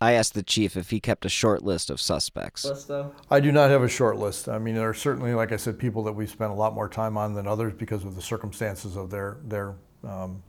I 0.00 0.12
asked 0.12 0.34
the 0.34 0.42
chief 0.42 0.76
if 0.76 0.90
he 0.90 1.00
kept 1.00 1.24
a 1.24 1.28
short 1.28 1.62
list 1.62 1.88
of 1.88 2.00
suspects. 2.00 2.90
I 3.30 3.40
do 3.40 3.50
not 3.50 3.70
have 3.70 3.82
a 3.82 3.88
short 3.88 4.18
list. 4.18 4.48
I 4.48 4.58
mean, 4.58 4.74
there 4.74 4.88
are 4.88 4.94
certainly, 4.94 5.32
like 5.34 5.50
I 5.50 5.56
said, 5.56 5.78
people 5.78 6.02
that 6.04 6.12
we 6.12 6.26
spent 6.26 6.50
a 6.50 6.54
lot 6.54 6.74
more 6.74 6.88
time 6.88 7.16
on 7.16 7.34
than 7.34 7.46
others 7.46 7.72
because 7.72 8.04
of 8.04 8.14
the 8.14 8.22
circumstances 8.22 8.96
of 8.96 9.10
their 9.10 9.38
their 9.44 9.74
um, 10.06 10.42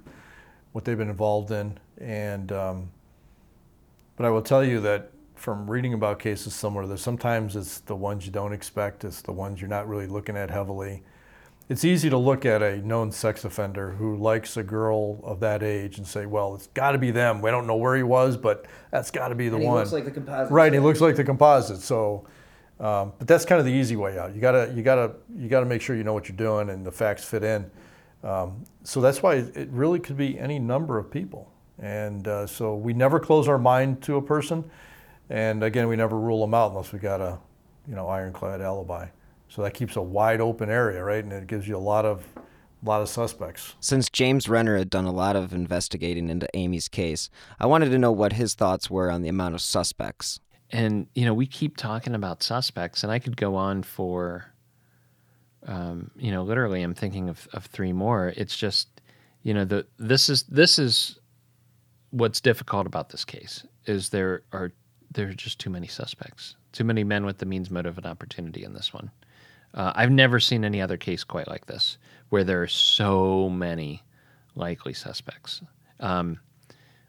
what 0.73 0.83
they've 0.83 0.97
been 0.97 1.09
involved 1.09 1.51
in. 1.51 1.79
And 1.99 2.51
um, 2.51 2.89
but 4.17 4.25
I 4.25 4.29
will 4.29 4.41
tell 4.41 4.63
you 4.63 4.81
that 4.81 5.11
from 5.35 5.69
reading 5.69 5.93
about 5.93 6.19
cases 6.19 6.53
similar 6.53 6.81
to 6.83 6.87
this, 6.89 7.01
sometimes 7.01 7.55
it's 7.55 7.79
the 7.79 7.95
ones 7.95 8.25
you 8.25 8.31
don't 8.31 8.53
expect. 8.53 9.05
It's 9.05 9.21
the 9.21 9.31
ones 9.31 9.61
you're 9.61 9.69
not 9.69 9.87
really 9.87 10.07
looking 10.07 10.35
at 10.35 10.49
heavily. 10.49 11.03
It's 11.67 11.83
easy 11.83 12.11
to 12.11 12.17
look 12.17 12.45
at 12.45 12.61
a 12.61 12.77
known 12.85 13.11
sex 13.11 13.43
offender 13.43 13.91
who 13.93 14.17
likes 14.17 14.55
a 14.55 14.61
girl 14.61 15.19
of 15.23 15.39
that 15.39 15.63
age 15.63 15.97
and 15.97 16.05
say, 16.05 16.27
"Well, 16.27 16.53
it's 16.53 16.67
got 16.67 16.91
to 16.91 16.99
be 16.99 17.09
them. 17.09 17.41
We 17.41 17.49
don't 17.49 17.65
know 17.65 17.75
where 17.75 17.95
he 17.95 18.03
was, 18.03 18.37
but 18.37 18.65
that's 18.91 19.09
got 19.09 19.29
to 19.29 19.35
be 19.35 19.49
the 19.49 19.55
And 19.55 19.63
he 19.63 19.67
one." 19.67 19.79
looks 19.79 19.91
like 19.91 20.05
the 20.05 20.11
composite. 20.11 20.51
Right, 20.51 20.71
he 20.71 20.79
looks 20.79 21.01
like 21.01 21.15
the 21.15 21.23
composite. 21.23 21.79
So, 21.79 22.27
um, 22.79 23.13
but 23.17 23.27
that's 23.27 23.45
kind 23.45 23.59
of 23.59 23.65
the 23.65 23.71
easy 23.71 23.95
way 23.95 24.19
out. 24.19 24.35
You 24.35 24.41
gotta, 24.41 24.71
you 24.75 24.83
gotta, 24.83 25.15
you 25.35 25.47
gotta 25.49 25.65
make 25.65 25.81
sure 25.81 25.95
you 25.95 26.03
know 26.03 26.13
what 26.13 26.29
you're 26.29 26.37
doing 26.37 26.69
and 26.69 26.85
the 26.85 26.91
facts 26.91 27.23
fit 27.25 27.43
in. 27.43 27.69
Um, 28.23 28.63
so 28.83 29.01
that's 29.01 29.23
why 29.23 29.35
it 29.35 29.69
really 29.71 29.99
could 29.99 30.17
be 30.17 30.37
any 30.37 30.59
number 30.59 30.99
of 30.99 31.09
people. 31.09 31.51
And 31.79 32.27
uh, 32.27 32.45
so 32.47 32.75
we 32.75 32.93
never 32.93 33.19
close 33.19 33.47
our 33.47 33.57
mind 33.57 34.01
to 34.03 34.17
a 34.17 34.21
person. 34.21 34.69
And 35.29 35.63
again, 35.63 35.87
we 35.87 35.95
never 35.95 36.17
rule 36.19 36.41
them 36.41 36.53
out 36.53 36.71
unless 36.71 36.91
we 36.91 36.99
got 36.99 37.21
a, 37.21 37.39
you 37.87 37.95
know, 37.95 38.07
ironclad 38.07 38.61
alibi. 38.61 39.07
So 39.47 39.61
that 39.61 39.73
keeps 39.73 39.95
a 39.95 40.01
wide 40.01 40.41
open 40.41 40.69
area, 40.69 41.03
right? 41.03 41.23
And 41.23 41.31
it 41.31 41.47
gives 41.47 41.67
you 41.67 41.77
a 41.77 41.79
lot 41.79 42.05
of, 42.05 42.25
lot 42.83 43.01
of 43.01 43.09
suspects. 43.09 43.73
Since 43.79 44.09
James 44.09 44.49
Renner 44.49 44.77
had 44.77 44.89
done 44.89 45.05
a 45.05 45.11
lot 45.11 45.35
of 45.35 45.53
investigating 45.53 46.29
into 46.29 46.47
Amy's 46.53 46.87
case, 46.87 47.29
I 47.59 47.65
wanted 47.65 47.89
to 47.89 47.97
know 47.97 48.11
what 48.11 48.33
his 48.33 48.53
thoughts 48.53 48.89
were 48.89 49.09
on 49.09 49.21
the 49.21 49.29
amount 49.29 49.55
of 49.55 49.61
suspects. 49.61 50.39
And 50.71 51.07
you 51.13 51.25
know, 51.25 51.33
we 51.33 51.45
keep 51.47 51.77
talking 51.77 52.15
about 52.15 52.43
suspects, 52.43 53.03
and 53.03 53.11
I 53.11 53.19
could 53.19 53.37
go 53.37 53.55
on 53.55 53.83
for, 53.83 54.53
um, 55.65 56.11
you 56.15 56.31
know, 56.31 56.43
literally, 56.43 56.81
I'm 56.81 56.95
thinking 56.95 57.29
of, 57.29 57.47
of 57.53 57.65
three 57.67 57.93
more. 57.93 58.33
It's 58.35 58.57
just, 58.57 58.89
you 59.43 59.53
know, 59.53 59.63
the 59.63 59.85
this 59.97 60.27
is 60.27 60.43
this 60.43 60.79
is 60.79 61.19
what's 62.09 62.41
difficult 62.41 62.87
about 62.87 63.09
this 63.09 63.25
case 63.25 63.65
is 63.85 64.09
there 64.09 64.41
are 64.51 64.71
there 65.11 65.29
are 65.29 65.33
just 65.33 65.59
too 65.59 65.69
many 65.69 65.87
suspects, 65.87 66.55
too 66.71 66.83
many 66.83 67.03
men 67.03 67.25
with 67.25 67.37
the 67.37 67.45
means, 67.45 67.69
motive, 67.69 67.97
and 67.97 68.05
opportunity 68.05 68.63
in 68.63 68.73
this 68.73 68.93
one. 68.93 69.11
Uh, 69.75 69.91
I've 69.93 70.11
never 70.11 70.39
seen 70.39 70.63
any 70.63 70.81
other 70.81 70.97
case 70.97 71.23
quite 71.23 71.49
like 71.49 71.65
this, 71.67 71.97
where 72.29 72.45
there 72.45 72.63
are 72.63 72.67
so 72.67 73.49
many 73.49 74.01
likely 74.55 74.93
suspects. 74.93 75.61
Um, 75.99 76.39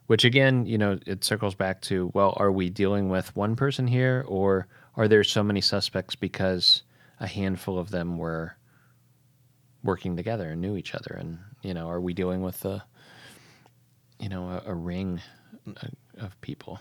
which 0.08 0.24
again, 0.24 0.66
you 0.66 0.78
know, 0.78 0.98
it 1.06 1.24
circles 1.24 1.54
back 1.54 1.80
to 1.82 2.10
well, 2.14 2.34
are 2.36 2.52
we 2.52 2.68
dealing 2.68 3.08
with 3.08 3.34
one 3.34 3.56
person 3.56 3.86
here, 3.86 4.24
or 4.28 4.66
are 4.96 5.08
there 5.08 5.24
so 5.24 5.42
many 5.42 5.60
suspects 5.60 6.14
because 6.14 6.82
a 7.20 7.26
handful 7.26 7.78
of 7.78 7.90
them 7.90 8.18
were 8.18 8.56
working 9.82 10.16
together 10.16 10.50
and 10.50 10.60
knew 10.60 10.76
each 10.76 10.94
other, 10.94 11.16
and 11.18 11.38
you 11.62 11.72
know, 11.72 11.88
are 11.88 12.00
we 12.00 12.14
dealing 12.14 12.42
with 12.42 12.64
a, 12.64 12.84
you 14.18 14.28
know, 14.28 14.48
a, 14.48 14.70
a 14.70 14.74
ring 14.74 15.20
uh, 15.68 15.88
of 16.18 16.40
people? 16.40 16.80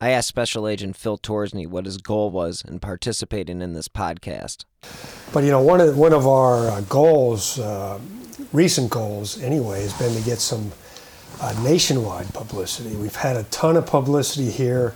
I 0.00 0.10
asked 0.10 0.28
Special 0.28 0.68
Agent 0.68 0.96
Phil 0.96 1.18
Torsney 1.18 1.66
what 1.66 1.84
his 1.84 1.98
goal 1.98 2.30
was 2.30 2.62
in 2.62 2.78
participating 2.78 3.60
in 3.60 3.72
this 3.72 3.88
podcast. 3.88 4.64
But 5.32 5.42
you 5.42 5.50
know, 5.50 5.60
one 5.60 5.80
of 5.80 5.98
one 5.98 6.12
of 6.12 6.26
our 6.26 6.68
uh, 6.68 6.80
goals, 6.82 7.58
uh, 7.58 7.98
recent 8.52 8.90
goals 8.90 9.42
anyway, 9.42 9.82
has 9.82 9.92
been 9.98 10.14
to 10.14 10.22
get 10.22 10.38
some 10.38 10.70
uh, 11.40 11.52
nationwide 11.64 12.32
publicity. 12.32 12.94
We've 12.94 13.16
had 13.16 13.36
a 13.36 13.42
ton 13.44 13.76
of 13.76 13.86
publicity 13.86 14.50
here, 14.50 14.94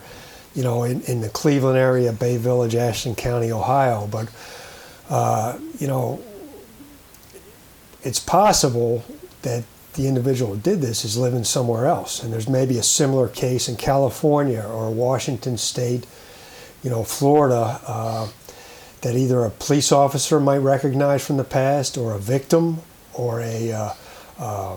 you 0.55 0.63
know, 0.63 0.85
in, 0.85 1.01
in 1.03 1.21
the 1.21 1.29
Cleveland 1.29 1.79
area, 1.79 2.13
Bay 2.13 2.37
Village, 2.37 2.77
Ashland 2.77 3.19
County, 3.19 3.51
Ohio. 3.51 4.07
But 4.07 4.29
uh, 5.11 5.59
you 5.81 5.89
know, 5.89 6.23
it's 8.05 8.21
possible 8.21 9.05
that 9.43 9.65
the 9.95 10.09
individual 10.09 10.55
who 10.55 10.61
did 10.61 10.81
this 10.81 11.05
is 11.05 11.17
living 11.17 11.45
somewhere 11.45 11.87
else, 11.87 12.23
and 12.23 12.33
there's 12.33 12.49
maybe 12.49 12.79
a 12.79 12.83
similar 12.83 13.29
case 13.29 13.69
in 13.69 13.77
California 13.77 14.63
or 14.63 14.91
Washington 14.91 15.59
State, 15.59 16.07
you 16.83 16.91
know, 16.91 17.05
Florida, 17.05 17.81
uh, 17.87 18.29
that 19.03 19.17
either 19.17 19.45
a 19.45 19.51
police 19.51 19.93
officer 19.93 20.41
might 20.41 20.59
recognize 20.59 21.27
from 21.27 21.37
the 21.37 21.45
past, 21.45 21.99
or 21.99 22.15
a 22.15 22.19
victim, 22.19 22.79
or 23.15 23.41
a 23.41 23.73
uh, 23.73 23.95
uh, 24.39 24.77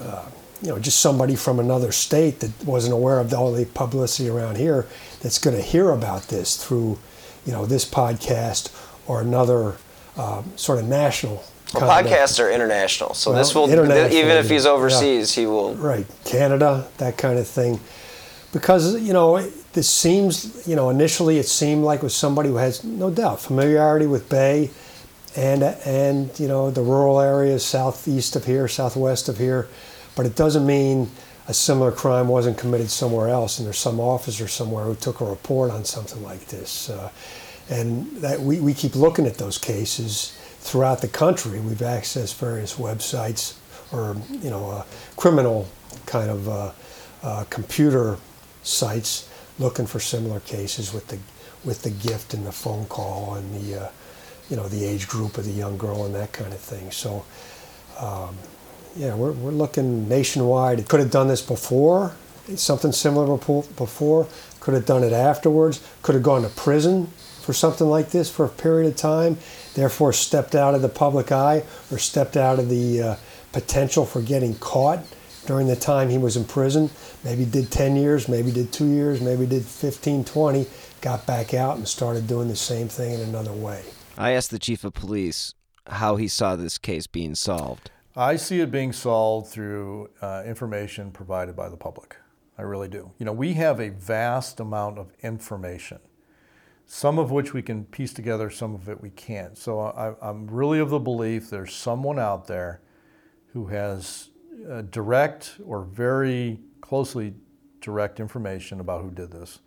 uh, 0.00 0.24
you 0.62 0.68
know 0.68 0.78
just 0.78 1.00
somebody 1.00 1.36
from 1.36 1.58
another 1.58 1.92
state 1.92 2.40
that 2.40 2.64
wasn't 2.64 2.92
aware 2.92 3.20
of 3.20 3.32
all 3.34 3.52
the 3.52 3.64
publicity 3.66 4.28
around 4.28 4.56
here 4.56 4.86
that's 5.20 5.38
going 5.38 5.56
to 5.56 5.62
hear 5.62 5.90
about 5.90 6.28
this 6.28 6.56
through 6.56 6.98
you 7.44 7.52
know 7.52 7.66
this 7.66 7.84
podcast 7.84 8.72
or 9.06 9.20
another 9.20 9.76
uh, 10.16 10.42
sort 10.56 10.78
of 10.78 10.86
national 10.86 11.44
Well, 11.74 12.02
podcasts 12.02 12.42
are 12.42 12.50
international, 12.50 13.14
so 13.14 13.30
well, 13.30 13.38
this 13.38 13.54
will 13.54 13.68
even 13.70 13.90
if 13.90 14.48
he's 14.48 14.64
yeah. 14.64 14.70
overseas, 14.70 15.34
he 15.34 15.46
will. 15.46 15.74
right 15.74 16.06
Canada 16.24 16.86
that 16.98 17.18
kind 17.18 17.38
of 17.38 17.46
thing 17.46 17.80
because 18.52 19.00
you 19.00 19.12
know 19.12 19.40
this 19.72 19.90
seems 19.90 20.66
you 20.66 20.76
know 20.76 20.88
initially 20.88 21.38
it 21.38 21.46
seemed 21.46 21.84
like 21.84 21.98
it 21.98 22.04
was 22.04 22.14
somebody 22.14 22.48
who 22.48 22.56
has 22.56 22.84
no 22.84 23.10
doubt 23.10 23.40
familiarity 23.40 24.06
with 24.06 24.28
Bay 24.28 24.70
and 25.36 25.62
and 25.62 26.38
you 26.38 26.48
know 26.48 26.70
the 26.70 26.80
rural 26.80 27.20
areas 27.20 27.64
southeast 27.64 28.36
of 28.36 28.44
here 28.44 28.68
southwest 28.68 29.28
of 29.28 29.36
here 29.38 29.68
but 30.16 30.24
it 30.24 30.36
doesn't 30.36 30.64
mean 30.64 31.10
a 31.48 31.54
similar 31.54 31.90
crime 31.90 32.28
wasn't 32.28 32.56
committed 32.56 32.88
somewhere 32.88 33.28
else 33.28 33.58
and 33.58 33.66
there's 33.66 33.78
some 33.78 34.00
officer 34.00 34.46
somewhere 34.46 34.84
who 34.84 34.94
took 34.94 35.20
a 35.20 35.24
report 35.24 35.70
on 35.70 35.84
something 35.84 36.22
like 36.22 36.46
this 36.46 36.88
uh, 36.88 37.10
and 37.68 38.06
that 38.18 38.40
we, 38.40 38.60
we 38.60 38.72
keep 38.72 38.94
looking 38.94 39.26
at 39.26 39.34
those 39.34 39.58
cases 39.58 40.38
throughout 40.64 41.02
the 41.02 41.08
country 41.08 41.60
we've 41.60 41.78
accessed 41.78 42.36
various 42.36 42.76
websites 42.76 43.54
or 43.92 44.16
you 44.42 44.48
know 44.48 44.70
uh, 44.70 44.84
criminal 45.16 45.68
kind 46.06 46.30
of 46.30 46.48
uh, 46.48 46.72
uh, 47.22 47.44
computer 47.50 48.16
sites 48.62 49.28
looking 49.58 49.86
for 49.86 50.00
similar 50.00 50.40
cases 50.40 50.92
with 50.92 51.06
the 51.08 51.18
with 51.64 51.82
the 51.82 51.90
gift 51.90 52.32
and 52.32 52.46
the 52.46 52.52
phone 52.52 52.86
call 52.86 53.34
and 53.34 53.54
the 53.54 53.82
uh, 53.82 53.90
you 54.48 54.56
know 54.56 54.66
the 54.68 54.84
age 54.84 55.06
group 55.06 55.36
of 55.36 55.44
the 55.44 55.52
young 55.52 55.76
girl 55.76 56.06
and 56.06 56.14
that 56.14 56.32
kind 56.32 56.52
of 56.52 56.60
thing. 56.60 56.90
So 56.90 57.24
um, 57.98 58.36
yeah, 58.96 59.14
we're, 59.14 59.32
we're 59.32 59.50
looking 59.50 60.08
nationwide. 60.08 60.88
Could 60.88 61.00
have 61.00 61.10
done 61.10 61.28
this 61.28 61.42
before, 61.42 62.14
something 62.56 62.92
similar 62.92 63.36
before. 63.36 64.26
Could 64.60 64.74
have 64.74 64.86
done 64.86 65.04
it 65.04 65.12
afterwards. 65.12 65.86
Could 66.02 66.14
have 66.14 66.24
gone 66.24 66.42
to 66.42 66.48
prison 66.48 67.10
for 67.44 67.52
something 67.52 67.86
like 67.86 68.10
this 68.10 68.30
for 68.30 68.44
a 68.44 68.48
period 68.48 68.88
of 68.88 68.96
time. 68.96 69.38
Therefore, 69.74 70.12
stepped 70.12 70.54
out 70.54 70.74
of 70.74 70.82
the 70.82 70.88
public 70.88 71.30
eye 71.30 71.62
or 71.90 71.98
stepped 71.98 72.36
out 72.36 72.58
of 72.58 72.68
the 72.68 73.02
uh, 73.02 73.16
potential 73.52 74.06
for 74.06 74.22
getting 74.22 74.54
caught 74.56 75.04
during 75.46 75.66
the 75.66 75.76
time 75.76 76.08
he 76.08 76.18
was 76.18 76.36
in 76.36 76.44
prison. 76.44 76.90
Maybe 77.22 77.44
did 77.44 77.70
10 77.70 77.96
years, 77.96 78.28
maybe 78.28 78.50
did 78.50 78.72
two 78.72 78.86
years, 78.86 79.20
maybe 79.20 79.46
did 79.46 79.64
15, 79.64 80.24
20, 80.24 80.66
got 81.00 81.26
back 81.26 81.54
out 81.54 81.76
and 81.76 81.86
started 81.86 82.26
doing 82.26 82.48
the 82.48 82.56
same 82.56 82.88
thing 82.88 83.14
in 83.14 83.20
another 83.20 83.52
way. 83.52 83.84
I 84.16 84.30
asked 84.30 84.50
the 84.50 84.58
chief 84.58 84.84
of 84.84 84.94
police 84.94 85.54
how 85.86 86.16
he 86.16 86.28
saw 86.28 86.56
this 86.56 86.78
case 86.78 87.06
being 87.06 87.34
solved. 87.34 87.90
I 88.16 88.36
see 88.36 88.60
it 88.60 88.70
being 88.70 88.92
solved 88.92 89.48
through 89.48 90.10
uh, 90.22 90.44
information 90.46 91.10
provided 91.10 91.56
by 91.56 91.68
the 91.68 91.76
public. 91.76 92.16
I 92.56 92.62
really 92.62 92.88
do. 92.88 93.10
You 93.18 93.26
know, 93.26 93.32
we 93.32 93.54
have 93.54 93.80
a 93.80 93.88
vast 93.88 94.60
amount 94.60 94.98
of 94.98 95.12
information, 95.22 95.98
some 96.86 97.18
of 97.18 97.30
which 97.30 97.52
we 97.52 97.62
can 97.62 97.84
piece 97.86 98.12
together, 98.12 98.50
some 98.50 98.74
of 98.74 98.88
it 98.88 99.00
we 99.00 99.10
can't. 99.10 99.56
So 99.56 99.80
I, 99.80 100.14
I'm 100.20 100.46
really 100.46 100.78
of 100.80 100.90
the 100.90 100.98
belief 100.98 101.50
there's 101.50 101.74
someone 101.74 102.18
out 102.18 102.46
there 102.46 102.82
who 103.52 103.66
has 103.66 104.30
uh, 104.70 104.82
direct 104.82 105.56
or 105.64 105.82
very 105.82 106.60
closely 106.80 107.34
direct 107.80 108.20
information 108.20 108.80
about 108.80 109.02
who 109.02 109.10
did 109.10 109.30
this. 109.30 109.60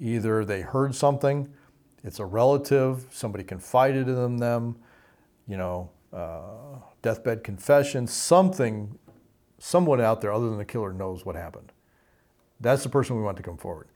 Either 0.00 0.44
they 0.44 0.62
heard 0.62 0.94
something, 0.94 1.48
it's 2.02 2.18
a 2.18 2.24
relative, 2.24 3.06
somebody 3.10 3.44
confided 3.44 4.08
in 4.08 4.36
them, 4.36 4.76
you 5.46 5.56
know, 5.56 5.90
uh, 6.12 6.78
deathbed 7.02 7.42
confession, 7.44 8.06
something, 8.06 8.98
someone 9.58 10.00
out 10.00 10.20
there 10.20 10.32
other 10.32 10.48
than 10.48 10.58
the 10.58 10.64
killer 10.64 10.92
knows 10.92 11.24
what 11.24 11.36
happened. 11.36 11.72
That's 12.60 12.82
the 12.82 12.88
person 12.88 13.16
we 13.16 13.22
want 13.22 13.36
to 13.36 13.42
come 13.42 13.56
forward 13.56 13.88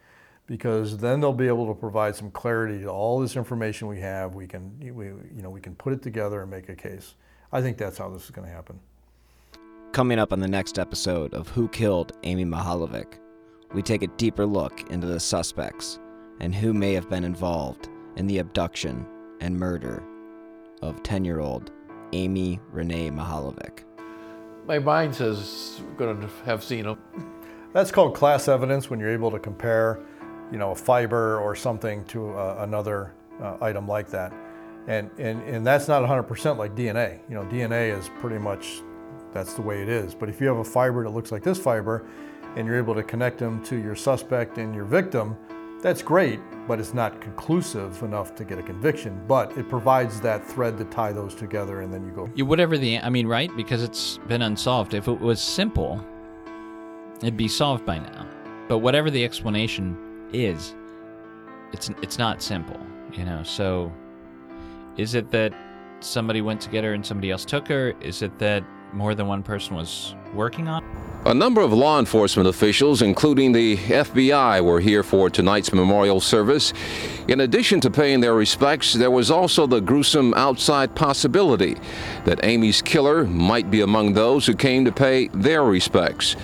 because 0.48 0.96
then 0.96 1.20
they'll 1.20 1.32
be 1.32 1.46
able 1.46 1.66
to 1.68 1.74
provide 1.74 2.16
some 2.16 2.30
clarity 2.30 2.80
to 2.80 2.88
all 2.88 3.20
this 3.20 3.36
information 3.36 3.86
we 3.86 4.00
have. 4.00 4.34
We 4.34 4.48
can, 4.48 4.72
we, 4.80 5.06
you 5.06 5.42
know, 5.42 5.50
we 5.50 5.60
can 5.60 5.76
put 5.76 5.92
it 5.92 6.02
together 6.02 6.40
and 6.40 6.50
make 6.50 6.70
a 6.70 6.74
case. 6.74 7.14
I 7.52 7.60
think 7.60 7.76
that's 7.76 7.98
how 7.98 8.08
this 8.08 8.24
is 8.24 8.30
going 8.30 8.48
to 8.48 8.52
happen. 8.52 8.80
Coming 9.92 10.18
up 10.18 10.32
on 10.32 10.40
the 10.40 10.48
next 10.48 10.78
episode 10.78 11.34
of 11.34 11.48
Who 11.48 11.68
Killed 11.68 12.12
Amy 12.22 12.46
Mihaljevic, 12.46 13.18
we 13.74 13.82
take 13.82 14.02
a 14.02 14.06
deeper 14.06 14.46
look 14.46 14.90
into 14.90 15.06
the 15.06 15.20
suspects 15.20 15.98
and 16.40 16.54
who 16.54 16.72
may 16.72 16.94
have 16.94 17.10
been 17.10 17.24
involved 17.24 17.88
in 18.16 18.26
the 18.26 18.38
abduction 18.38 19.06
and 19.40 19.56
murder 19.56 20.02
of 20.80 21.02
10 21.02 21.24
year 21.24 21.40
old 21.40 21.72
Amy 22.12 22.58
Renee 22.72 23.10
Mihaljevic. 23.10 23.80
my 24.66 24.78
mind 24.78 25.14
says 25.14 25.82
going 25.98 26.18
to 26.20 26.28
have 26.46 26.64
seen 26.64 26.84
them. 26.84 26.98
That's 27.74 27.90
called 27.90 28.14
class 28.14 28.48
evidence 28.48 28.88
when 28.88 28.98
you're 28.98 29.12
able 29.12 29.30
to 29.30 29.38
compare, 29.38 30.00
you 30.50 30.58
know, 30.58 30.70
a 30.72 30.74
fiber 30.74 31.38
or 31.38 31.54
something 31.54 32.04
to 32.06 32.30
uh, 32.30 32.56
another 32.60 33.12
uh, 33.42 33.56
item 33.60 33.86
like 33.86 34.08
that. 34.10 34.32
And, 34.86 35.10
and, 35.18 35.42
and 35.42 35.66
that's 35.66 35.86
not 35.88 36.02
100% 36.02 36.56
like 36.56 36.74
DNA. 36.74 37.18
You 37.28 37.34
know, 37.34 37.44
DNA 37.44 37.96
is 37.96 38.10
pretty 38.20 38.38
much, 38.38 38.82
that's 39.32 39.52
the 39.54 39.62
way 39.62 39.82
it 39.82 39.88
is. 39.88 40.14
But 40.14 40.28
if 40.28 40.40
you 40.40 40.46
have 40.48 40.58
a 40.58 40.64
fiber 40.64 41.04
that 41.04 41.10
looks 41.10 41.30
like 41.30 41.42
this 41.42 41.58
fiber 41.58 42.06
and 42.56 42.66
you're 42.66 42.78
able 42.78 42.94
to 42.94 43.02
connect 43.02 43.38
them 43.38 43.62
to 43.64 43.76
your 43.76 43.94
suspect 43.94 44.56
and 44.56 44.74
your 44.74 44.86
victim, 44.86 45.36
that's 45.82 46.02
great, 46.02 46.40
but 46.66 46.80
it's 46.80 46.94
not 46.94 47.20
conclusive 47.20 48.02
enough 48.02 48.34
to 48.34 48.44
get 48.44 48.58
a 48.58 48.62
conviction. 48.62 49.20
But 49.28 49.56
it 49.58 49.68
provides 49.68 50.20
that 50.22 50.44
thread 50.44 50.78
to 50.78 50.84
tie 50.84 51.12
those 51.12 51.34
together 51.34 51.82
and 51.82 51.92
then 51.92 52.04
you 52.04 52.10
go. 52.10 52.28
You, 52.34 52.46
whatever 52.46 52.78
the, 52.78 52.98
I 52.98 53.10
mean, 53.10 53.26
right? 53.26 53.54
Because 53.56 53.82
it's 53.82 54.18
been 54.26 54.42
unsolved. 54.42 54.94
If 54.94 55.06
it 55.06 55.20
was 55.20 55.40
simple, 55.40 56.04
it'd 57.20 57.36
be 57.36 57.46
solved 57.46 57.84
by 57.84 57.98
now. 57.98 58.26
But 58.68 58.78
whatever 58.78 59.10
the 59.10 59.22
explanation 59.22 60.07
is, 60.32 60.74
it's 61.72 61.90
it's 62.02 62.18
not 62.18 62.42
simple, 62.42 62.80
you 63.12 63.24
know. 63.24 63.42
So, 63.42 63.92
is 64.96 65.14
it 65.14 65.30
that 65.30 65.52
somebody 66.00 66.40
went 66.40 66.60
to 66.62 66.70
get 66.70 66.84
her 66.84 66.94
and 66.94 67.04
somebody 67.04 67.30
else 67.30 67.44
took 67.44 67.68
her? 67.68 67.94
Is 68.00 68.22
it 68.22 68.38
that 68.38 68.64
more 68.92 69.14
than 69.14 69.26
one 69.26 69.42
person 69.42 69.76
was 69.76 70.14
working 70.34 70.68
on? 70.68 70.84
A 71.26 71.34
number 71.34 71.60
of 71.60 71.72
law 71.72 71.98
enforcement 71.98 72.48
officials, 72.48 73.02
including 73.02 73.52
the 73.52 73.76
FBI, 73.76 74.64
were 74.64 74.80
here 74.80 75.02
for 75.02 75.28
tonight's 75.28 75.72
memorial 75.72 76.20
service. 76.20 76.72
In 77.26 77.40
addition 77.40 77.80
to 77.80 77.90
paying 77.90 78.20
their 78.20 78.34
respects, 78.34 78.94
there 78.94 79.10
was 79.10 79.30
also 79.30 79.66
the 79.66 79.80
gruesome 79.80 80.32
outside 80.34 80.94
possibility 80.94 81.76
that 82.24 82.40
Amy's 82.44 82.80
killer 82.80 83.24
might 83.24 83.70
be 83.70 83.80
among 83.80 84.14
those 84.14 84.46
who 84.46 84.54
came 84.54 84.84
to 84.84 84.92
pay 84.92 85.28
their 85.28 85.64
respects. 85.64 86.36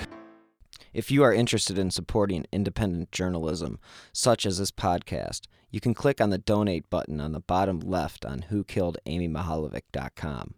If 0.94 1.10
you 1.10 1.22
are 1.24 1.34
interested 1.34 1.76
in 1.76 1.90
supporting 1.90 2.46
independent 2.52 3.10
journalism, 3.10 3.80
such 4.12 4.46
as 4.46 4.58
this 4.58 4.70
podcast, 4.70 5.48
you 5.68 5.80
can 5.80 5.92
click 5.92 6.20
on 6.20 6.30
the 6.30 6.38
donate 6.38 6.88
button 6.88 7.20
on 7.20 7.32
the 7.32 7.40
bottom 7.40 7.80
left 7.80 8.24
on 8.24 8.44
whokilledamymahalovic.com. 8.48 10.54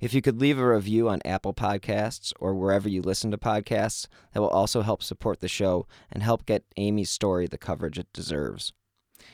If 0.00 0.14
you 0.14 0.22
could 0.22 0.40
leave 0.40 0.60
a 0.60 0.74
review 0.74 1.08
on 1.08 1.20
Apple 1.24 1.52
Podcasts 1.52 2.32
or 2.38 2.54
wherever 2.54 2.88
you 2.88 3.02
listen 3.02 3.32
to 3.32 3.36
podcasts, 3.36 4.06
that 4.32 4.40
will 4.40 4.48
also 4.48 4.82
help 4.82 5.02
support 5.02 5.40
the 5.40 5.48
show 5.48 5.88
and 6.10 6.22
help 6.22 6.46
get 6.46 6.64
Amy's 6.76 7.10
story 7.10 7.48
the 7.48 7.58
coverage 7.58 7.98
it 7.98 8.12
deserves. 8.12 8.72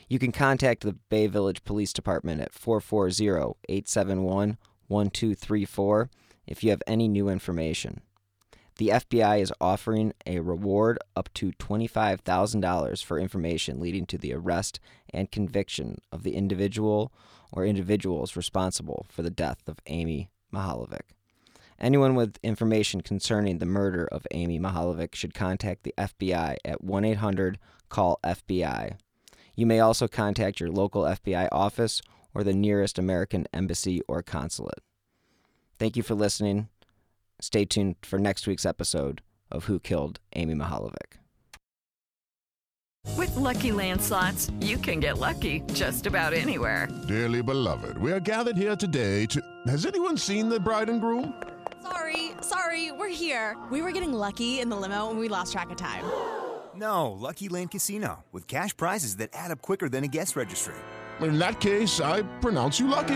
You 0.09 0.17
can 0.17 0.31
contact 0.31 0.81
the 0.81 0.93
Bay 0.93 1.27
Village 1.27 1.63
Police 1.63 1.93
Department 1.93 2.41
at 2.41 2.51
440 2.51 3.57
871 3.69 4.57
1234 4.87 6.09
if 6.47 6.63
you 6.63 6.71
have 6.71 6.81
any 6.87 7.07
new 7.07 7.29
information. 7.29 8.01
The 8.77 8.89
FBI 8.89 9.39
is 9.39 9.53
offering 9.61 10.13
a 10.25 10.39
reward 10.39 10.99
up 11.15 11.33
to 11.35 11.53
$25,000 11.53 13.03
for 13.03 13.19
information 13.19 13.79
leading 13.79 14.05
to 14.07 14.17
the 14.17 14.33
arrest 14.33 14.81
and 15.13 15.31
conviction 15.31 15.99
of 16.11 16.23
the 16.23 16.35
individual 16.35 17.13
or 17.53 17.65
individuals 17.65 18.35
responsible 18.35 19.05
for 19.09 19.21
the 19.21 19.29
death 19.29 19.61
of 19.67 19.79
Amy 19.87 20.29
Mihaljevic. 20.53 21.03
Anyone 21.79 22.15
with 22.15 22.37
information 22.43 22.99
concerning 22.99 23.59
the 23.59 23.65
murder 23.65 24.07
of 24.11 24.27
Amy 24.31 24.59
Mihaljevic 24.59 25.15
should 25.15 25.33
contact 25.33 25.83
the 25.83 25.93
FBI 25.97 26.57
at 26.65 26.83
1 26.83 27.05
800 27.05 27.59
CALL 27.89 28.19
FBI. 28.25 28.97
You 29.55 29.65
may 29.65 29.79
also 29.79 30.09
contact 30.09 30.59
your 30.59 30.69
local 30.69 31.03
FBI 31.03 31.47
office 31.51 32.01
or 32.33 32.43
the 32.43 32.53
nearest 32.53 32.99
American 32.99 33.47
embassy 33.53 34.01
or 34.07 34.21
consulate. 34.21 34.83
Thank 35.79 35.95
you 35.95 36.03
for 36.03 36.15
listening. 36.15 36.67
Stay 37.39 37.65
tuned 37.65 37.95
for 38.01 38.17
next 38.19 38.47
week's 38.47 38.65
episode 38.65 39.21
of 39.51 39.65
Who 39.65 39.79
Killed 39.79 40.19
Amy 40.35 40.55
Mihaljevic. 40.55 41.19
With 43.17 43.35
Lucky 43.35 43.71
Land 43.71 44.01
slots, 44.01 44.49
you 44.59 44.77
can 44.77 44.99
get 44.99 45.19
lucky 45.19 45.61
just 45.73 46.07
about 46.07 46.33
anywhere. 46.33 46.87
Dearly 47.07 47.41
beloved, 47.43 47.97
we 47.97 48.11
are 48.11 48.19
gathered 48.19 48.57
here 48.57 48.75
today 48.75 49.25
to. 49.27 49.41
Has 49.67 49.85
anyone 49.85 50.17
seen 50.17 50.49
the 50.49 50.59
bride 50.59 50.89
and 50.89 50.99
groom? 50.99 51.33
Sorry, 51.83 52.31
sorry, 52.41 52.91
we're 52.91 53.09
here. 53.09 53.55
We 53.69 53.81
were 53.81 53.91
getting 53.91 54.11
lucky 54.13 54.59
in 54.59 54.69
the 54.69 54.75
limo 54.75 55.11
and 55.11 55.19
we 55.19 55.27
lost 55.29 55.51
track 55.53 55.69
of 55.69 55.77
time. 55.77 56.03
No, 56.77 57.13
Lucky 57.13 57.47
Land 57.47 57.71
Casino, 57.71 58.25
with 58.33 58.49
cash 58.49 58.75
prizes 58.75 59.15
that 59.15 59.29
add 59.31 59.49
up 59.49 59.61
quicker 59.61 59.87
than 59.87 60.03
a 60.03 60.09
guest 60.09 60.35
registry. 60.35 60.75
In 61.21 61.39
that 61.39 61.61
case, 61.61 62.01
I 62.01 62.23
pronounce 62.41 62.81
you 62.81 62.87
lucky. 62.89 63.15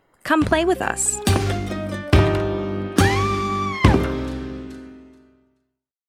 Come 0.23 0.43
play 0.43 0.65
with 0.65 0.81
us. 0.81 1.30